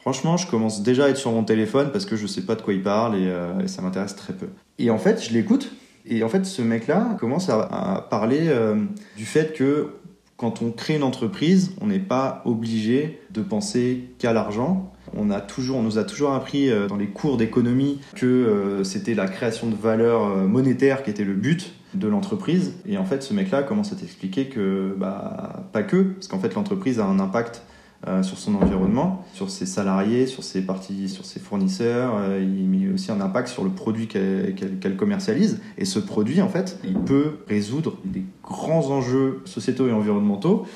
Franchement, 0.00 0.36
je 0.36 0.46
commence 0.46 0.84
déjà 0.84 1.06
à 1.06 1.08
être 1.08 1.16
sur 1.16 1.32
mon 1.32 1.42
téléphone 1.42 1.90
parce 1.90 2.06
que 2.06 2.14
je 2.14 2.28
sais 2.28 2.42
pas 2.42 2.54
de 2.54 2.62
quoi 2.62 2.72
il 2.72 2.82
parle 2.82 3.16
et, 3.16 3.66
ça 3.66 3.80
m'intéresse 3.80 4.14
très 4.14 4.34
peu. 4.34 4.48
Et 4.78 4.90
en 4.90 4.98
fait, 4.98 5.24
je 5.26 5.32
l'écoute. 5.32 5.72
Et 6.04 6.22
en 6.22 6.28
fait, 6.28 6.44
ce 6.44 6.60
mec-là 6.60 7.16
commence 7.18 7.48
à, 7.48 8.06
parler 8.10 8.54
du 9.16 9.24
fait 9.24 9.54
que 9.54 9.88
quand 10.36 10.60
on 10.60 10.72
crée 10.72 10.96
une 10.96 11.04
entreprise, 11.04 11.72
on 11.80 11.86
n'est 11.86 11.98
pas 12.00 12.42
obligé 12.44 13.18
de 13.30 13.40
penser 13.40 14.10
qu'à 14.18 14.34
l'argent. 14.34 14.92
On, 15.16 15.30
a 15.30 15.40
toujours, 15.40 15.78
on 15.78 15.82
nous 15.82 15.96
a 15.96 16.04
toujours 16.04 16.34
appris 16.34 16.68
dans 16.86 16.98
les 16.98 17.06
cours 17.06 17.38
d'économie 17.38 17.98
que 18.14 18.82
c'était 18.84 19.14
la 19.14 19.26
création 19.26 19.70
de 19.70 19.74
valeur 19.74 20.36
monétaire 20.46 21.02
qui 21.02 21.08
était 21.08 21.24
le 21.24 21.32
but 21.32 21.72
de 21.94 22.08
l'entreprise. 22.08 22.74
Et 22.86 22.98
en 22.98 23.04
fait, 23.04 23.22
ce 23.22 23.34
mec-là 23.34 23.62
commence 23.62 23.92
à 23.92 23.96
t'expliquer 23.96 24.46
que, 24.48 24.94
bah, 24.98 25.64
pas 25.72 25.82
que, 25.82 26.02
parce 26.02 26.28
qu'en 26.28 26.38
fait, 26.38 26.54
l'entreprise 26.54 27.00
a 27.00 27.06
un 27.06 27.20
impact 27.20 27.62
euh, 28.06 28.22
sur 28.22 28.36
son 28.36 28.54
environnement, 28.56 29.24
sur 29.32 29.48
ses 29.48 29.64
salariés, 29.64 30.26
sur 30.26 30.44
ses 30.44 30.60
parties, 30.60 31.08
sur 31.08 31.24
ses 31.24 31.40
fournisseurs. 31.40 32.14
Euh, 32.18 32.38
il 32.42 32.68
met 32.68 32.92
aussi 32.92 33.10
un 33.10 33.20
impact 33.20 33.48
sur 33.48 33.64
le 33.64 33.70
produit 33.70 34.08
qu'elle 34.08 34.96
commercialise. 34.96 35.60
Et 35.78 35.86
ce 35.86 35.98
produit, 35.98 36.42
en 36.42 36.48
fait, 36.48 36.78
il 36.84 36.98
peut 36.98 37.38
résoudre 37.48 37.96
des 38.04 38.22
grands 38.42 38.90
enjeux 38.90 39.40
sociétaux 39.46 39.88
et 39.88 39.92
environnementaux. 39.92 40.66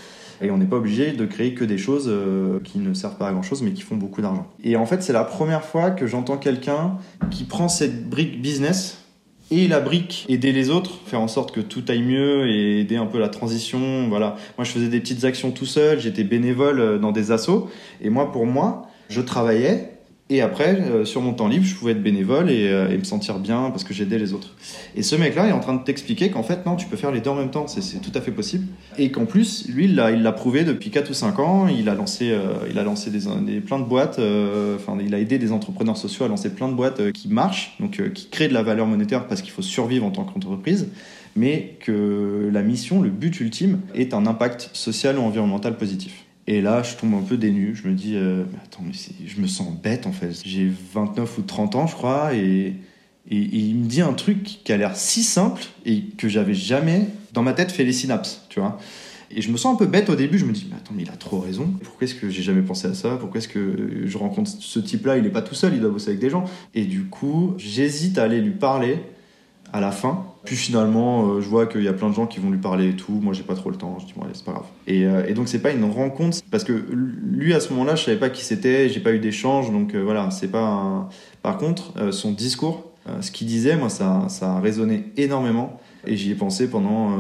Et 0.41 0.51
on 0.51 0.57
n'est 0.57 0.67
pas 0.67 0.77
obligé 0.77 1.13
de 1.13 1.27
créer 1.27 1.53
que 1.53 1.65
des 1.65 1.77
choses 1.77 2.07
euh, 2.09 2.61
qui 2.65 2.79
ne 2.79 2.95
servent 2.95 3.17
pas 3.17 3.29
à 3.29 3.33
grand 3.33 3.43
chose, 3.43 3.61
mais 3.63 3.73
qui 3.73 3.83
font 3.83 3.97
beaucoup 3.97 4.23
d'argent. 4.23 4.47
Et 4.65 4.77
en 4.77 4.87
fait, 4.87 5.03
c'est 5.03 5.13
la 5.13 5.25
première 5.25 5.65
fois 5.65 5.91
que 5.91 6.07
j'entends 6.07 6.39
quelqu'un 6.39 6.97
qui 7.31 7.45
prend 7.45 7.69
cette 7.69 8.09
brique 8.09 8.41
business 8.41 9.05
et 9.51 9.69
la 9.69 9.81
brique, 9.81 10.27
aider 10.29 10.53
les 10.53 10.71
autres, 10.71 10.99
faire 11.07 11.21
en 11.21 11.29
sorte 11.29 11.53
que 11.53 11.61
tout 11.61 11.85
aille 11.89 12.03
mieux 12.03 12.49
et 12.49 12.81
aider 12.81 12.97
un 12.97 13.07
peu 13.07 13.19
la 13.19 13.29
transition. 13.29 14.09
Voilà. 14.09 14.37
Moi, 14.57 14.65
je 14.65 14.71
faisais 14.71 14.89
des 14.89 15.01
petites 15.01 15.25
actions 15.25 15.51
tout 15.51 15.67
seul, 15.67 16.01
j'étais 16.01 16.25
bénévole 16.25 16.81
euh, 16.81 16.99
dans 16.99 17.13
des 17.13 17.33
assos. 17.33 17.69
Et 18.01 18.11
moi, 18.11 18.31
pour 18.31 18.47
moi, 18.47 18.89
je 19.09 19.21
travaillais 19.21 19.98
et 20.31 20.43
après, 20.43 20.79
euh, 20.81 21.07
sur 21.07 21.23
mon 21.23 21.33
temps 21.33 21.49
libre, 21.49 21.65
je 21.65 21.75
pouvais 21.75 21.93
être 21.93 22.03
bénévole 22.03 22.49
euh, 22.51 22.91
et, 22.91 22.99
me 22.99 23.05
sentir 23.05 23.39
bien 23.39 23.71
parce 23.71 23.83
que 23.83 23.95
j'aidais 23.95 24.19
les 24.19 24.35
autres. 24.35 24.55
Et 24.95 25.03
ce 25.03 25.17
mec-là 25.17 25.49
est 25.49 25.53
en 25.53 25.61
train 25.61 25.73
de 25.73 25.83
t'expliquer 25.83 26.31
qu'en 26.31 26.43
fait, 26.43 26.67
non, 26.67 26.77
tu 26.77 26.87
peux 26.87 26.99
faire 26.99 27.11
les 27.11 27.21
deux 27.21 27.31
en 27.31 27.35
même 27.35 27.51
temps, 27.51 27.67
c'est 27.67 28.01
tout 28.01 28.13
à 28.15 28.21
fait 28.21 28.31
possible. 28.31 28.67
Et 28.99 29.11
qu'en 29.11 29.25
plus, 29.25 29.67
lui, 29.69 29.87
il 29.87 29.95
l'a 29.95 30.33
prouvé 30.33 30.65
depuis 30.65 30.91
4 30.91 31.09
ou 31.09 31.15
5 31.15 31.39
ans. 31.39 31.69
Il 31.69 31.89
a 31.89 31.95
lancé, 31.95 32.31
euh, 32.31 32.53
il 32.71 32.79
a 32.79 32.83
lancé 32.83 33.11
des, 33.11 33.61
plein 33.61 33.79
de 33.79 33.85
boîtes, 33.85 34.21
enfin, 34.75 34.99
il 35.03 35.15
a 35.15 35.19
aidé 35.19 35.39
des 35.39 35.51
entrepreneurs 35.51 35.97
sociaux 35.97 36.27
à 36.27 36.29
lancer 36.29 36.51
plein 36.51 36.69
de 36.69 36.75
boîtes 36.75 37.13
qui 37.13 37.29
marchent, 37.29 37.77
donc 37.81 38.03
qui 38.13 38.29
créent 38.29 38.49
de 38.49 38.55
la 38.55 38.63
valeur 38.63 38.87
monétaire 38.87 39.27
parce 39.27 39.41
qu'il 39.41 39.53
faut 39.53 39.63
survivre 39.63 40.05
en 40.05 40.11
tant 40.11 40.25
qu'entreprise 40.25 40.89
mais 41.37 41.77
que 41.79 42.51
la 42.53 42.63
mission, 42.63 43.01
le 43.01 43.11
but 43.11 43.39
ultime, 43.39 43.81
est 43.95 44.13
un 44.13 44.27
impact 44.27 44.71
social 44.73 45.19
ou 45.19 45.23
environnemental 45.23 45.77
positif. 45.77 46.25
Et 46.51 46.63
là, 46.63 46.83
je 46.83 46.97
tombe 46.97 47.13
un 47.13 47.21
peu 47.21 47.37
dénu. 47.37 47.77
Je 47.77 47.87
me 47.87 47.93
dis, 47.93 48.15
euh, 48.17 48.45
attends, 48.65 48.83
mais 48.83 48.95
je 49.27 49.39
me 49.39 49.47
sens 49.47 49.71
bête 49.71 50.07
en 50.07 50.13
fait. 50.13 50.33
J'ai 50.47 50.73
29 50.95 51.37
ou 51.37 51.43
30 51.43 51.77
ans, 51.77 51.87
je 51.87 51.95
crois, 51.95 52.35
et, 52.35 52.75
et, 53.31 53.37
il 53.37 53.77
me 53.77 53.87
dit 53.87 54.01
un 54.01 54.15
truc 54.15 54.43
qui 54.65 54.73
a 54.73 54.79
l'air 54.79 54.97
si 54.97 55.23
simple 55.23 55.63
et 55.85 56.05
que 56.17 56.27
j'avais 56.27 56.55
jamais 56.55 57.07
dans 57.35 57.43
ma 57.43 57.53
tête 57.53 57.71
fait 57.71 57.85
les 57.85 57.93
synapses, 57.93 58.47
tu 58.49 58.61
vois. 58.61 58.79
Et 59.31 59.43
je 59.43 59.53
me 59.53 59.59
sens 59.59 59.75
un 59.75 59.77
peu 59.77 59.85
bête 59.85 60.09
au 60.09 60.17
début. 60.17 60.39
Je 60.39 60.47
me 60.47 60.53
dis, 60.53 60.67
mais 60.71 60.77
attends, 60.77 60.95
mais 60.97 61.03
il 61.03 61.11
a 61.11 61.17
trop 61.17 61.39
raison. 61.39 61.71
Pourquoi 61.85 62.07
est-ce 62.07 62.15
que 62.15 62.31
j'ai 62.31 62.43
jamais 62.43 62.63
pensé 62.63 62.89
à 62.89 62.95
ça? 62.95 63.19
Pourquoi 63.21 63.41
est-ce 63.41 63.49
que 63.49 64.07
je 64.07 64.17
rencontre 64.17 64.51
ce 64.51 64.79
type-là? 64.79 65.19
Il 65.19 65.27
est 65.27 65.31
pas 65.31 65.43
tout 65.43 65.55
seul, 65.55 65.75
il 65.75 65.81
doit 65.81 65.91
bosser 65.91 66.09
avec 66.09 66.21
des 66.21 66.31
gens. 66.31 66.45
Et 66.75 66.87
du 66.87 67.05
coup, 67.05 67.53
j'hésite 67.59 68.17
à 68.17 68.23
aller 68.23 68.41
lui 68.41 68.53
parler 68.53 69.01
à 69.73 69.81
la 69.81 69.91
fin. 69.91 70.25
Puis 70.45 70.57
finalement, 70.57 71.27
euh, 71.27 71.41
je 71.41 71.49
vois 71.49 71.67
qu'il 71.67 71.83
y 71.83 71.89
a 71.89 71.93
plein 71.93 72.09
de 72.09 72.15
gens 72.15 72.27
qui 72.27 72.41
vont 72.41 72.51
lui 72.51 72.59
parler 72.59 72.91
et 72.91 72.97
tout. 72.97 73.13
Moi, 73.13 73.35
j'ai 73.35 73.43
pas 73.43 73.55
trop 73.55 73.71
le 73.71 73.77
temps. 73.77 73.99
Je 74.01 74.07
dis, 74.07 74.15
bon, 74.17 74.23
allez, 74.23 74.33
c'est 74.35 74.45
pas 74.45 74.53
grave. 74.53 74.67
Et, 74.87 75.05
euh, 75.05 75.33
donc, 75.35 75.49
c'est 75.49 75.61
pas 75.61 75.73
une 75.73 75.85
rencontre. 75.85 76.39
Parce 76.51 76.65
que 76.65 76.73
lui, 76.73 77.53
à 77.53 77.61
ce 77.61 77.71
moment-là, 77.73 77.95
je 77.95 78.05
savais 78.05 78.17
pas 78.17 78.31
qui 78.31 78.45
c'était. 78.45 78.89
J'ai 78.89 79.01
pas 79.01 79.13
eu 79.13 79.19
d'échange. 79.19 79.71
Donc, 79.71 79.95
euh, 79.95 80.03
voilà, 80.03 80.31
c'est 80.31 80.49
pas. 80.49 81.09
Par 81.43 81.59
contre, 81.59 82.13
son 82.13 82.33
discours, 82.33 82.93
ce 83.21 83.31
qu'il 83.31 83.47
disait, 83.47 83.77
moi, 83.77 83.89
ça, 83.89 84.27
ça 84.29 84.55
a 84.57 84.61
résonné 84.61 85.13
énormément. 85.17 85.81
Et 86.07 86.17
j'y 86.17 86.31
ai 86.31 86.35
pensé 86.35 86.69
pendant 86.69 87.17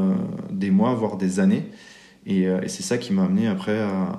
des 0.50 0.70
mois, 0.70 0.94
voire 0.94 1.16
des 1.16 1.40
années. 1.40 1.64
Et, 2.26 2.42
et 2.42 2.68
c'est 2.68 2.82
ça 2.82 2.98
qui 2.98 3.12
m'a 3.12 3.24
amené 3.24 3.46
après 3.46 3.78
à, 3.78 4.18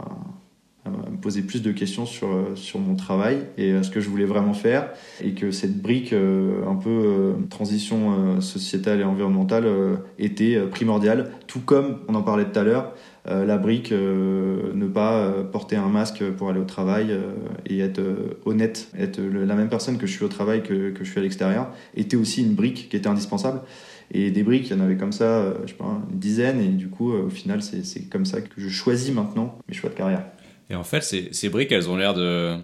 me 0.90 1.18
poser 1.18 1.42
plus 1.42 1.62
de 1.62 1.72
questions 1.72 2.06
sur, 2.06 2.28
euh, 2.28 2.56
sur 2.56 2.80
mon 2.80 2.96
travail 2.96 3.40
et 3.58 3.72
euh, 3.72 3.84
ce 3.84 3.90
que 3.90 4.00
je 4.00 4.10
voulais 4.10 4.26
vraiment 4.26 4.54
faire 4.54 4.90
et 5.24 5.34
que 5.34 5.52
cette 5.52 5.82
brique 5.82 6.14
euh, 6.14 6.66
un 6.68 6.76
peu 6.76 7.36
transition 7.50 8.42
sociétale 8.42 9.02
et 9.02 9.04
environnementale 9.04 9.68
était 10.18 10.60
primordiale 10.72 11.32
tout 11.48 11.60
comme 11.60 12.00
on 12.08 12.16
en 12.16 12.22
parlait 12.22 12.46
tout 12.46 12.60
à 12.60 12.64
l'heure 12.64 12.94
la 13.26 13.58
brique 13.58 13.92
ne 13.92 14.88
pas 14.88 15.32
porter 15.52 15.76
un 15.76 15.90
masque 15.90 16.24
pour 16.38 16.50
aller 16.50 16.60
au 16.60 16.66
travail 16.66 17.16
et 17.66 17.80
être 17.80 18.02
honnête 18.46 18.90
être 18.98 19.20
la 19.20 19.56
même 19.56 19.70
personne 19.70 19.98
que 19.98 20.08
je 20.08 20.14
suis 20.14 20.26
au 20.26 20.30
travail 20.30 20.64
que, 20.64 20.92
que 20.92 21.04
je 21.04 21.10
suis 21.10 21.20
à 21.20 21.24
l'extérieur 21.24 21.70
était 21.96 22.18
aussi 22.18 22.42
une 22.42 22.54
brique 22.54 22.90
qui 22.90 22.96
était 22.96 23.10
indispensable 23.10 23.62
et 24.12 24.32
des 24.32 24.44
briques, 24.44 24.70
il 24.70 24.76
y 24.76 24.80
en 24.80 24.84
avait 24.84 24.98
comme 24.98 25.12
ça, 25.12 25.54
je 25.64 25.70
sais 25.70 25.78
pas, 25.78 26.02
une 26.12 26.18
dizaine. 26.18 26.60
Et 26.60 26.70
du 26.70 26.90
coup, 26.90 27.12
au 27.12 27.30
final, 27.30 27.62
c'est 27.62 28.10
comme 28.10 28.26
ça 28.26 28.42
que 28.42 28.50
je 28.58 28.70
choisis 28.70 29.14
maintenant 29.14 29.60
mes 29.68 29.76
choix 29.76 29.90
de 29.90 29.96
carrière. 29.96 30.26
Et 30.70 30.76
en 30.76 30.84
fait, 30.84 31.02
ces, 31.02 31.50
briques, 31.50 31.72
elles 31.72 31.90
ont 31.90 31.96
l'air 31.96 32.14
de, 32.14 32.60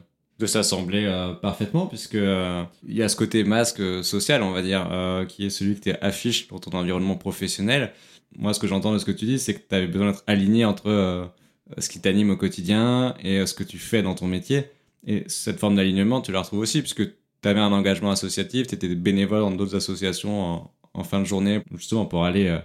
s'assembler 0.46 1.06
euh, 1.06 1.34
parfaitement 1.34 1.88
puisque 1.88 2.15
euh, 2.15 2.63
il 2.88 2.96
y 2.96 3.02
a 3.02 3.10
ce 3.10 3.15
côté 3.15 3.44
masque 3.44 3.80
euh, 3.80 4.04
social, 4.04 4.44
on 4.44 4.52
va 4.52 4.62
dire, 4.62 4.88
qui 5.28 5.46
est 5.46 5.50
celui 5.50 5.76
que 5.76 5.89
tu 5.89 5.91
affiches 6.02 6.48
pour 6.48 6.60
ton 6.60 6.72
environnement 6.78 7.15
professionnel. 7.15 7.94
Moi, 8.38 8.54
ce 8.54 8.60
que 8.60 8.68
j'entends 8.68 8.94
de 8.94 9.00
ce 9.00 9.06
que 9.06 9.12
tu 9.12 9.26
dis, 9.26 9.39
c'est 9.39 9.54
que 9.54 9.68
tu 9.68 9.76
avais 9.76 9.88
besoin 9.88 10.12
d'être 10.12 10.24
aligné 10.28 10.65
entre 10.65 11.32
ce 11.78 11.89
qui 11.89 12.00
t'anime 12.00 12.32
au 12.32 12.38
quotidien 12.38 13.15
et 13.24 13.46
ce 13.46 13.54
que 13.54 13.63
tu 13.63 13.80
fais 13.80 14.02
dans 14.02 14.13
ton 14.13 14.28
métier. 14.28 14.65
Et 15.08 15.24
cette 15.28 15.60
forme 15.60 15.76
d'alignement, 15.76 16.22
tu 16.22 16.32
la 16.32 16.41
retrouves 16.41 16.60
aussi 16.60 16.82
puisque 16.82 17.06
tu 17.06 17.48
avais 17.48 17.60
un 17.62 17.72
engagement 17.72 18.12
associatif, 18.12 18.68
tu 18.68 18.76
étais 18.76 18.94
bénévole 18.94 19.39
dans 19.39 19.52
d'autres 19.52 19.76
associations 19.76 20.70
en, 20.94 21.04
fin 21.04 21.20
de 21.20 21.26
journée, 21.26 21.62
justement 21.76 22.06
pour 22.06 22.26
aller 22.26 22.58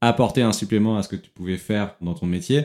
apporter 0.00 0.42
un 0.42 0.52
supplément 0.52 0.96
à 0.96 1.02
ce 1.02 1.08
que 1.08 1.16
tu 1.16 1.30
pouvais 1.30 1.58
faire 1.58 1.94
dans 2.00 2.14
ton 2.14 2.26
métier. 2.26 2.64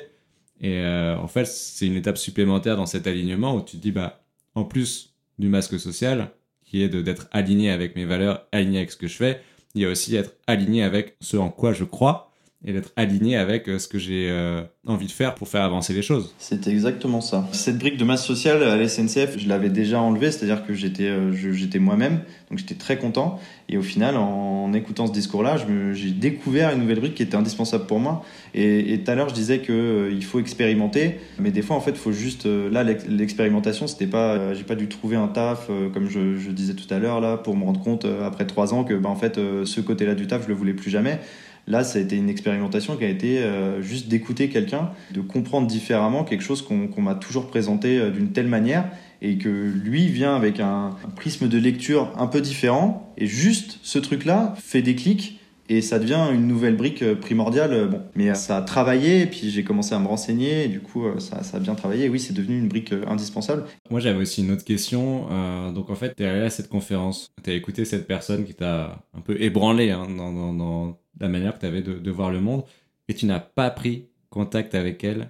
Et 0.63 0.79
euh, 0.79 1.17
en 1.17 1.27
fait, 1.27 1.45
c'est 1.45 1.85
une 1.85 1.95
étape 1.97 2.17
supplémentaire 2.17 2.77
dans 2.77 2.85
cet 2.85 3.05
alignement 3.05 3.55
où 3.55 3.61
tu 3.61 3.77
te 3.77 3.81
dis, 3.81 3.91
bah, 3.91 4.23
en 4.55 4.63
plus 4.63 5.13
du 5.37 5.49
masque 5.49 5.77
social, 5.79 6.31
qui 6.63 6.81
est 6.81 6.89
d'être 6.89 7.27
aligné 7.31 7.69
avec 7.69 7.95
mes 7.95 8.05
valeurs, 8.05 8.47
aligné 8.51 8.79
avec 8.79 8.91
ce 8.91 8.97
que 8.97 9.07
je 9.07 9.17
fais, 9.17 9.41
il 9.75 9.81
y 9.81 9.85
a 9.85 9.89
aussi 9.89 10.15
être 10.15 10.35
aligné 10.47 10.83
avec 10.83 11.17
ce 11.19 11.37
en 11.37 11.49
quoi 11.49 11.73
je 11.73 11.83
crois 11.83 12.32
et 12.65 12.71
d'être 12.71 12.91
aligné 12.95 13.35
avec 13.35 13.67
euh, 13.67 13.77
ce 13.77 13.87
que 13.87 13.99
j'ai 13.99 14.29
euh, 14.29 14.61
envie 14.87 15.07
de 15.07 15.11
faire 15.11 15.35
pour 15.35 15.49
faire 15.49 15.63
avancer 15.63 15.93
les 15.93 16.01
choses. 16.01 16.33
C'est 16.37 16.67
exactement 16.67 17.19
ça. 17.19 17.47
Cette 17.51 17.77
brique 17.77 17.97
de 17.97 18.05
masse 18.05 18.25
sociale 18.25 18.63
à 18.63 18.77
la 18.77 18.87
SNCF, 18.87 19.37
je 19.37 19.49
l'avais 19.49 19.69
déjà 19.69 19.99
enlevée, 19.99 20.31
c'est-à-dire 20.31 20.65
que 20.65 20.73
j'étais 20.73 21.09
euh, 21.09 21.79
moi-même, 21.79 22.21
donc 22.49 22.59
j'étais 22.59 22.75
très 22.75 22.97
content. 22.97 23.39
Et 23.67 23.77
au 23.77 23.81
final, 23.81 24.15
en, 24.15 24.71
écoutant 24.73 25.07
ce 25.07 25.11
discours-là, 25.11 25.57
j'ai 25.93 26.11
découvert 26.11 26.71
une 26.71 26.79
nouvelle 26.79 26.99
brique 26.99 27.15
qui 27.15 27.23
était 27.23 27.35
indispensable 27.35 27.85
pour 27.85 27.99
moi. 27.99 28.23
Et 28.55 28.99
tout 29.03 29.11
à 29.11 29.15
l'heure, 29.15 29.29
je 29.29 29.33
disais 29.33 29.59
que 29.59 30.09
il 30.11 30.23
faut 30.23 30.39
expérimenter, 30.39 31.19
mais 31.37 31.51
des 31.51 31.61
fois, 31.61 31.75
en 31.75 31.79
fait, 31.79 31.91
il 31.91 31.97
faut 31.97 32.11
juste 32.11 32.45
là 32.45 32.83
l'expérimentation, 32.83 33.85
c'était 33.87 34.07
pas, 34.07 34.53
j'ai 34.53 34.63
pas 34.63 34.75
dû 34.75 34.87
trouver 34.87 35.15
un 35.15 35.27
taf 35.27 35.67
comme 35.93 36.09
je, 36.09 36.37
je, 36.37 36.49
disais 36.51 36.73
tout 36.73 36.91
à 36.91 36.97
l'heure 36.97 37.21
là 37.21 37.37
pour 37.37 37.55
me 37.55 37.63
rendre 37.63 37.81
compte 37.81 38.05
après 38.05 38.47
trois 38.47 38.73
ans 38.73 38.83
que 38.83 38.95
bah, 38.95 39.09
en 39.09 39.15
fait 39.15 39.35
ce 39.35 39.79
côté-là 39.79 40.15
du 40.15 40.25
taf, 40.25 40.43
je 40.43 40.47
le 40.47 40.55
voulais 40.55 40.73
plus 40.73 40.89
jamais. 40.89 41.19
Là, 41.67 41.83
ça 41.83 41.99
a 41.99 42.01
été 42.01 42.17
une 42.17 42.29
expérimentation 42.29 42.97
qui 42.97 43.05
a 43.05 43.09
été 43.09 43.41
juste 43.79 44.09
d'écouter 44.09 44.49
quelqu'un, 44.49 44.91
de 45.13 45.21
comprendre 45.21 45.65
différemment 45.65 46.25
quelque 46.25 46.43
chose 46.43 46.61
qu'on 46.61 47.01
m'a 47.01 47.15
toujours 47.15 47.47
présenté 47.47 48.11
d'une 48.11 48.33
telle 48.33 48.47
manière 48.47 48.89
et 49.21 49.37
que 49.37 49.49
lui 49.49 50.07
vient 50.09 50.35
avec 50.35 50.59
un, 50.59 50.97
prisme 51.15 51.47
de 51.47 51.57
lecture 51.57 52.11
un 52.17 52.27
peu 52.27 52.41
différent 52.41 53.13
et 53.17 53.25
juste 53.25 53.79
ce 53.81 53.97
truc-là 53.97 54.53
fait 54.57 54.81
des 54.81 54.95
clics 54.95 55.39
et 55.69 55.81
ça 55.81 55.97
devient 55.97 56.27
une 56.33 56.47
nouvelle 56.47 56.75
brique 56.75 57.01
euh, 57.01 57.15
primordiale. 57.15 57.73
Euh, 57.73 57.87
bon, 57.87 58.01
mais 58.15 58.29
euh, 58.29 58.33
ça 58.33 58.57
a 58.57 58.61
travaillé, 58.61 59.21
et 59.21 59.25
puis 59.25 59.49
j'ai 59.49 59.63
commencé 59.63 59.95
à 59.95 59.99
me 59.99 60.07
renseigner, 60.07 60.67
du 60.67 60.81
coup, 60.81 61.05
ça, 61.19 61.39
a 61.53 61.59
bien 61.59 61.73
travaillé. 61.73 62.09
Oui, 62.09 62.19
c'est 62.19 62.33
devenu 62.33 62.59
une 62.59 62.67
brique 62.67 62.93
indispensable. 63.07 63.63
Moi, 63.89 63.99
j'avais 63.99 64.19
aussi 64.19 64.43
une 64.43 64.51
autre 64.51 64.65
question. 64.65 65.27
donc, 65.73 65.89
en 65.89 65.95
fait, 65.95 66.15
tu 66.15 66.23
es 66.23 66.25
allé 66.25 66.41
à 66.41 66.49
cette 66.49 66.69
conférence, 66.69 67.31
tu 67.43 67.51
écouté 67.51 67.85
cette 67.85 68.07
personne 68.07 68.43
qui 68.43 68.53
t'a 68.53 69.03
un 69.17 69.21
peu 69.21 69.41
ébranlé 69.41 69.91
hein, 69.91 70.07
dans, 70.09 70.53
dans, 70.53 70.97
la 71.23 71.29
manière 71.29 71.55
que 71.55 71.59
tu 71.59 71.65
avais 71.65 71.81
de, 71.81 72.11
voir 72.11 72.31
le 72.31 72.39
monde, 72.39 72.63
et 73.07 73.13
tu 73.13 73.25
n'as 73.25 73.39
pas 73.39 73.69
pris 73.69 74.07
contact 74.29 74.75
avec 74.75 75.03
elle 75.03 75.29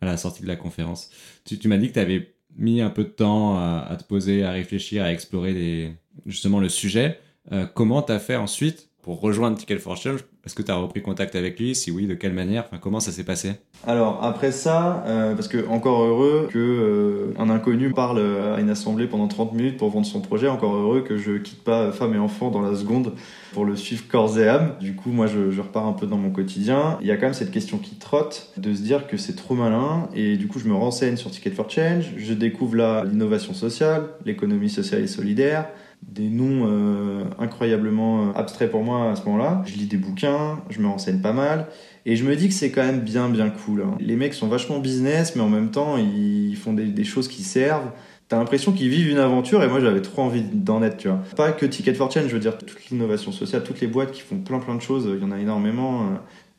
à 0.00 0.06
la 0.06 0.16
sortie 0.16 0.42
de 0.42 0.48
la 0.48 0.56
conférence. 0.56 1.10
Tu, 1.44 1.68
m'as 1.68 1.76
dit 1.76 1.88
que 1.88 1.94
tu 1.94 1.98
avais 2.00 2.34
mis 2.56 2.80
un 2.80 2.90
peu 2.90 3.04
de 3.04 3.08
temps 3.08 3.58
à, 3.58 3.96
te 3.98 4.04
poser, 4.04 4.44
à 4.44 4.50
réfléchir, 4.50 5.04
à 5.04 5.12
explorer 5.12 5.94
justement 6.26 6.60
le 6.60 6.68
sujet. 6.68 7.18
Euh, 7.50 7.66
comment 7.66 8.02
tu 8.02 8.12
as 8.12 8.18
fait 8.18 8.36
ensuite 8.36 8.88
pour 9.02 9.20
rejoindre 9.20 9.56
Ticket 9.56 9.78
for 9.78 9.96
Change? 9.96 10.20
Est-ce 10.44 10.54
que 10.54 10.62
tu 10.62 10.70
as 10.70 10.76
repris 10.76 11.02
contact 11.02 11.36
avec 11.36 11.58
lui? 11.58 11.74
Si 11.74 11.90
oui, 11.90 12.06
de 12.06 12.14
quelle 12.14 12.32
manière? 12.32 12.64
Enfin, 12.66 12.78
Comment 12.78 13.00
ça 13.00 13.12
s'est 13.12 13.24
passé? 13.24 13.52
Alors 13.86 14.22
après 14.24 14.52
ça, 14.52 15.04
euh, 15.06 15.34
parce 15.34 15.48
que 15.48 15.66
encore 15.68 16.02
heureux 16.02 16.48
que 16.50 16.58
euh, 16.58 17.11
un 17.38 17.50
inconnu 17.50 17.90
parle 17.90 18.20
à 18.54 18.60
une 18.60 18.70
assemblée 18.70 19.06
pendant 19.06 19.28
30 19.28 19.52
minutes 19.52 19.76
pour 19.76 19.90
vendre 19.90 20.06
son 20.06 20.20
projet, 20.20 20.48
encore 20.48 20.74
heureux 20.74 21.02
que 21.02 21.16
je 21.16 21.32
quitte 21.32 21.62
pas 21.62 21.92
femme 21.92 22.14
et 22.14 22.18
enfant 22.18 22.50
dans 22.50 22.60
la 22.60 22.74
seconde 22.76 23.12
pour 23.52 23.64
le 23.64 23.76
suivre 23.76 24.04
corps 24.08 24.38
et 24.38 24.48
âme. 24.48 24.74
Du 24.80 24.94
coup, 24.94 25.10
moi, 25.10 25.26
je, 25.26 25.50
je, 25.50 25.60
repars 25.60 25.86
un 25.86 25.92
peu 25.92 26.06
dans 26.06 26.16
mon 26.16 26.30
quotidien. 26.30 26.98
Il 27.00 27.06
y 27.06 27.10
a 27.10 27.16
quand 27.16 27.26
même 27.26 27.34
cette 27.34 27.50
question 27.50 27.78
qui 27.78 27.96
trotte 27.96 28.52
de 28.56 28.74
se 28.74 28.82
dire 28.82 29.06
que 29.06 29.16
c'est 29.16 29.36
trop 29.36 29.54
malin. 29.54 30.08
Et 30.14 30.36
du 30.36 30.48
coup, 30.48 30.58
je 30.58 30.68
me 30.68 30.74
renseigne 30.74 31.16
sur 31.16 31.30
Ticket 31.30 31.50
for 31.50 31.70
Change. 31.70 32.12
Je 32.16 32.32
découvre 32.34 32.76
là 32.76 33.04
l'innovation 33.04 33.54
sociale, 33.54 34.08
l'économie 34.24 34.70
sociale 34.70 35.02
et 35.02 35.06
solidaire 35.06 35.66
des 36.02 36.28
noms 36.28 36.66
euh, 36.68 37.24
incroyablement 37.38 38.28
euh, 38.28 38.32
abstraits 38.34 38.70
pour 38.70 38.82
moi 38.82 39.10
à 39.10 39.16
ce 39.16 39.24
moment-là. 39.24 39.62
Je 39.66 39.74
lis 39.74 39.86
des 39.86 39.96
bouquins, 39.96 40.60
je 40.68 40.80
me 40.80 40.86
renseigne 40.86 41.20
pas 41.20 41.32
mal, 41.32 41.68
et 42.06 42.16
je 42.16 42.24
me 42.24 42.34
dis 42.36 42.48
que 42.48 42.54
c'est 42.54 42.70
quand 42.70 42.82
même 42.82 43.00
bien 43.00 43.28
bien 43.28 43.50
cool. 43.50 43.82
Hein. 43.82 43.96
Les 44.00 44.16
mecs 44.16 44.34
sont 44.34 44.48
vachement 44.48 44.78
business, 44.78 45.36
mais 45.36 45.42
en 45.42 45.48
même 45.48 45.70
temps 45.70 45.96
ils 45.96 46.56
font 46.56 46.72
des, 46.72 47.04
choses 47.04 47.28
qui 47.28 47.42
servent. 47.42 47.90
T'as 48.28 48.38
l'impression 48.38 48.72
qu'ils 48.72 48.88
vivent 48.88 49.10
une 49.10 49.18
aventure 49.18 49.62
et 49.62 49.68
moi 49.68 49.80
j'avais 49.80 50.02
trop 50.02 50.22
envie 50.22 50.42
d'en 50.42 50.82
être, 50.82 50.96
tu 50.96 51.08
vois. 51.08 51.20
Pas 51.36 51.52
que 51.52 51.66
Ticket 51.66 51.94
for 51.94 52.10
Change, 52.10 52.28
je 52.28 52.34
veux 52.34 52.40
dire 52.40 52.58
toute 52.58 52.90
l'innovation 52.90 53.30
sociale, 53.30 53.62
toutes 53.62 53.80
les 53.80 53.86
boîtes 53.86 54.12
qui 54.12 54.22
font 54.22 54.38
plein 54.38 54.58
plein 54.58 54.74
de 54.74 54.82
choses, 54.82 55.08
il 55.14 55.22
y 55.22 55.24
en 55.24 55.32
a 55.32 55.38
énormément. 55.38 56.02
Euh, 56.02 56.04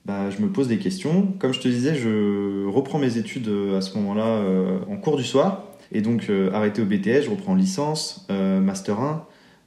bah, 0.06 0.30
je 0.30 0.42
me 0.42 0.50
pose 0.50 0.68
des 0.68 0.80
questions. 0.80 1.34
Comme 1.40 1.54
je 1.54 1.62
te 1.62 1.68
disais, 1.70 1.96
je 1.96 2.68
reprends 2.68 3.00
mes 3.00 3.18
études 3.18 3.50
à 3.74 3.80
ce 3.80 3.98
moment-là 3.98 4.42
en 4.90 4.98
cours 4.98 5.16
du 5.16 5.24
soir. 5.24 5.64
Et 5.94 6.02
donc 6.02 6.30
arrêté 6.52 6.82
au 6.82 6.86
BTS, 6.86 7.22
je 7.24 7.30
reprends 7.30 7.56
licence, 7.56 8.28
Master 8.30 9.00
1. 9.00 9.26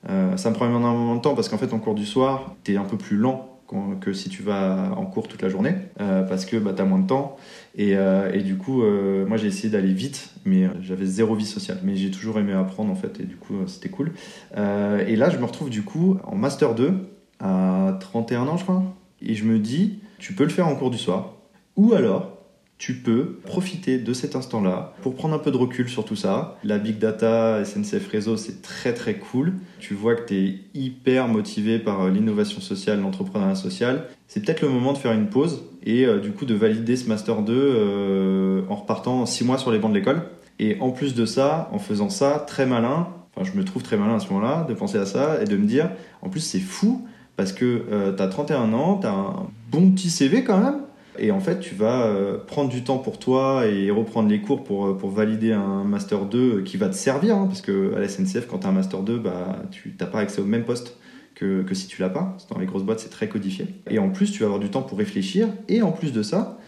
Euh, 0.08 0.36
ça 0.36 0.50
me 0.50 0.54
prend 0.54 0.66
énormément 0.66 1.16
de 1.16 1.20
temps 1.20 1.34
parce 1.34 1.48
qu'en 1.48 1.58
fait, 1.58 1.72
en 1.72 1.78
cours 1.78 1.94
du 1.94 2.06
soir, 2.06 2.54
tu 2.64 2.74
es 2.74 2.76
un 2.76 2.84
peu 2.84 2.96
plus 2.96 3.16
lent 3.16 3.52
que 4.00 4.12
si 4.12 4.28
tu 4.28 4.44
vas 4.44 4.92
en 4.96 5.06
cours 5.06 5.26
toute 5.26 5.42
la 5.42 5.48
journée 5.48 5.74
euh, 6.00 6.22
parce 6.22 6.44
que 6.44 6.56
bah, 6.56 6.72
tu 6.72 6.82
as 6.82 6.84
moins 6.84 7.00
de 7.00 7.06
temps. 7.08 7.36
Et, 7.74 7.96
euh, 7.96 8.32
et 8.32 8.42
du 8.42 8.56
coup, 8.56 8.82
moi 9.26 9.36
j'ai 9.36 9.48
essayé 9.48 9.68
d'aller 9.68 9.92
vite, 9.92 10.34
mais 10.44 10.68
j'avais 10.82 11.04
zéro 11.04 11.34
vie 11.34 11.46
sociale. 11.46 11.78
Mais 11.82 11.96
j'ai 11.96 12.10
toujours 12.10 12.38
aimé 12.38 12.52
apprendre 12.52 12.92
en 12.92 12.94
fait, 12.94 13.18
et 13.20 13.24
du 13.24 13.36
coup, 13.36 13.54
c'était 13.66 13.88
cool. 13.88 14.12
et 14.54 15.16
là, 15.16 15.30
je 15.30 15.38
me 15.38 15.44
retrouve 15.44 15.70
du 15.70 15.82
coup 15.82 16.16
en 16.24 16.36
Master 16.36 16.74
2 16.74 16.92
à 17.40 17.96
31 18.00 18.46
ans, 18.46 18.56
je 18.56 18.62
crois. 18.62 18.82
Et 19.20 19.34
je 19.34 19.44
me 19.44 19.58
dis, 19.58 19.98
tu 20.18 20.32
peux 20.32 20.44
le 20.44 20.50
faire 20.50 20.68
en 20.68 20.76
cours 20.76 20.90
du 20.90 20.98
soir. 20.98 21.34
Ou 21.76 21.92
alors, 21.92 22.35
tu 22.78 22.94
peux 22.94 23.38
profiter 23.46 23.98
de 23.98 24.12
cet 24.12 24.36
instant-là 24.36 24.92
pour 25.00 25.14
prendre 25.14 25.34
un 25.34 25.38
peu 25.38 25.50
de 25.50 25.56
recul 25.56 25.88
sur 25.88 26.04
tout 26.04 26.16
ça. 26.16 26.58
La 26.62 26.76
big 26.76 26.98
data, 26.98 27.64
SNCF 27.64 28.08
Réseau, 28.08 28.36
c'est 28.36 28.60
très 28.60 28.92
très 28.92 29.14
cool. 29.14 29.54
Tu 29.80 29.94
vois 29.94 30.14
que 30.14 30.26
tu 30.26 30.34
es 30.34 30.60
hyper 30.74 31.28
motivé 31.28 31.78
par 31.78 32.02
euh, 32.02 32.10
l'innovation 32.10 32.60
sociale, 32.60 33.00
l'entrepreneuriat 33.00 33.54
social. 33.54 34.06
C'est 34.28 34.44
peut-être 34.44 34.60
le 34.60 34.68
moment 34.68 34.92
de 34.92 34.98
faire 34.98 35.12
une 35.12 35.28
pause 35.28 35.64
et 35.84 36.04
euh, 36.04 36.18
du 36.18 36.32
coup 36.32 36.44
de 36.44 36.54
valider 36.54 36.96
ce 36.96 37.08
Master 37.08 37.42
2 37.42 37.54
euh, 37.54 38.62
en 38.68 38.74
repartant 38.74 39.24
6 39.24 39.44
mois 39.44 39.56
sur 39.56 39.72
les 39.72 39.78
bancs 39.78 39.90
de 39.90 39.96
l'école. 39.96 40.22
Et 40.58 40.76
en 40.80 40.90
plus 40.90 41.14
de 41.14 41.24
ça, 41.24 41.70
en 41.72 41.78
faisant 41.78 42.10
ça, 42.10 42.44
très 42.46 42.66
malin, 42.66 43.08
enfin 43.34 43.50
je 43.50 43.58
me 43.58 43.64
trouve 43.64 43.82
très 43.82 43.96
malin 43.96 44.16
à 44.16 44.20
ce 44.20 44.28
moment-là, 44.28 44.66
de 44.68 44.74
penser 44.74 44.98
à 44.98 45.06
ça 45.06 45.42
et 45.42 45.46
de 45.46 45.56
me 45.56 45.66
dire, 45.66 45.90
en 46.22 46.28
plus 46.28 46.40
c'est 46.40 46.60
fou 46.60 47.06
parce 47.36 47.52
que 47.52 47.84
tu 48.16 48.22
as 48.22 48.26
31 48.26 48.72
ans, 48.72 48.98
tu 48.98 49.06
as 49.06 49.12
un 49.12 49.48
bon 49.70 49.90
petit 49.90 50.08
CV 50.08 50.44
quand 50.44 50.58
même 50.58 50.85
et 51.18 51.30
en 51.30 51.40
fait, 51.40 51.60
tu 51.60 51.74
vas 51.74 52.06
euh, 52.06 52.38
prendre 52.38 52.70
du 52.70 52.84
temps 52.84 52.98
pour 52.98 53.18
toi 53.18 53.66
et 53.66 53.90
reprendre 53.90 54.28
les 54.28 54.40
cours 54.40 54.64
pour, 54.64 54.86
euh, 54.86 54.96
pour 54.96 55.10
valider 55.10 55.52
un 55.52 55.84
Master 55.84 56.26
2 56.26 56.62
qui 56.62 56.76
va 56.76 56.88
te 56.88 56.94
servir. 56.94 57.36
Hein, 57.36 57.46
parce 57.46 57.60
que 57.60 57.94
à 57.94 58.00
la 58.00 58.08
SNCF, 58.08 58.46
quand 58.46 58.58
tu 58.58 58.66
as 58.66 58.70
un 58.70 58.72
Master 58.72 59.00
2, 59.00 59.18
bah, 59.18 59.62
tu 59.70 59.94
n'as 59.98 60.06
pas 60.06 60.20
accès 60.20 60.40
au 60.40 60.44
même 60.44 60.64
poste 60.64 60.96
que, 61.34 61.62
que 61.62 61.74
si 61.74 61.86
tu 61.86 62.00
l'as 62.00 62.10
pas. 62.10 62.36
Dans 62.50 62.58
les 62.58 62.66
grosses 62.66 62.84
boîtes, 62.84 63.00
c'est 63.00 63.10
très 63.10 63.28
codifié. 63.28 63.66
Et 63.90 63.98
en 63.98 64.10
plus, 64.10 64.32
tu 64.32 64.40
vas 64.40 64.46
avoir 64.46 64.60
du 64.60 64.70
temps 64.70 64.82
pour 64.82 64.98
réfléchir. 64.98 65.48
Et 65.68 65.82
en 65.82 65.92
plus 65.92 66.12
de 66.12 66.22
ça, 66.22 66.58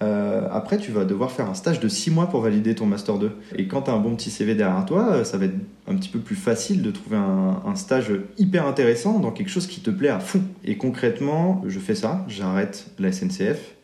euh, 0.00 0.46
après, 0.50 0.78
tu 0.78 0.92
vas 0.92 1.04
devoir 1.04 1.32
faire 1.32 1.48
un 1.50 1.54
stage 1.54 1.80
de 1.80 1.88
6 1.88 2.10
mois 2.10 2.28
pour 2.28 2.40
valider 2.40 2.74
ton 2.74 2.86
Master 2.86 3.18
2. 3.18 3.32
Et 3.56 3.66
quand 3.66 3.82
tu 3.82 3.90
as 3.90 3.94
un 3.94 3.98
bon 3.98 4.14
petit 4.14 4.30
CV 4.30 4.54
derrière 4.54 4.84
toi, 4.86 5.24
ça 5.24 5.38
va 5.38 5.46
être 5.46 5.56
un 5.88 5.96
petit 5.96 6.08
peu 6.08 6.20
plus 6.20 6.36
facile 6.36 6.82
de 6.82 6.90
trouver 6.90 7.16
un, 7.16 7.74
stage 7.74 8.12
hyper 8.38 8.66
intéressant 8.66 9.18
dans 9.18 9.30
quelque 9.30 9.50
chose 9.50 9.66
qui 9.66 9.80
te 9.80 9.90
plaît 9.90 10.08
à 10.08 10.20
fond. 10.20 10.42
Et 10.64 10.76
concrètement, 10.76 11.62
je 11.66 11.78
fais 11.78 11.94
ça, 11.94 12.24
j'arrête 12.28 12.90
la 12.98 13.12
SNCF, 13.12 13.74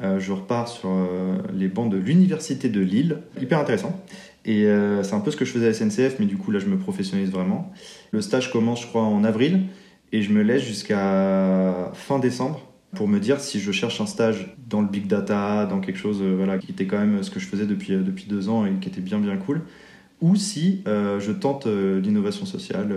euh, 0.00 0.18
je 0.18 0.32
repars 0.32 0.68
sur 0.68 0.88
euh, 0.88 1.36
les 1.52 1.68
bancs 1.68 1.90
de 1.90 1.98
l'université 1.98 2.68
de 2.68 2.80
Lille, 2.80 3.18
hyper 3.40 3.58
intéressant. 3.58 4.00
Et 4.44 4.64
euh, 4.64 5.02
c'est 5.02 5.14
un 5.14 5.20
peu 5.20 5.30
ce 5.30 5.36
que 5.36 5.44
je 5.44 5.52
faisais 5.52 5.68
à 5.68 5.74
SNCF, 5.74 6.18
mais 6.18 6.26
du 6.26 6.36
coup 6.36 6.50
là 6.50 6.58
je 6.58 6.66
me 6.66 6.78
professionnalise 6.78 7.30
vraiment. 7.30 7.72
Le 8.10 8.20
stage 8.20 8.50
commence 8.50 8.82
je 8.82 8.86
crois 8.86 9.02
en 9.02 9.22
avril 9.22 9.64
et 10.12 10.22
je 10.22 10.32
me 10.32 10.42
laisse 10.42 10.62
jusqu'à 10.62 11.90
fin 11.94 12.18
décembre 12.18 12.60
pour 12.94 13.06
me 13.06 13.20
dire 13.20 13.40
si 13.40 13.60
je 13.60 13.70
cherche 13.70 14.00
un 14.00 14.06
stage 14.06 14.56
dans 14.68 14.80
le 14.80 14.88
big 14.88 15.06
data, 15.06 15.66
dans 15.66 15.80
quelque 15.80 15.98
chose 15.98 16.22
voilà, 16.22 16.58
qui 16.58 16.72
était 16.72 16.86
quand 16.86 16.98
même 16.98 17.22
ce 17.22 17.30
que 17.30 17.38
je 17.38 17.46
faisais 17.46 17.66
depuis, 17.66 17.94
depuis 17.94 18.26
deux 18.28 18.48
ans 18.48 18.66
et 18.66 18.72
qui 18.80 18.88
était 18.88 19.00
bien 19.00 19.18
bien 19.18 19.36
cool, 19.36 19.62
ou 20.20 20.36
si 20.36 20.82
je 20.86 21.32
tente 21.32 21.66
l'innovation 21.66 22.44
sociale, 22.44 22.94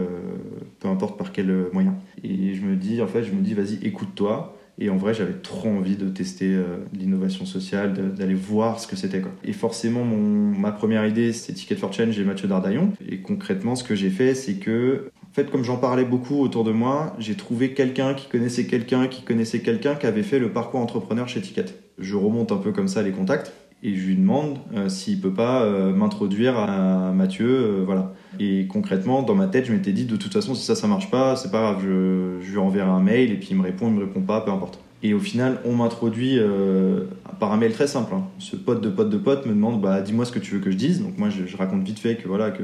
peu 0.79 0.89
importe 0.89 1.17
par 1.17 1.31
quel 1.31 1.67
moyen. 1.71 1.95
Et 2.23 2.55
je 2.55 2.65
me 2.65 2.75
dis, 2.75 3.01
en 3.01 3.07
fait, 3.07 3.23
je 3.23 3.31
me 3.31 3.41
dis, 3.41 3.53
vas-y, 3.53 3.79
écoute-toi, 3.83 4.57
et 4.77 4.89
en 4.89 4.97
vrai, 4.97 5.13
j'avais 5.13 5.33
trop 5.33 5.69
envie 5.69 5.95
de 5.95 6.09
tester 6.09 6.53
euh, 6.53 6.77
l'innovation 6.93 7.45
sociale, 7.45 7.93
d'aller 8.13 8.33
voir 8.33 8.79
ce 8.79 8.87
que 8.87 8.97
c'était. 8.97 9.21
Et 9.45 9.53
forcément, 9.53 10.03
mon, 10.03 10.17
ma 10.17 10.73
première 10.73 11.05
idée, 11.05 11.31
c'était 11.31 11.53
Ticket 11.53 11.75
for 11.75 11.93
Change 11.93 12.19
et 12.19 12.23
Mathieu 12.25 12.49
Dardaillon. 12.49 12.91
Et 13.07 13.19
concrètement, 13.19 13.75
ce 13.75 13.85
que 13.85 13.95
j'ai 13.95 14.09
fait, 14.09 14.35
c'est 14.35 14.55
que, 14.55 15.11
en 15.23 15.33
fait, 15.33 15.49
comme 15.49 15.63
j'en 15.63 15.77
parlais 15.77 16.03
beaucoup 16.03 16.41
autour 16.41 16.65
de 16.65 16.71
moi, 16.71 17.15
j'ai 17.19 17.35
trouvé 17.35 17.73
quelqu'un 17.73 18.13
qui 18.13 18.27
connaissait 18.27 18.65
quelqu'un 18.65 19.07
qui 19.07 19.23
connaissait 19.23 19.59
quelqu'un 19.59 19.95
qui 19.95 20.07
avait 20.07 20.23
fait 20.23 20.39
le 20.39 20.51
parcours 20.51 20.81
entrepreneur 20.81 21.27
chez 21.29 21.39
Ticket. 21.39 21.65
Je 21.97 22.17
remonte 22.17 22.51
un 22.51 22.57
peu 22.57 22.73
comme 22.73 22.89
ça 22.89 23.01
les 23.01 23.11
contacts 23.11 23.53
et 23.81 23.95
je 23.95 24.07
lui 24.07 24.15
demande 24.17 24.57
euh, 24.75 24.89
s'il 24.89 25.21
peut 25.21 25.33
pas 25.33 25.63
euh, 25.63 25.93
m'introduire 25.93 26.57
à 26.57 27.13
Mathieu, 27.13 27.83
voilà. 27.85 28.13
Et 28.39 28.67
concrètement, 28.67 29.23
dans 29.23 29.35
ma 29.35 29.47
tête, 29.47 29.65
je 29.65 29.73
m'étais 29.73 29.91
dit 29.91 30.05
de 30.05 30.15
toute 30.15 30.33
façon, 30.33 30.55
si 30.55 30.63
ça, 30.63 30.75
ça 30.75 30.87
marche 30.87 31.09
pas, 31.09 31.35
c'est 31.35 31.51
pas 31.51 31.61
grave, 31.61 31.83
je, 31.83 32.51
lui 32.51 32.57
enverrai 32.57 32.89
un 32.89 32.99
mail 32.99 33.31
et 33.31 33.35
puis 33.35 33.49
il 33.51 33.57
me 33.57 33.63
répond, 33.63 33.87
il 33.87 33.93
me 33.93 34.01
répond 34.01 34.21
pas, 34.21 34.41
peu 34.41 34.51
importe. 34.51 34.79
Et 35.03 35.13
au 35.13 35.19
final, 35.19 35.59
on 35.65 35.75
m'introduit 35.75 36.39
euh, 36.39 37.03
par 37.39 37.51
un 37.51 37.57
mail 37.57 37.73
très 37.73 37.85
simple. 37.85 38.13
Hein. 38.15 38.23
Ce 38.39 38.55
pote 38.55 38.81
de 38.81 38.89
pote 38.89 39.09
de 39.09 39.17
pote 39.17 39.45
me 39.45 39.51
demande 39.51 39.79
bah, 39.79 40.01
dis-moi 40.01 40.25
ce 40.25 40.31
que 40.31 40.39
tu 40.39 40.55
veux 40.55 40.59
que 40.59 40.71
je 40.71 40.77
dise. 40.77 41.01
Donc 41.01 41.17
moi, 41.17 41.29
je, 41.29 41.55
raconte 41.57 41.83
vite 41.83 41.99
fait 41.99 42.15
que 42.15 42.27
voilà 42.27 42.49
que 42.49 42.63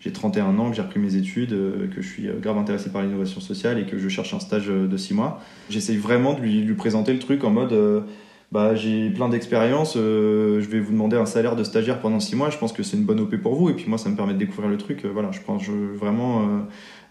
j'ai 0.00 0.10
31 0.10 0.58
ans, 0.58 0.70
que 0.70 0.76
j'ai 0.76 0.82
repris 0.82 0.98
mes 0.98 1.14
études, 1.14 1.52
euh, 1.52 1.86
que 1.94 2.02
je 2.02 2.08
suis 2.08 2.28
euh, 2.28 2.40
grave 2.40 2.58
intéressé 2.58 2.90
par 2.90 3.02
l'innovation 3.02 3.40
sociale 3.40 3.78
et 3.78 3.84
que 3.84 3.98
je 3.98 4.08
cherche 4.08 4.34
un 4.34 4.40
stage 4.40 4.66
de 4.66 4.96
6 4.96 5.14
mois. 5.14 5.40
J'essaye 5.70 5.96
vraiment 5.96 6.34
de 6.34 6.40
lui, 6.40 6.74
présenter 6.74 7.12
le 7.12 7.20
truc 7.20 7.44
en 7.44 7.50
mode 7.50 7.72
bah, 8.52 8.74
j'ai 8.76 9.10
plein 9.10 9.28
d'expérience, 9.28 9.96
euh, 9.96 10.60
je 10.60 10.68
vais 10.68 10.78
vous 10.78 10.92
demander 10.92 11.16
un 11.16 11.26
salaire 11.26 11.56
de 11.56 11.64
stagiaire 11.64 12.00
pendant 12.00 12.20
6 12.20 12.36
mois, 12.36 12.50
je 12.50 12.58
pense 12.58 12.72
que 12.72 12.82
c'est 12.82 12.96
une 12.96 13.04
bonne 13.04 13.20
OP 13.20 13.36
pour 13.36 13.56
vous, 13.56 13.70
et 13.70 13.74
puis 13.74 13.86
moi 13.88 13.98
ça 13.98 14.08
me 14.08 14.16
permet 14.16 14.34
de 14.34 14.38
découvrir 14.38 14.68
le 14.70 14.78
truc, 14.78 15.04
euh, 15.04 15.08
voilà, 15.12 15.32
je 15.32 15.40
pense 15.40 15.62
vraiment 15.68 16.48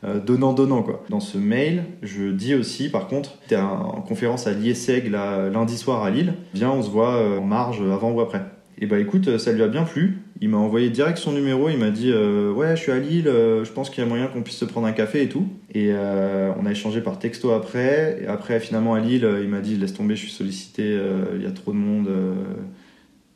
euh, 0.06 0.20
donnant-donnant. 0.20 0.82
quoi. 0.82 1.04
Dans 1.10 1.20
ce 1.20 1.38
mail, 1.38 1.84
je 2.04 2.32
dis 2.32 2.56
aussi, 2.56 2.90
par 2.90 3.08
contre, 3.08 3.38
tu 3.48 3.54
es 3.54 3.58
en 3.58 4.02
conférence 4.02 4.48
à 4.48 4.54
l'IESEG 4.54 5.12
lundi 5.12 5.78
soir 5.78 6.04
à 6.04 6.10
Lille, 6.10 6.36
viens 6.54 6.72
on 6.72 6.82
se 6.82 6.90
voit 6.90 7.40
en 7.40 7.46
marge 7.46 7.82
avant 7.82 8.12
ou 8.12 8.22
après. 8.22 8.42
Et 8.78 8.88
bah 8.88 9.00
écoute, 9.00 9.38
ça 9.38 9.52
lui 9.52 9.64
a 9.64 9.68
bien 9.68 9.84
plu. 9.84 10.25
Il 10.42 10.50
m'a 10.50 10.58
envoyé 10.58 10.90
direct 10.90 11.18
son 11.18 11.32
numéro. 11.32 11.70
Il 11.70 11.78
m'a 11.78 11.92
dit 11.92 12.12
euh, 12.12 12.52
ouais, 12.52 12.76
je 12.76 12.82
suis 12.82 12.92
à 12.92 13.00
Lille. 13.00 13.28
Euh, 13.28 13.64
je 13.64 13.72
pense 13.72 13.90
qu'il 13.90 14.04
y 14.04 14.06
a 14.06 14.10
moyen 14.10 14.28
qu'on 14.28 14.42
puisse 14.42 14.58
se 14.58 14.66
prendre 14.66 14.88
un 14.88 14.92
café 14.92 15.24
et 15.24 15.30
tout. 15.30 15.48
Et 15.74 15.90
euh, 15.92 16.52
on 16.60 16.66
a 16.66 16.72
échangé 16.72 17.02
par 17.02 17.20
texto 17.20 17.52
après. 17.52 18.20
Et 18.22 18.28
après, 18.28 18.60
finalement 18.60 18.94
à 18.96 19.00
Lille, 19.00 19.28
il 19.42 19.48
m'a 19.48 19.62
dit 19.62 19.78
laisse 19.78 19.94
tomber, 19.94 20.16
je 20.16 20.22
suis 20.22 20.32
sollicité. 20.32 21.00
Il 21.36 21.42
y 21.42 21.46
a 21.48 21.52
trop 21.52 21.72
de 21.72 21.78
monde. 21.78 22.10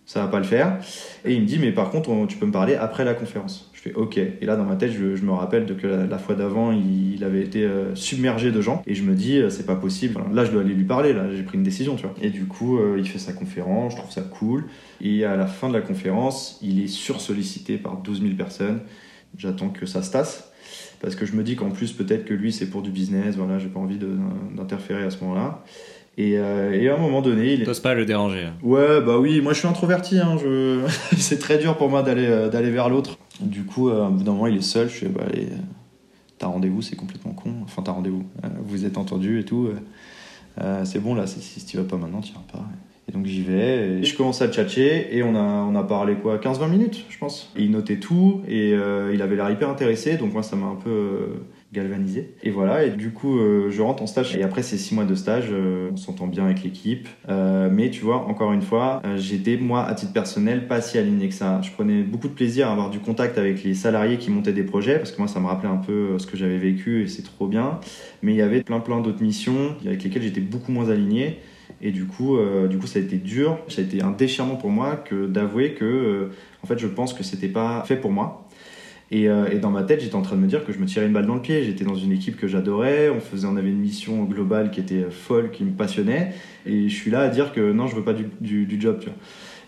ça 0.05 0.21
va 0.21 0.27
pas 0.27 0.39
le 0.39 0.45
faire. 0.45 0.77
Et 1.23 1.33
il 1.33 1.41
me 1.41 1.45
dit 1.45 1.57
mais 1.59 1.71
par 1.71 1.89
contre, 1.89 2.11
tu 2.27 2.37
peux 2.37 2.45
me 2.45 2.51
parler 2.51 2.75
après 2.75 3.05
la 3.05 3.13
conférence. 3.13 3.68
Je 3.79 3.89
fais 3.89 3.95
ok. 3.95 4.17
Et 4.17 4.45
là, 4.45 4.57
dans 4.57 4.65
ma 4.65 4.75
tête, 4.75 4.91
je, 4.91 5.23
me 5.23 5.31
rappelle 5.31 5.65
de 5.65 5.73
que 5.73 5.87
la, 5.87 6.17
fois 6.17 6.35
d'avant, 6.35 6.73
il, 6.73 7.23
avait 7.23 7.41
été 7.41 7.63
euh, 7.63 7.95
submergé 7.95 8.51
de 8.51 8.59
gens. 8.59 8.83
Et 8.85 8.93
je 8.93 9.03
me 9.03 9.15
dis, 9.15 9.37
euh, 9.37 9.49
c'est 9.49 9.65
pas 9.65 9.77
possible. 9.77 10.21
là, 10.33 10.43
je 10.43 10.51
dois 10.51 10.61
aller 10.61 10.73
lui 10.73 10.83
parler. 10.83 11.13
Là, 11.13 11.33
j'ai 11.33 11.43
pris 11.43 11.57
une 11.57 11.63
décision, 11.63 11.95
tu 11.95 12.03
vois. 12.03 12.13
Et 12.21 12.29
du 12.29 12.43
coup, 12.43 12.77
euh, 12.77 12.97
il 12.97 13.07
fait 13.07 13.19
sa 13.19 13.31
conférence. 13.31 13.93
Je 13.93 13.97
trouve 13.99 14.11
ça 14.11 14.21
cool. 14.21 14.65
Et 14.99 15.23
à 15.23 15.37
la 15.37 15.47
fin 15.47 15.69
de 15.69 15.73
la 15.73 15.79
conférence, 15.79 16.59
il 16.61 16.83
est 16.83 16.87
sursollicité 16.87 17.77
par 17.77 17.95
12 17.97 18.21
000 18.21 18.33
personnes. 18.33 18.81
J'attends 19.37 19.69
que 19.69 19.85
ça 19.85 20.01
se 20.01 20.11
tasse. 20.11 20.51
Parce 20.99 21.15
que 21.15 21.25
je 21.25 21.33
me 21.33 21.43
dis 21.43 21.55
qu'en 21.55 21.69
plus, 21.69 21.93
peut-être 21.93 22.25
que 22.25 22.33
lui, 22.33 22.51
c'est 22.51 22.69
pour 22.69 22.81
du 22.81 22.89
business. 22.89 23.37
Voilà, 23.37 23.59
j'ai 23.59 23.69
pas 23.69 23.79
envie 23.79 23.97
d'interférer 24.57 25.03
à 25.03 25.09
ce 25.09 25.23
moment-là. 25.23 25.63
Et, 26.17 26.37
à 26.37 26.95
un 26.95 26.97
moment 26.97 27.21
donné, 27.21 27.53
il 27.53 27.63
t'oses 27.63 27.79
pas 27.79 27.93
le 27.93 28.03
déranger. 28.03 28.49
Ouais, 28.61 28.99
bah 28.99 29.17
oui, 29.17 29.39
moi 29.39 29.53
je 29.53 29.59
suis 29.59 29.69
introverti. 29.69 30.19
Hein, 30.19 30.35
je... 30.43 30.81
c'est 31.17 31.39
très 31.39 31.57
dur 31.57 31.77
pour 31.77 31.89
moi 31.89 32.03
d'aller 32.03 32.49
d'aller 32.51 32.71
vers 32.71 32.89
l'autre. 32.89 33.17
Du 33.39 33.63
coup, 33.63 33.89
euh, 33.89 34.05
un 34.05 34.11
bout 34.11 34.23
d'un 34.23 34.33
moment, 34.33 34.47
il 34.47 34.57
est 34.57 34.61
seul. 34.61 34.89
Je 34.89 34.95
fais, 34.95 35.07
bah, 35.07 35.23
allez, 35.27 35.47
t'as 36.37 36.47
rendez-vous, 36.47 36.81
c'est 36.81 36.95
complètement 36.95 37.33
con. 37.33 37.53
Enfin, 37.63 37.81
t'as 37.81 37.91
rendez-vous. 37.91 38.23
Euh, 38.43 38.47
vous 38.63 38.85
êtes 38.85 38.97
entendu 38.97 39.39
et 39.39 39.45
tout. 39.45 39.69
Euh, 40.61 40.85
c'est 40.85 40.99
bon, 40.99 41.15
là, 41.15 41.27
si 41.27 41.65
tu 41.65 41.77
vas 41.77 41.83
pas 41.83 41.97
maintenant, 41.97 42.21
tu 42.21 42.33
vas 42.33 42.43
pas. 42.51 42.65
Et 43.07 43.11
donc 43.11 43.25
j'y 43.25 43.41
vais, 43.41 44.03
je 44.03 44.15
commence 44.15 44.43
à 44.43 44.49
tchatcher, 44.49 45.17
et 45.17 45.23
on 45.23 45.33
a, 45.33 45.39
on 45.39 45.73
a 45.73 45.81
parlé 45.83 46.13
quoi 46.13 46.37
15-20 46.37 46.69
minutes, 46.69 47.05
je 47.09 47.17
pense. 47.17 47.51
il 47.57 47.71
notait 47.71 47.97
tout, 47.97 48.41
et 48.47 48.69
il 48.69 49.21
avait 49.23 49.35
l'air 49.35 49.49
hyper 49.49 49.67
intéressé, 49.67 50.15
donc 50.17 50.31
moi 50.31 50.43
ça 50.43 50.55
m'a 50.55 50.67
un 50.67 50.75
peu 50.75 51.39
galvanisé. 51.71 52.33
Et 52.41 52.49
voilà, 52.49 52.83
et 52.83 52.89
du 52.89 53.11
coup, 53.11 53.37
euh, 53.37 53.69
je 53.69 53.81
rentre 53.81 54.01
en 54.01 54.07
stage. 54.07 54.35
Et 54.35 54.43
après 54.43 54.63
ces 54.63 54.77
six 54.77 54.95
mois 54.95 55.05
de 55.05 55.13
stage, 55.13 55.49
euh, 55.51 55.89
on 55.93 55.97
s'entend 55.97 56.27
bien 56.27 56.45
avec 56.45 56.63
l'équipe. 56.63 57.07
Euh, 57.29 57.69
mais 57.71 57.91
tu 57.91 58.01
vois, 58.01 58.25
encore 58.27 58.53
une 58.53 58.61
fois, 58.61 59.01
j'étais, 59.17 59.57
moi, 59.57 59.85
à 59.85 59.93
titre 59.93 60.13
personnel, 60.13 60.67
pas 60.67 60.81
si 60.81 60.97
aligné 60.97 61.29
que 61.29 61.35
ça. 61.35 61.61
Je 61.61 61.71
prenais 61.71 62.01
beaucoup 62.01 62.27
de 62.27 62.33
plaisir 62.33 62.67
à 62.67 62.71
avoir 62.71 62.89
du 62.89 62.99
contact 62.99 63.37
avec 63.37 63.63
les 63.63 63.75
salariés 63.75 64.17
qui 64.17 64.31
montaient 64.31 64.53
des 64.53 64.63
projets, 64.63 64.97
parce 64.97 65.11
que 65.11 65.19
moi, 65.19 65.27
ça 65.27 65.39
me 65.39 65.45
rappelait 65.45 65.69
un 65.69 65.77
peu 65.77 66.17
ce 66.17 66.25
que 66.25 66.37
j'avais 66.37 66.57
vécu, 66.57 67.03
et 67.03 67.07
c'est 67.07 67.23
trop 67.23 67.47
bien. 67.47 67.79
Mais 68.23 68.33
il 68.33 68.37
y 68.37 68.41
avait 68.41 68.63
plein, 68.63 68.79
plein 68.79 68.99
d'autres 68.99 69.21
missions 69.21 69.75
avec 69.85 70.03
lesquelles 70.03 70.23
j'étais 70.23 70.41
beaucoup 70.41 70.71
moins 70.71 70.89
aligné. 70.89 71.39
Et 71.81 71.91
du 71.91 72.05
coup, 72.05 72.37
du 72.67 72.77
coup, 72.77 72.87
ça 72.87 72.99
a 72.99 73.01
été 73.01 73.17
dur, 73.17 73.59
ça 73.69 73.81
a 73.81 73.85
été 73.85 74.01
un 74.01 74.11
déchirement 74.11 74.55
pour 74.55 74.69
moi 74.71 74.95
que 74.95 75.27
d'avouer 75.27 75.75
que, 75.75 76.29
en 76.63 76.67
fait, 76.67 76.79
je 76.79 76.87
pense 76.87 77.13
que 77.13 77.23
c'était 77.23 77.47
pas 77.47 77.83
fait 77.85 77.95
pour 77.95 78.11
moi 78.11 78.48
euh, 79.11 79.49
et, 79.49 79.57
dans 79.57 79.71
ma 79.71 79.83
tête, 79.83 80.01
j'étais 80.01 80.15
en 80.15 80.21
train 80.21 80.35
de 80.35 80.41
me 80.41 80.47
dire 80.47 80.65
que 80.65 80.71
je 80.71 80.79
me 80.79 80.85
tirais 80.85 81.07
une 81.07 81.13
balle 81.13 81.25
dans 81.25 81.35
le 81.35 81.41
pied. 81.41 81.63
J'étais 81.63 81.83
dans 81.83 81.95
une 81.95 82.11
équipe 82.11 82.37
que 82.37 82.47
j'adorais. 82.47 83.09
On 83.09 83.19
faisait, 83.19 83.47
on 83.47 83.57
avait 83.57 83.69
une 83.69 83.79
mission 83.79 84.23
globale 84.23 84.71
qui 84.71 84.79
était 84.79 85.09
folle, 85.09 85.51
qui 85.51 85.63
me 85.63 85.71
passionnait. 85.71 86.33
Et 86.65 86.89
je 86.89 86.95
suis 86.95 87.11
là 87.11 87.21
à 87.21 87.29
dire 87.29 87.51
que 87.53 87.71
non, 87.71 87.87
je 87.87 87.95
veux 87.95 88.03
pas 88.03 88.13
du, 88.13 88.79
job. 88.79 89.01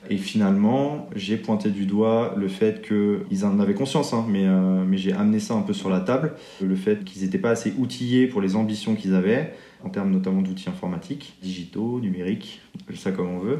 Et 0.10 0.18
finalement, 0.18 1.10
j'ai 1.16 1.38
pointé 1.38 1.70
du 1.70 1.86
doigt 1.86 2.36
le 2.38 2.48
fait 2.48 2.82
qu'ils 2.82 3.46
en 3.46 3.60
avaient 3.60 3.74
conscience, 3.74 4.14
hein, 4.14 4.26
mais, 4.28 4.46
euh, 4.46 4.84
mais 4.86 4.98
j'ai 4.98 5.14
amené 5.14 5.40
ça 5.40 5.54
un 5.54 5.62
peu 5.62 5.74
sur 5.74 5.90
la 5.90 6.00
table. 6.00 6.34
Le 6.62 6.76
fait 6.76 7.04
qu'ils 7.04 7.24
n'étaient 7.24 7.38
pas 7.38 7.52
assez 7.52 7.74
outillés 7.78 8.28
pour 8.28 8.42
les 8.42 8.56
ambitions 8.56 8.96
qu'ils 8.96 9.14
avaient, 9.14 9.54
en 9.84 9.90
termes 9.90 10.12
notamment 10.12 10.42
d'outils 10.42 10.70
informatiques, 10.70 11.38
digitaux, 11.42 12.00
numériques, 12.00 12.62
on 12.76 12.82
appelle 12.82 12.98
ça 12.98 13.12
comme 13.12 13.30
on 13.30 13.40
veut. 13.40 13.60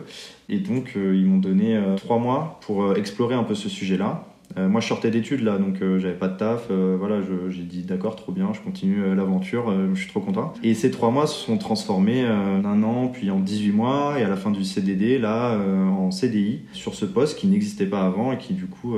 Et 0.50 0.58
donc, 0.58 0.94
euh, 0.96 1.16
ils 1.16 1.26
m'ont 1.26 1.38
donné 1.38 1.80
trois 1.98 2.18
mois 2.18 2.60
pour 2.66 2.98
explorer 2.98 3.36
un 3.36 3.44
peu 3.44 3.56
ce 3.56 3.70
sujet-là. 3.70 4.31
Euh, 4.58 4.68
moi, 4.68 4.82
je 4.82 4.88
sortais 4.88 5.12
d'études 5.12 5.42
là, 5.42 5.58
donc 5.58 5.82
euh, 5.82 6.00
j'avais 6.00 6.18
pas 6.18 6.28
de 6.28 6.38
taf. 6.38 6.68
Euh, 6.70 6.96
voilà, 6.98 7.20
j'ai 7.50 7.64
dit 7.64 7.84
d'accord, 7.84 8.16
trop 8.16 8.32
bien, 8.32 8.52
je 8.54 8.62
continue 8.62 9.16
l'aventure, 9.16 9.74
je 9.94 10.00
suis 10.00 10.10
trop 10.10 10.20
content. 10.20 10.54
Et 10.64 10.74
ces 10.74 10.92
trois 10.92 11.12
mois 11.12 11.28
se 11.28 11.46
sont 11.46 11.58
transformés 11.58 12.28
en 12.28 12.66
un 12.66 12.84
an, 12.84 13.08
puis 13.08 13.30
en 13.32 13.40
18 13.40 13.72
mois, 13.72 14.20
et 14.20 14.24
à 14.24 14.30
la 14.30 14.36
fin 14.36 14.52
du 14.52 14.64
CDD, 14.64 15.18
là, 15.18 15.58
en 15.58 16.12
CDI, 16.12 16.62
sur 16.74 16.96
ce 16.96 17.06
poste 17.06 17.38
qui 17.38 17.48
n'existait 17.48 17.86
pas 17.86 18.06
avant 18.06 18.32
et 18.32 18.38
qui 18.38 18.54
du 18.54 18.66
coup 18.66 18.96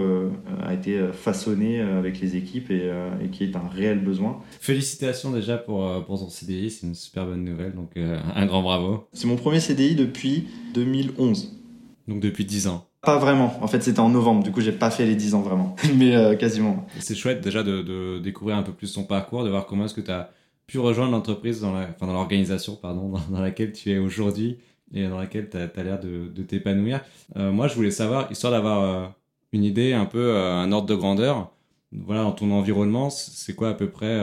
a 0.64 0.74
été 0.74 0.99
façonné 1.14 1.80
avec 1.82 2.20
les 2.20 2.36
équipes 2.36 2.72
et, 2.72 2.91
qui 3.32 3.43
est 3.43 3.56
un 3.56 3.68
réel 3.68 3.99
besoin. 3.99 4.39
Félicitations 4.60 5.32
déjà 5.32 5.58
pour, 5.58 6.04
pour 6.06 6.20
ton 6.20 6.30
CDI, 6.30 6.70
c'est 6.70 6.88
une 6.88 6.95
super 6.95 7.26
bonne 7.26 7.43
nouvelle, 7.43 7.74
donc 7.74 7.91
un 8.36 8.45
grand 8.45 8.62
bravo. 8.62 9.06
C'est 9.14 9.28
mon 9.28 9.38
premier 9.38 9.60
CDI 9.60 9.95
depuis 9.95 10.47
2011. 10.74 11.60
Donc 12.08 12.20
depuis 12.20 12.45
10 12.45 12.68
ans. 12.68 12.86
Pas 13.04 13.18
vraiment. 13.18 13.54
En 13.62 13.68
fait, 13.68 13.84
c'était 13.84 13.99
en 13.99 14.08
novembre. 14.08 14.43
Du 14.43 14.51
coup, 14.51 14.62
j'ai 14.62 14.72
pas 14.72 14.89
fait 14.89 15.06
les 15.06 15.16
10 15.16 15.36
ans 15.36 15.41
vraiment. 15.41 15.76
Mais 15.97 16.16
euh, 16.16 16.36
quasiment. 16.36 16.88
C'est 16.99 17.16
chouette 17.16 17.41
déjà 17.41 17.62
de, 17.62 18.20
découvrir 18.20 18.56
un 18.56 18.64
peu 18.64 18.72
plus 18.72 18.93
ton 18.93 19.04
parcours, 19.04 19.43
de 19.43 19.49
voir 19.49 19.66
comment 19.66 19.86
est-ce 19.86 19.93
que 19.93 20.01
tu 20.01 20.10
as 20.12 20.32
pu 20.68 20.80
rejoindre 20.80 21.12
l'entreprise, 21.12 21.60
dans 21.60 21.74
dans 21.74 22.14
l'organisation, 22.14 22.78
pardon, 22.82 23.14
dans, 23.30 23.41
laquelle 23.41 23.74
tu 23.74 23.91
es 23.91 23.97
aujourd'hui 23.97 24.58
et 24.93 25.06
dans 25.08 25.18
laquelle 25.18 25.49
tu 25.49 25.58
as, 25.58 25.84
l'air 25.84 25.99
de, 25.99 26.43
t'épanouir. 26.43 27.01
Euh, 27.36 27.51
moi, 27.51 27.68
je 27.68 27.76
voulais 27.76 27.91
savoir, 27.91 28.32
histoire 28.32 28.54
d'avoir 28.54 28.82
euh, 28.82 29.08
une 29.51 29.66
idée, 29.66 29.91
un 29.91 30.06
peu, 30.06 30.38
un 30.38 30.72
ordre 30.72 30.88
de 30.88 30.95
grandeur, 30.95 31.51
voilà, 31.91 32.24
dans 32.24 32.32
ton 32.32 32.51
environnement, 32.51 33.10
c'est 33.10 33.54
quoi 33.54 33.70
à 33.70 33.74
peu 33.74 33.88
près 33.88 34.18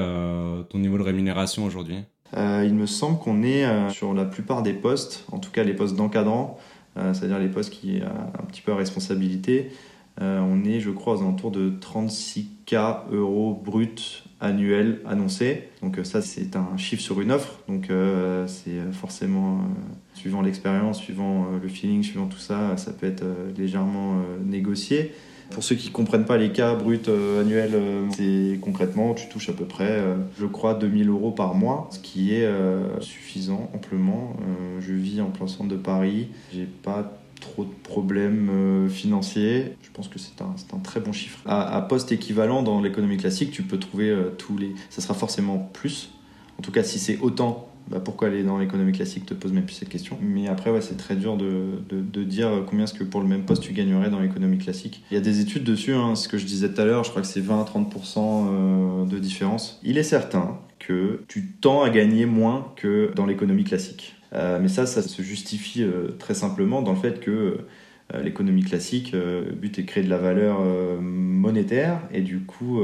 ton 0.70 0.78
niveau 0.78 0.98
de 0.98 1.04
rémunération 1.04 1.64
aujourd'hui? 1.64 1.98
Il 2.34 2.74
me 2.74 2.86
semble 2.86 3.18
qu'on 3.18 3.44
est 3.44 3.64
sur 3.90 4.12
la 4.12 4.24
plupart 4.24 4.62
des 4.62 4.72
postes, 4.72 5.24
en 5.30 5.38
tout 5.38 5.52
cas 5.52 5.62
les 5.62 5.74
postes 5.74 5.94
d'encadrant, 5.94 6.58
euh, 6.58 6.69
c'est-à-dire 7.12 7.38
les 7.38 7.48
postes 7.48 7.70
qui 7.70 8.00
ont 8.02 8.40
un 8.40 8.46
petit 8.46 8.62
peu 8.62 8.72
à 8.72 8.76
responsabilité. 8.76 9.70
Euh, 10.20 10.40
on 10.40 10.64
est, 10.64 10.80
je 10.80 10.90
crois, 10.90 11.14
aux 11.14 11.20
alentours 11.20 11.50
de 11.50 11.70
36K 11.70 13.10
euros 13.12 13.60
bruts 13.64 14.22
annuels 14.40 15.00
annoncés. 15.06 15.68
Donc 15.82 15.98
euh, 15.98 16.04
ça, 16.04 16.20
c'est 16.20 16.56
un 16.56 16.76
chiffre 16.76 17.02
sur 17.02 17.20
une 17.20 17.32
offre. 17.32 17.58
Donc 17.68 17.88
c'est 18.46 18.92
forcément, 18.92 19.60
suivant 20.14 20.42
l'expérience, 20.42 20.98
suivant 20.98 21.46
le 21.60 21.68
feeling, 21.68 22.02
suivant 22.02 22.26
tout 22.26 22.38
ça, 22.38 22.76
ça 22.76 22.92
peut 22.92 23.06
être 23.06 23.24
légèrement 23.56 24.22
négocié. 24.44 25.12
Pour 25.50 25.64
ceux 25.64 25.74
qui 25.74 25.90
comprennent 25.90 26.24
pas 26.24 26.36
les 26.36 26.52
cas 26.52 26.74
bruts 26.74 27.00
euh, 27.08 27.42
annuels, 27.42 27.74
euh, 27.74 28.06
c'est 28.16 28.58
concrètement, 28.60 29.14
tu 29.14 29.28
touches 29.28 29.48
à 29.48 29.52
peu 29.52 29.64
près, 29.64 29.90
euh, 29.90 30.16
je 30.38 30.46
crois, 30.46 30.74
2000 30.74 31.08
euros 31.08 31.32
par 31.32 31.54
mois, 31.54 31.88
ce 31.90 31.98
qui 31.98 32.34
est 32.34 32.48
suffisant 33.00 33.70
amplement. 33.74 34.36
je 34.80 34.92
vis 34.92 35.20
en 35.20 35.30
plein 35.30 35.46
centre 35.46 35.68
de 35.68 35.76
Paris, 35.76 36.28
j'ai 36.52 36.66
pas 36.66 37.12
trop 37.40 37.64
de 37.64 37.72
problèmes 37.82 38.88
financiers. 38.88 39.76
Je 39.82 39.90
pense 39.92 40.08
que 40.08 40.18
c'est 40.18 40.42
un, 40.42 40.54
un, 40.76 40.78
très 40.78 41.00
bon 41.00 41.12
chiffre. 41.12 41.38
À 41.46 41.80
poste 41.82 42.12
équivalent 42.12 42.62
dans 42.62 42.80
l'économie 42.80 43.16
classique, 43.16 43.50
tu 43.50 43.62
peux 43.62 43.78
trouver 43.78 44.14
tous 44.38 44.56
les. 44.56 44.74
Ça 44.90 45.00
sera 45.00 45.14
forcément 45.14 45.58
plus. 45.72 46.10
En 46.58 46.62
tout 46.62 46.72
cas, 46.72 46.82
si 46.82 46.98
c'est 46.98 47.18
autant 47.20 47.69
bah, 47.90 48.00
pourquoi 48.02 48.28
aller 48.28 48.44
dans 48.44 48.58
l'économie 48.58 48.92
classique 48.92 49.26
te 49.26 49.34
pose 49.34 49.52
même 49.52 49.64
plus 49.64 49.74
cette 49.74 49.88
question. 49.88 50.16
Mais 50.22 50.48
après, 50.48 50.70
ouais, 50.70 50.80
c'est 50.80 50.96
très 50.96 51.16
dur 51.16 51.36
de, 51.36 51.80
de, 51.90 52.24
dire 52.24 52.62
combien 52.66 52.84
est-ce 52.84 52.94
que 52.94 53.04
pour 53.04 53.20
le 53.20 53.26
même 53.26 53.42
poste 53.42 53.62
tu 53.62 53.72
gagnerais 53.72 54.10
dans 54.10 54.20
l'économie 54.20 54.58
classique. 54.58 55.02
Il 55.10 55.14
y 55.14 55.16
a 55.16 55.20
des 55.20 55.40
études 55.40 55.64
dessus, 55.64 55.92
hein, 55.94 56.14
ce 56.14 56.28
que 56.28 56.38
je 56.38 56.46
disais 56.46 56.72
tout 56.72 56.80
à 56.80 56.84
l'heure, 56.84 57.02
je 57.04 57.10
crois 57.10 57.22
que 57.22 57.28
c'est 57.28 57.40
20-30% 57.40 58.18
euh, 58.18 59.04
de 59.06 59.18
différence. 59.18 59.80
Il 59.82 59.98
est 59.98 60.04
certain 60.04 60.58
que 60.78 61.22
tu 61.28 61.52
tends 61.60 61.82
à 61.82 61.90
gagner 61.90 62.26
moins 62.26 62.72
que 62.76 63.12
dans 63.14 63.26
l'économie 63.26 63.64
classique. 63.64 64.14
Euh, 64.32 64.58
mais 64.60 64.68
ça, 64.68 64.86
ça 64.86 65.02
se 65.02 65.22
justifie 65.22 65.82
euh, 65.82 66.16
très 66.18 66.34
simplement 66.34 66.82
dans 66.82 66.92
le 66.92 66.98
fait 66.98 67.20
que 67.20 67.58
l'économie 68.22 68.62
classique, 68.62 69.12
euh, 69.14 69.44
le 69.46 69.52
but 69.52 69.78
est 69.78 69.82
de 69.82 69.86
créer 69.86 70.02
de 70.02 70.10
la 70.10 70.18
valeur 70.18 70.58
euh, 70.60 70.98
monétaire 71.00 72.00
et 72.12 72.20
du 72.22 72.40
coup, 72.40 72.80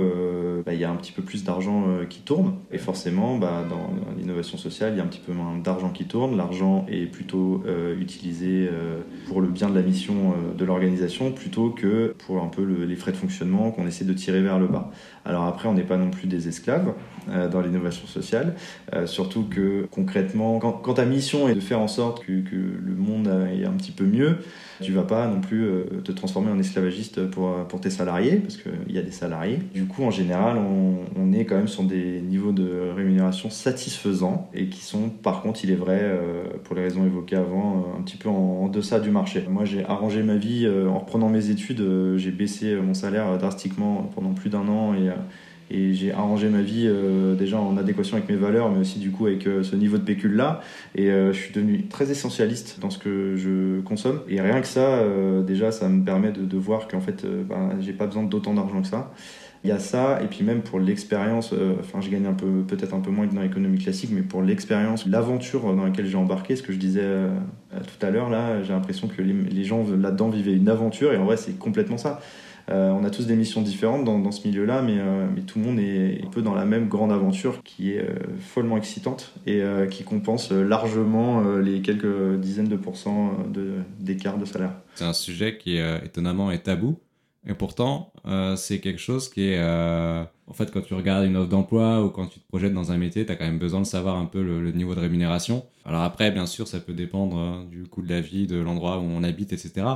bah, 0.64 0.72
il 0.72 0.80
y 0.80 0.84
a 0.84 0.90
un 0.90 0.96
petit 0.96 1.12
peu 1.12 1.22
plus 1.22 1.44
d'argent 1.44 1.84
qui 2.08 2.20
tourne. 2.20 2.54
Et 2.72 2.78
forcément, 2.78 3.36
bah, 3.36 3.64
dans, 3.68 3.90
l'innovation 4.16 4.56
sociale, 4.56 4.94
il 4.94 4.98
y 4.98 5.00
a 5.00 5.04
un 5.04 5.08
petit 5.08 5.20
peu 5.24 5.32
moins 5.32 5.56
d'argent 5.58 5.90
qui 5.90 6.04
tourne. 6.04 6.36
L'argent 6.36 6.86
est 6.88 7.06
plutôt 7.06 7.62
utilisé 8.00 8.68
pour 9.28 9.42
le 9.42 9.48
bien 9.48 9.68
de 9.68 9.74
la 9.74 9.82
mission 9.82 10.34
de 10.56 10.64
l'organisation 10.64 11.32
plutôt 11.32 11.70
que 11.70 12.14
pour 12.26 12.42
un 12.42 12.48
peu 12.48 12.62
les 12.62 12.96
frais 12.96 13.12
de 13.12 13.16
fonctionnement 13.16 13.70
qu'on 13.70 13.86
essaie 13.86 14.04
de 14.06 14.14
tirer 14.14 14.40
vers 14.40 14.58
le 14.58 14.68
bas. 14.68 14.90
Alors 15.26 15.44
après, 15.44 15.68
on 15.68 15.74
n'est 15.74 15.82
pas 15.82 15.98
non 15.98 16.10
plus 16.10 16.26
des 16.26 16.48
esclaves 16.48 16.94
dans 17.50 17.60
l'innovation 17.60 18.06
sociale, 18.06 18.54
surtout 19.06 19.44
que 19.44 19.86
concrètement, 19.90 20.58
quand, 20.58 20.94
ta 20.94 21.04
mission 21.04 21.48
est 21.48 21.54
de 21.54 21.60
faire 21.60 21.80
en 21.80 21.88
sorte 21.88 22.24
que, 22.24 22.32
le 22.32 22.94
monde 22.94 23.28
aille 23.28 23.64
un 23.64 23.72
petit 23.72 23.92
peu 23.92 24.04
mieux, 24.04 24.38
tu 24.82 24.92
vas 24.92 25.02
pas 25.02 25.26
non 25.26 25.40
plus 25.40 25.64
euh, 25.64 25.84
te 26.04 26.12
transformer 26.12 26.50
en 26.50 26.58
esclavagiste 26.58 27.30
pour, 27.30 27.66
tes 27.80 27.90
salariés, 27.90 28.36
parce 28.36 28.56
qu'il 28.56 28.94
y 28.94 28.98
a 28.98 29.02
des 29.02 29.10
salariés. 29.10 29.58
Du 29.74 29.86
coup, 29.86 30.02
en 30.02 30.10
général, 30.10 30.58
on, 30.58 31.32
est 31.32 31.44
quand 31.44 31.56
même 31.56 31.68
sur 31.68 31.82
des 31.82 32.20
niveaux 32.20 32.52
de 32.52 32.90
rémunération 32.94 33.50
satisfaisants 33.50 34.48
et 34.54 34.68
qui 34.68 34.82
sont, 34.82 35.08
par 35.10 35.42
contre, 35.42 35.64
il 35.64 35.70
est 35.70 35.76
vrai, 35.76 36.00
euh, 36.00 36.44
pour 36.64 36.76
les 36.76 36.82
raisons 36.82 37.04
évoquées 37.04 37.36
avant, 37.36 37.94
un 37.98 38.02
petit 38.02 38.16
peu 38.16 38.28
en, 38.28 38.68
deçà 38.68 39.00
du 39.00 39.10
marché. 39.10 39.44
Moi, 39.48 39.64
j'ai 39.64 39.84
arrangé 39.84 40.22
ma 40.22 40.36
vie 40.36 40.66
euh, 40.66 40.88
en 40.88 40.98
reprenant 40.98 41.28
mes 41.28 41.50
études, 41.50 41.84
j'ai 42.16 42.30
baissé 42.30 42.74
mon 42.76 42.94
salaire 42.94 43.38
drastiquement 43.38 44.10
pendant 44.14 44.32
plus 44.32 44.50
d'un 44.50 44.68
an 44.68 44.94
et 44.94 45.10
et 45.70 45.94
j'ai 45.94 46.12
arrangé 46.12 46.48
ma 46.48 46.62
vie 46.62 46.84
euh, 46.86 47.34
déjà 47.34 47.58
en 47.58 47.76
adéquation 47.76 48.16
avec 48.16 48.28
mes 48.28 48.36
valeurs, 48.36 48.70
mais 48.70 48.78
aussi 48.80 48.98
du 48.98 49.10
coup 49.10 49.26
avec 49.26 49.46
euh, 49.46 49.62
ce 49.62 49.74
niveau 49.74 49.98
de 49.98 50.02
pécule 50.02 50.36
là. 50.36 50.60
Et 50.94 51.10
euh, 51.10 51.32
je 51.32 51.38
suis 51.38 51.52
devenu 51.52 51.86
très 51.88 52.10
essentialiste 52.10 52.78
dans 52.80 52.90
ce 52.90 52.98
que 52.98 53.36
je 53.36 53.80
consomme. 53.80 54.20
Et 54.28 54.40
rien 54.40 54.60
que 54.60 54.66
ça, 54.66 55.02
déjà, 55.46 55.72
ça 55.72 55.88
me 55.88 56.04
permet 56.04 56.30
de, 56.30 56.42
de 56.42 56.56
voir 56.56 56.88
qu'en 56.88 57.00
fait, 57.00 57.24
ben, 57.26 57.76
j'ai 57.80 57.92
pas 57.92 58.06
besoin 58.06 58.22
d'autant 58.22 58.54
d'argent 58.54 58.80
que 58.82 58.88
ça. 58.88 59.12
Il 59.64 59.68
y 59.68 59.72
a 59.72 59.78
ça, 59.78 60.20
et 60.22 60.26
puis 60.26 60.44
même 60.44 60.62
pour 60.62 60.78
l'expérience, 60.78 61.52
enfin, 61.80 62.00
je 62.00 62.08
gagne 62.08 62.26
un 62.26 62.34
peu, 62.34 62.62
peut-être 62.66 62.94
un 62.94 63.00
peu 63.00 63.10
moins 63.10 63.26
que 63.26 63.34
dans 63.34 63.40
l'économie 63.40 63.78
classique, 63.78 64.10
mais 64.12 64.22
pour 64.22 64.42
l'expérience, 64.42 65.06
l'aventure 65.06 65.74
dans 65.74 65.84
laquelle 65.84 66.06
j'ai 66.06 66.16
embarqué, 66.16 66.54
ce 66.54 66.62
que 66.62 66.72
je 66.72 66.78
disais 66.78 67.04
tout 67.72 68.06
à 68.06 68.10
l'heure, 68.10 68.30
là, 68.30 68.62
j'ai 68.62 68.72
l'impression 68.72 69.08
que 69.08 69.20
les 69.22 69.64
gens 69.64 69.84
là-dedans 69.98 70.28
vivaient 70.28 70.54
une 70.54 70.68
aventure, 70.68 71.12
et 71.12 71.16
en 71.16 71.24
vrai, 71.24 71.36
c'est 71.36 71.58
complètement 71.58 71.98
ça. 71.98 72.20
On 72.68 73.04
a 73.04 73.10
tous 73.10 73.26
des 73.26 73.36
missions 73.36 73.62
différentes 73.62 74.04
dans, 74.04 74.32
ce 74.32 74.46
milieu-là, 74.46 74.82
mais, 74.82 74.98
mais, 75.34 75.42
tout 75.42 75.58
le 75.58 75.64
monde 75.64 75.78
est 75.78 76.20
un 76.24 76.30
peu 76.30 76.42
dans 76.42 76.54
la 76.54 76.64
même 76.64 76.88
grande 76.88 77.12
aventure 77.12 77.62
qui 77.62 77.92
est 77.92 78.04
follement 78.40 78.76
excitante 78.76 79.32
et 79.46 79.62
qui 79.90 80.04
compense 80.04 80.50
largement 80.50 81.42
les 81.58 81.80
quelques 81.80 82.38
dizaines 82.40 82.68
de 82.68 82.76
pourcents 82.76 83.32
d'écart 84.00 84.38
de, 84.38 84.44
salaire. 84.44 84.72
C'est 84.94 85.04
un 85.04 85.12
sujet 85.12 85.58
qui 85.58 85.78
étonnamment 85.78 86.50
est 86.50 86.64
tabou. 86.64 86.98
Et 87.48 87.54
pourtant, 87.54 88.12
euh, 88.26 88.56
c'est 88.56 88.80
quelque 88.80 88.98
chose 88.98 89.28
qui 89.28 89.50
est... 89.50 89.58
Euh, 89.58 90.24
en 90.48 90.52
fait, 90.52 90.72
quand 90.72 90.80
tu 90.80 90.94
regardes 90.94 91.24
une 91.24 91.36
offre 91.36 91.48
d'emploi 91.48 92.04
ou 92.04 92.10
quand 92.10 92.26
tu 92.26 92.40
te 92.40 92.48
projettes 92.48 92.72
dans 92.72 92.90
un 92.90 92.98
métier, 92.98 93.24
tu 93.24 93.30
as 93.32 93.36
quand 93.36 93.44
même 93.44 93.58
besoin 93.58 93.80
de 93.80 93.86
savoir 93.86 94.16
un 94.16 94.26
peu 94.26 94.42
le, 94.42 94.72
niveau 94.72 94.94
de 94.94 95.00
rémunération. 95.00 95.64
Alors 95.84 96.02
après, 96.02 96.32
bien 96.32 96.46
sûr, 96.46 96.66
ça 96.66 96.80
peut 96.80 96.92
dépendre 96.92 97.64
du 97.70 97.84
coût 97.84 98.02
de 98.02 98.08
la 98.08 98.20
vie, 98.20 98.48
de 98.48 98.56
l'endroit 98.56 98.98
où 98.98 99.02
on 99.02 99.22
habite, 99.22 99.52
etc. 99.52 99.86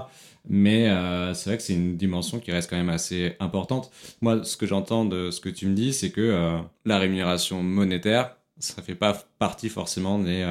Mais 0.49 0.88
euh, 0.88 1.34
c'est 1.34 1.51
vrai 1.51 1.57
que 1.57 1.62
c'est 1.62 1.74
une 1.74 1.97
dimension 1.97 2.41
qui 2.41 2.51
reste 2.51 2.70
quand 2.70 2.76
même 2.76 2.88
assez 2.88 3.36
importante. 3.41 3.91
Moi, 4.20 4.43
ce 4.45 4.57
que 4.57 4.66
j'entends 4.66 5.05
de 5.05 5.30
ce 5.30 5.41
que 5.41 5.49
tu 5.49 5.66
me 5.66 5.74
dis, 5.74 5.93
c'est 5.93 6.11
que 6.11 6.59
la 6.84 6.99
rémunération 6.99 7.62
monétaire, 7.62 8.36
ça 8.59 8.82
fait 8.82 8.95
pas 8.95 9.14
partie 9.38 9.68
forcément 9.68 10.18
des 10.18 10.45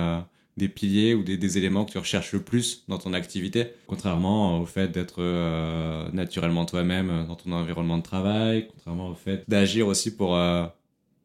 des 0.60 0.68
piliers 0.68 1.16
ou 1.16 1.24
des, 1.24 1.58
éléments 1.58 1.86
que 1.86 1.92
tu 1.94 1.98
recherches 1.98 2.34
le 2.34 2.42
plus 2.42 2.84
dans 2.88 3.00
ton 3.00 3.14
activité, 3.14 3.68
contrairement 3.88 4.60
au 4.60 4.66
fait 4.66 4.90
d'être 4.90 5.16
euh, 5.20 6.08
naturellement 6.14 6.66
toi-même 6.66 7.10
euh, 7.10 7.24
dans 7.26 7.36
ton 7.36 7.52
environnement 7.54 7.98
de 7.98 8.04
travail, 8.04 8.68
contrairement 8.68 9.10
au 9.10 9.16
fait 9.16 9.44
d'agir 9.48 9.88
aussi 9.88 10.16
pour 10.16 10.36
euh, 10.36 10.66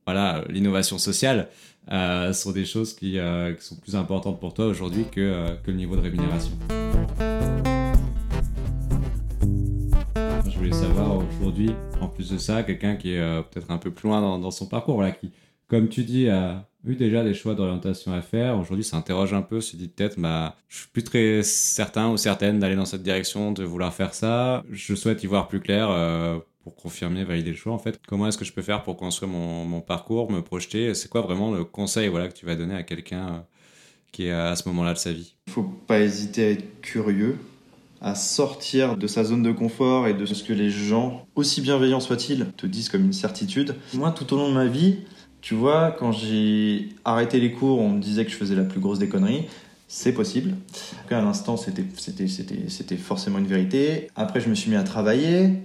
voilà 0.06 0.44
l'innovation 0.48 0.96
sociale, 0.96 1.48
euh, 1.92 2.32
sont 2.32 2.52
des 2.52 2.64
choses 2.64 2.94
qui, 2.94 3.18
qui, 3.58 3.64
sont 3.64 3.76
plus 3.76 3.96
importantes 3.96 4.40
pour 4.40 4.54
toi 4.54 4.66
aujourd'hui 4.66 5.04
que, 5.10 5.56
que 5.62 5.70
le 5.70 5.76
niveau 5.76 5.96
de 5.96 6.00
rémunération. 6.00 6.52
Savoir 10.74 11.18
aujourd'hui, 11.18 11.70
en 12.00 12.08
plus 12.08 12.30
de 12.30 12.38
ça, 12.38 12.62
quelqu'un 12.64 12.96
qui 12.96 13.14
est 13.14 13.42
peut-être 13.50 13.70
un 13.70 13.78
peu 13.78 13.90
plus 13.90 14.08
loin 14.08 14.20
dans, 14.20 14.50
son 14.50 14.66
parcours, 14.66 14.96
voilà, 14.96 15.12
qui, 15.12 15.30
comme 15.68 15.88
tu 15.88 16.02
dis, 16.02 16.28
a 16.28 16.66
eu 16.86 16.96
déjà 16.96 17.22
des 17.22 17.34
choix 17.34 17.54
d'orientation 17.54 18.12
à 18.12 18.20
faire. 18.20 18.58
Aujourd'hui, 18.58 18.84
ça 18.84 18.96
interroge 18.96 19.32
un 19.32 19.42
peu, 19.42 19.60
se 19.60 19.76
dit 19.76 19.88
peut-être, 19.88 20.18
bah, 20.18 20.56
je 20.68 20.78
suis 20.78 20.88
plus 20.88 21.04
très 21.04 21.42
certain 21.42 22.10
ou 22.10 22.16
certaine 22.16 22.58
d'aller 22.58 22.76
dans 22.76 22.84
cette 22.84 23.02
direction, 23.02 23.52
de 23.52 23.64
vouloir 23.64 23.94
faire 23.94 24.14
ça. 24.14 24.64
Je 24.70 24.94
souhaite 24.94 25.22
y 25.22 25.26
voir 25.26 25.48
plus 25.48 25.60
clair 25.60 25.88
euh, 25.90 26.38
pour 26.62 26.74
confirmer, 26.74 27.24
valider 27.24 27.50
le 27.50 27.56
choix. 27.56 27.72
En 27.72 27.78
fait, 27.78 28.00
comment 28.06 28.26
est-ce 28.26 28.38
que 28.38 28.44
je 28.44 28.52
peux 28.52 28.62
faire 28.62 28.82
pour 28.82 28.96
construire 28.96 29.30
mon, 29.30 29.80
parcours, 29.80 30.30
me 30.30 30.42
projeter? 30.42 30.94
C'est 30.94 31.08
quoi 31.08 31.20
vraiment 31.20 31.52
le 31.52 31.64
conseil 31.64 32.08
voilà, 32.08 32.28
que 32.28 32.34
tu 32.34 32.46
vas 32.46 32.56
donner 32.56 32.74
à 32.74 32.82
quelqu'un 32.82 33.28
euh, 33.28 33.38
qui 34.12 34.26
est 34.26 34.32
à 34.32 34.56
ce 34.56 34.68
moment-là 34.68 34.92
de 34.92 34.98
sa 34.98 35.12
vie? 35.12 35.36
Il 35.46 35.52
faut 35.52 35.62
pas 35.62 36.00
hésiter 36.00 36.44
à 36.44 36.50
être 36.50 36.80
curieux 36.80 37.38
à 38.04 38.14
sortir 38.14 38.98
de 38.98 39.06
sa 39.06 39.24
zone 39.24 39.42
de 39.42 39.50
confort 39.50 40.06
et 40.06 40.12
de 40.12 40.26
ce 40.26 40.44
que 40.44 40.52
les 40.52 40.68
gens, 40.68 41.26
aussi 41.36 41.62
bienveillants 41.62 42.00
soient-ils, 42.00 42.46
te 42.54 42.66
disent 42.66 42.90
comme 42.90 43.02
une 43.06 43.14
certitude. 43.14 43.76
Moi, 43.94 44.12
tout 44.12 44.30
au 44.34 44.36
long 44.36 44.50
de 44.50 44.54
ma 44.54 44.66
vie, 44.66 44.98
tu 45.40 45.54
vois, 45.54 45.90
quand 45.90 46.12
j'ai 46.12 46.90
arrêté 47.06 47.40
les 47.40 47.52
cours, 47.52 47.80
on 47.80 47.88
me 47.88 48.00
disait 48.00 48.26
que 48.26 48.30
je 48.30 48.36
faisais 48.36 48.54
la 48.54 48.64
plus 48.64 48.78
grosse 48.78 48.98
des 48.98 49.08
conneries. 49.08 49.46
C'est 49.88 50.12
possible. 50.12 50.54
À 51.10 51.22
l'instant, 51.22 51.56
c'était 51.56 52.96
forcément 52.96 53.38
une 53.38 53.46
vérité. 53.46 54.08
Après, 54.16 54.38
je 54.38 54.50
me 54.50 54.54
suis 54.54 54.70
mis 54.70 54.76
à 54.76 54.82
travailler. 54.82 55.62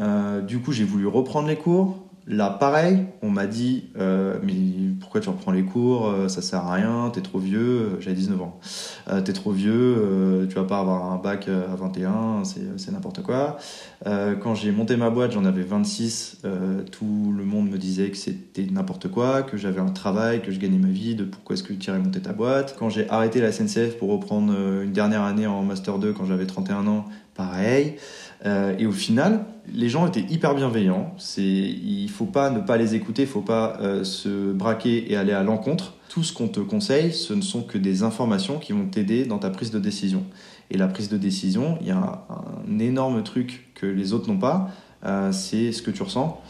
Euh, 0.00 0.40
du 0.40 0.60
coup, 0.60 0.70
j'ai 0.70 0.84
voulu 0.84 1.08
reprendre 1.08 1.48
les 1.48 1.56
cours. 1.56 2.01
Là, 2.28 2.50
pareil, 2.50 3.06
on 3.22 3.30
m'a 3.30 3.46
dit 3.46 3.90
euh, 3.98 4.38
Mais 4.44 4.54
pourquoi 5.00 5.20
tu 5.20 5.28
reprends 5.28 5.50
les 5.50 5.64
cours 5.64 6.06
euh, 6.06 6.28
Ça 6.28 6.40
sert 6.40 6.60
à 6.60 6.74
rien, 6.74 7.10
t'es 7.12 7.20
trop 7.20 7.40
vieux. 7.40 7.96
J'avais 7.98 8.14
19 8.14 8.40
ans. 8.40 8.60
Euh, 9.08 9.20
t'es 9.20 9.32
trop 9.32 9.50
vieux, 9.50 10.46
tu 10.48 10.54
vas 10.54 10.64
pas 10.64 10.78
avoir 10.78 11.10
un 11.10 11.16
bac 11.16 11.48
à 11.48 11.74
21, 11.74 12.44
c'est 12.44 12.92
n'importe 12.92 13.22
quoi. 13.22 13.56
quand 14.04 14.54
j'ai 14.54 14.70
monté 14.70 14.96
ma 14.96 15.10
boîte, 15.10 15.32
j'en 15.32 15.44
avais 15.44 15.62
26. 15.62 16.42
tout 16.90 17.34
le 17.36 17.44
monde 17.44 17.70
me 17.70 17.78
disait 17.78 18.10
que 18.10 18.16
c'était 18.16 18.66
n'importe 18.66 19.08
quoi, 19.08 19.42
que 19.42 19.56
j'avais 19.56 19.80
un 19.80 19.90
travail, 19.90 20.42
que 20.42 20.52
je 20.52 20.60
gagnais 20.60 20.78
ma 20.78 20.88
vie, 20.88 21.14
de 21.14 21.24
pourquoi 21.24 21.54
est-ce 21.54 21.62
que 21.62 21.72
tu 21.72 21.90
irais 21.90 21.98
monter 21.98 22.20
ta 22.20 22.32
boîte. 22.32 22.76
Quand 22.78 22.88
j'ai 22.88 23.08
arrêté 23.10 23.40
la 23.40 23.50
SNCF 23.50 23.98
pour 23.98 24.10
reprendre 24.10 24.52
une 24.82 24.92
dernière 24.92 25.22
année 25.22 25.46
en 25.46 25.62
Master 25.62 25.98
2 25.98 26.12
quand 26.12 26.24
j'avais 26.24 26.46
31 26.46 26.86
ans, 26.86 27.06
pareil. 27.34 27.96
Euh, 28.44 28.74
et 28.78 28.86
au 28.86 28.92
final, 28.92 29.44
les 29.72 29.88
gens 29.88 30.06
étaient 30.06 30.26
hyper 30.28 30.54
bienveillants. 30.54 31.14
C'est, 31.18 31.42
il 31.42 32.08
faut 32.08 32.26
pas 32.26 32.50
ne 32.50 32.60
pas 32.60 32.76
les 32.76 32.94
écouter, 32.94 33.22
il 33.22 33.28
faut 33.28 33.42
pas 33.42 33.76
euh, 33.80 34.04
se 34.04 34.52
braquer 34.52 35.10
et 35.12 35.16
aller 35.16 35.32
à 35.32 35.42
l'encontre. 35.42 35.94
Tout 36.08 36.22
ce 36.22 36.32
qu'on 36.32 36.48
te 36.48 36.60
conseille, 36.60 37.12
ce 37.12 37.34
ne 37.34 37.42
sont 37.42 37.62
que 37.62 37.78
des 37.78 38.02
informations 38.02 38.58
qui 38.58 38.72
vont 38.72 38.86
t'aider 38.86 39.24
dans 39.24 39.38
ta 39.38 39.50
prise 39.50 39.70
de 39.70 39.78
décision. 39.78 40.24
Et 40.70 40.78
la 40.78 40.88
prise 40.88 41.08
de 41.08 41.16
décision, 41.16 41.78
il 41.80 41.86
y 41.86 41.90
a 41.90 42.26
un, 42.28 42.78
énorme 42.78 43.22
truc 43.22 43.68
que 43.74 43.86
les 43.86 44.12
autres 44.12 44.28
n'ont 44.28 44.38
pas, 44.38 44.70
euh, 45.04 45.30
c'est 45.32 45.72
ce 45.72 45.82
que 45.82 45.90
tu 45.90 46.02
ressens. 46.02 46.40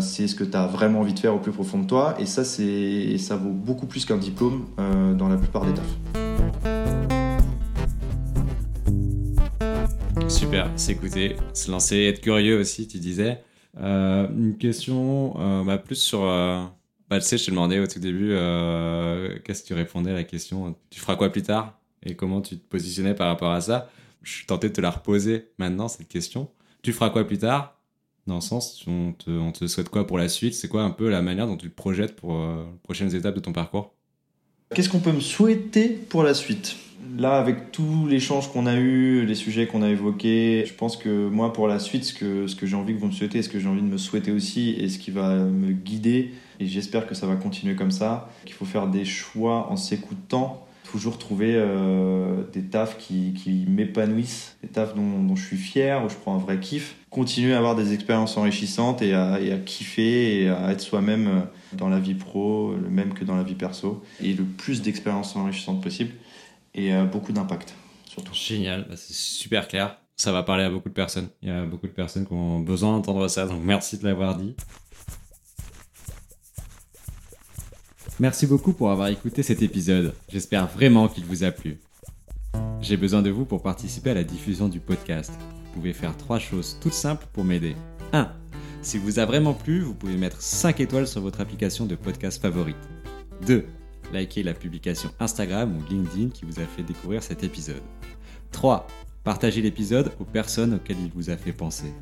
c'est 0.00 0.26
ce 0.26 0.34
que 0.34 0.44
tu 0.44 0.56
as 0.56 0.66
vraiment 0.66 1.00
envie 1.00 1.14
de 1.14 1.18
faire 1.18 1.34
au 1.34 1.38
plus 1.38 1.52
profond 1.52 1.78
de 1.78 1.86
toi 1.86 2.16
et 2.18 2.26
ça 2.26 2.42
c'est 2.42 3.18
ça 3.18 3.36
vaut 3.36 3.52
beaucoup 3.52 3.86
plus 3.86 4.04
qu'un 4.04 4.16
diplôme 4.16 4.66
dans 5.16 5.28
la 5.28 5.36
plupart 5.36 5.64
des 5.64 5.74
tafs. 5.74 6.27
Super, 10.48 10.80
s'écouter, 10.80 11.36
se 11.52 11.70
lancer, 11.70 12.04
être 12.04 12.22
curieux 12.22 12.58
aussi, 12.58 12.88
tu 12.88 12.96
disais. 12.96 13.42
Euh, 13.78 14.26
une 14.30 14.56
question 14.56 15.38
euh, 15.38 15.62
bah, 15.62 15.76
plus 15.76 15.96
sur. 15.96 16.24
Euh, 16.24 16.64
bah, 17.10 17.20
tu 17.20 17.26
sais, 17.26 17.36
je 17.36 17.44
te 17.44 17.50
demandais 17.50 17.78
au 17.80 17.86
tout 17.86 17.98
début, 17.98 18.30
qu'est-ce 19.44 19.62
que 19.62 19.66
tu 19.66 19.74
répondais 19.74 20.10
à 20.10 20.14
la 20.14 20.24
question 20.24 20.74
Tu 20.88 21.00
feras 21.00 21.16
quoi 21.16 21.28
plus 21.28 21.42
tard 21.42 21.78
Et 22.02 22.16
comment 22.16 22.40
tu 22.40 22.56
te 22.56 22.66
positionnais 22.66 23.12
par 23.12 23.26
rapport 23.26 23.52
à 23.52 23.60
ça? 23.60 23.90
Je 24.22 24.32
suis 24.32 24.46
tenté 24.46 24.70
de 24.70 24.72
te 24.72 24.80
la 24.80 24.90
reposer 24.90 25.50
maintenant, 25.58 25.86
cette 25.86 26.08
question. 26.08 26.48
Tu 26.80 26.94
feras 26.94 27.10
quoi 27.10 27.26
plus 27.26 27.36
tard? 27.36 27.76
Dans 28.26 28.36
le 28.36 28.40
sens, 28.40 28.82
on 28.86 29.12
te, 29.12 29.28
on 29.28 29.52
te 29.52 29.66
souhaite 29.66 29.90
quoi 29.90 30.06
pour 30.06 30.16
la 30.16 30.30
suite? 30.30 30.54
C'est 30.54 30.68
quoi 30.68 30.82
un 30.82 30.92
peu 30.92 31.10
la 31.10 31.20
manière 31.20 31.46
dont 31.46 31.58
tu 31.58 31.68
te 31.68 31.76
projettes 31.76 32.16
pour 32.16 32.32
les 32.38 32.64
prochaines 32.84 33.14
étapes 33.14 33.34
de 33.34 33.40
ton 33.40 33.52
parcours? 33.52 33.92
Qu'est-ce 34.74 34.88
qu'on 34.88 35.00
peut 35.00 35.12
me 35.12 35.20
souhaiter 35.20 35.90
pour 35.90 36.22
la 36.22 36.32
suite? 36.32 36.74
Là, 37.16 37.38
avec 37.38 37.56
les 37.78 38.18
l'échange 38.18 38.50
qu'on 38.52 38.66
a 38.66 38.74
eu, 38.74 39.24
les 39.24 39.34
sujets 39.34 39.66
qu'on 39.66 39.82
a 39.82 39.88
évoqués, 39.88 40.64
je 40.66 40.74
pense 40.74 40.96
que 40.96 41.28
moi, 41.28 41.52
pour 41.52 41.68
la 41.68 41.78
suite, 41.78 42.04
ce 42.04 42.14
que, 42.14 42.46
ce 42.46 42.56
que 42.56 42.66
j'ai 42.66 42.76
envie 42.76 42.94
que 42.94 43.00
vous 43.00 43.06
me 43.06 43.12
souhaitez, 43.12 43.42
ce 43.42 43.48
que 43.48 43.60
j'ai 43.60 43.68
envie 43.68 43.82
de 43.82 43.86
me 43.86 43.98
souhaiter 43.98 44.32
aussi, 44.32 44.70
et 44.70 44.88
ce 44.88 44.98
qui 44.98 45.10
va 45.10 45.34
me 45.36 45.72
guider, 45.72 46.32
et 46.60 46.66
j'espère 46.66 47.06
que 47.06 47.14
ça 47.14 47.26
va 47.26 47.36
continuer 47.36 47.74
comme 47.74 47.90
ça, 47.90 48.30
qu'il 48.44 48.54
faut 48.54 48.64
faire 48.64 48.88
des 48.88 49.04
choix 49.04 49.70
en 49.70 49.76
s'écoutant, 49.76 50.66
toujours 50.90 51.18
trouver 51.18 51.52
euh, 51.54 52.42
des 52.52 52.62
tafs 52.62 52.96
qui, 52.98 53.34
qui 53.34 53.66
m'épanouissent, 53.68 54.56
des 54.62 54.68
tafs 54.68 54.94
dont, 54.94 55.36
je 55.36 55.44
suis 55.44 55.58
fier, 55.58 56.02
où 56.04 56.08
je 56.08 56.16
prends 56.16 56.34
un 56.34 56.38
vrai 56.38 56.58
kiff, 56.58 56.96
continuer 57.10 57.54
à 57.54 57.58
avoir 57.58 57.76
des 57.76 57.92
expériences 57.92 58.36
enrichissantes 58.36 59.02
et 59.02 59.14
à, 59.14 59.40
et 59.40 59.52
à 59.52 59.58
kiffer 59.58 60.42
et 60.42 60.48
à 60.48 60.72
être 60.72 60.80
soi-même 60.80 61.26
euh, 61.28 61.40
dans 61.76 61.88
la 61.88 62.00
vie 62.00 62.14
pro, 62.14 62.74
le 62.74 62.88
même 62.88 63.12
que 63.12 63.24
dans 63.24 63.36
la 63.36 63.42
vie 63.42 63.54
perso, 63.54 64.02
et 64.22 64.32
le 64.32 64.44
plus 64.44 64.82
d'expériences 64.82 65.36
enrichissantes 65.36 65.82
possible 65.82 66.12
et 66.74 66.94
euh, 66.94 67.04
beaucoup 67.04 67.32
d'impact. 67.32 67.74
Génial, 68.32 68.86
bah, 68.88 68.96
c'est 68.96 69.14
super 69.14 69.68
clair. 69.68 69.98
Ça 70.16 70.32
va 70.32 70.42
parler 70.42 70.64
à 70.64 70.70
beaucoup 70.70 70.88
de 70.88 70.94
personnes. 70.94 71.28
Il 71.42 71.48
y 71.48 71.52
a 71.52 71.64
beaucoup 71.64 71.86
de 71.86 71.92
personnes 71.92 72.26
qui 72.26 72.32
ont 72.32 72.60
besoin 72.60 72.92
d'entendre 72.92 73.28
ça, 73.28 73.46
donc 73.46 73.62
merci 73.62 73.98
de 73.98 74.04
l'avoir 74.04 74.36
dit. 74.36 74.56
Merci 78.18 78.48
beaucoup 78.48 78.72
pour 78.72 78.90
avoir 78.90 79.08
écouté 79.08 79.44
cet 79.44 79.62
épisode. 79.62 80.12
J'espère 80.28 80.66
vraiment 80.66 81.06
qu'il 81.06 81.24
vous 81.24 81.44
a 81.44 81.52
plu. 81.52 81.78
J'ai 82.80 82.96
besoin 82.96 83.22
de 83.22 83.30
vous 83.30 83.44
pour 83.44 83.62
participer 83.62 84.10
à 84.10 84.14
la 84.14 84.24
diffusion 84.24 84.68
du 84.68 84.80
podcast. 84.80 85.32
Vous 85.66 85.74
pouvez 85.74 85.92
faire 85.92 86.16
trois 86.16 86.40
choses 86.40 86.78
toutes 86.80 86.94
simples 86.94 87.26
pour 87.32 87.44
m'aider. 87.44 87.76
1. 88.12 88.28
Si 88.82 88.98
vous 88.98 89.20
a 89.20 89.24
vraiment 89.24 89.54
plu, 89.54 89.82
vous 89.82 89.94
pouvez 89.94 90.16
mettre 90.16 90.42
5 90.42 90.80
étoiles 90.80 91.06
sur 91.06 91.20
votre 91.20 91.40
application 91.40 91.86
de 91.86 91.94
podcast 91.94 92.42
favorite. 92.42 92.76
2 93.46 93.64
likez 94.12 94.42
la 94.42 94.54
publication 94.54 95.10
Instagram 95.20 95.76
ou 95.76 95.82
LinkedIn 95.90 96.30
qui 96.30 96.44
vous 96.44 96.60
a 96.60 96.64
fait 96.64 96.82
découvrir 96.82 97.22
cet 97.22 97.44
épisode. 97.44 97.82
3. 98.52 98.86
Partagez 99.24 99.60
l'épisode 99.60 100.12
aux 100.18 100.24
personnes 100.24 100.74
auxquelles 100.74 101.00
il 101.00 101.10
vous 101.10 101.30
a 101.30 101.36
fait 101.36 101.52
penser. 101.52 101.92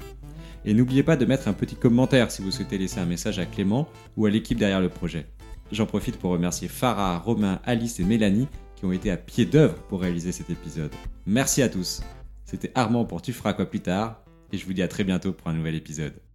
Et 0.65 0.75
n'oubliez 0.75 1.03
pas 1.03 1.17
de 1.17 1.27
mettre 1.27 1.49
un 1.49 1.53
petit 1.53 1.77
commentaire 1.77 2.31
si 2.31 2.43
vous 2.43 2.51
souhaitez 2.51 2.79
laisser 2.79 2.99
un 2.99 3.07
message 3.07 3.39
à 3.39 3.47
Clément 3.47 3.89
ou 4.17 4.27
à 4.27 4.31
l'équipe 4.31 4.59
derrière 4.59 4.81
le 4.81 4.89
projet. 4.89 5.27
J'en 5.73 5.87
profite 5.87 6.17
pour 6.19 6.31
remercier 6.31 6.69
Farah, 6.69 7.19
Romain, 7.19 7.61
Alice 7.65 8.01
et 8.01 8.05
Mélanie 8.05 8.49
qui 8.77 8.85
ont 8.85 8.93
été 8.93 9.11
à 9.11 9.17
pied 9.17 9.47
d'œuvre 9.47 9.75
pour 9.89 10.03
réaliser 10.03 10.33
cet 10.33 10.51
épisode. 10.51 10.93
Merci 11.25 11.63
à 11.63 11.69
tous. 11.69 12.03
C'était 12.45 12.73
Armand 12.75 13.05
pour 13.05 13.23
Tu 13.23 13.33
feras 13.33 13.53
quoi 13.53 13.67
plus 13.67 13.81
tard 13.81 14.23
et 14.53 14.59
je 14.59 14.67
vous 14.67 14.73
dis 14.73 14.83
à 14.83 14.89
très 14.89 15.05
bientôt 15.05 15.33
pour 15.33 15.49
un 15.49 15.55
nouvel 15.55 15.75
épisode. 15.75 16.26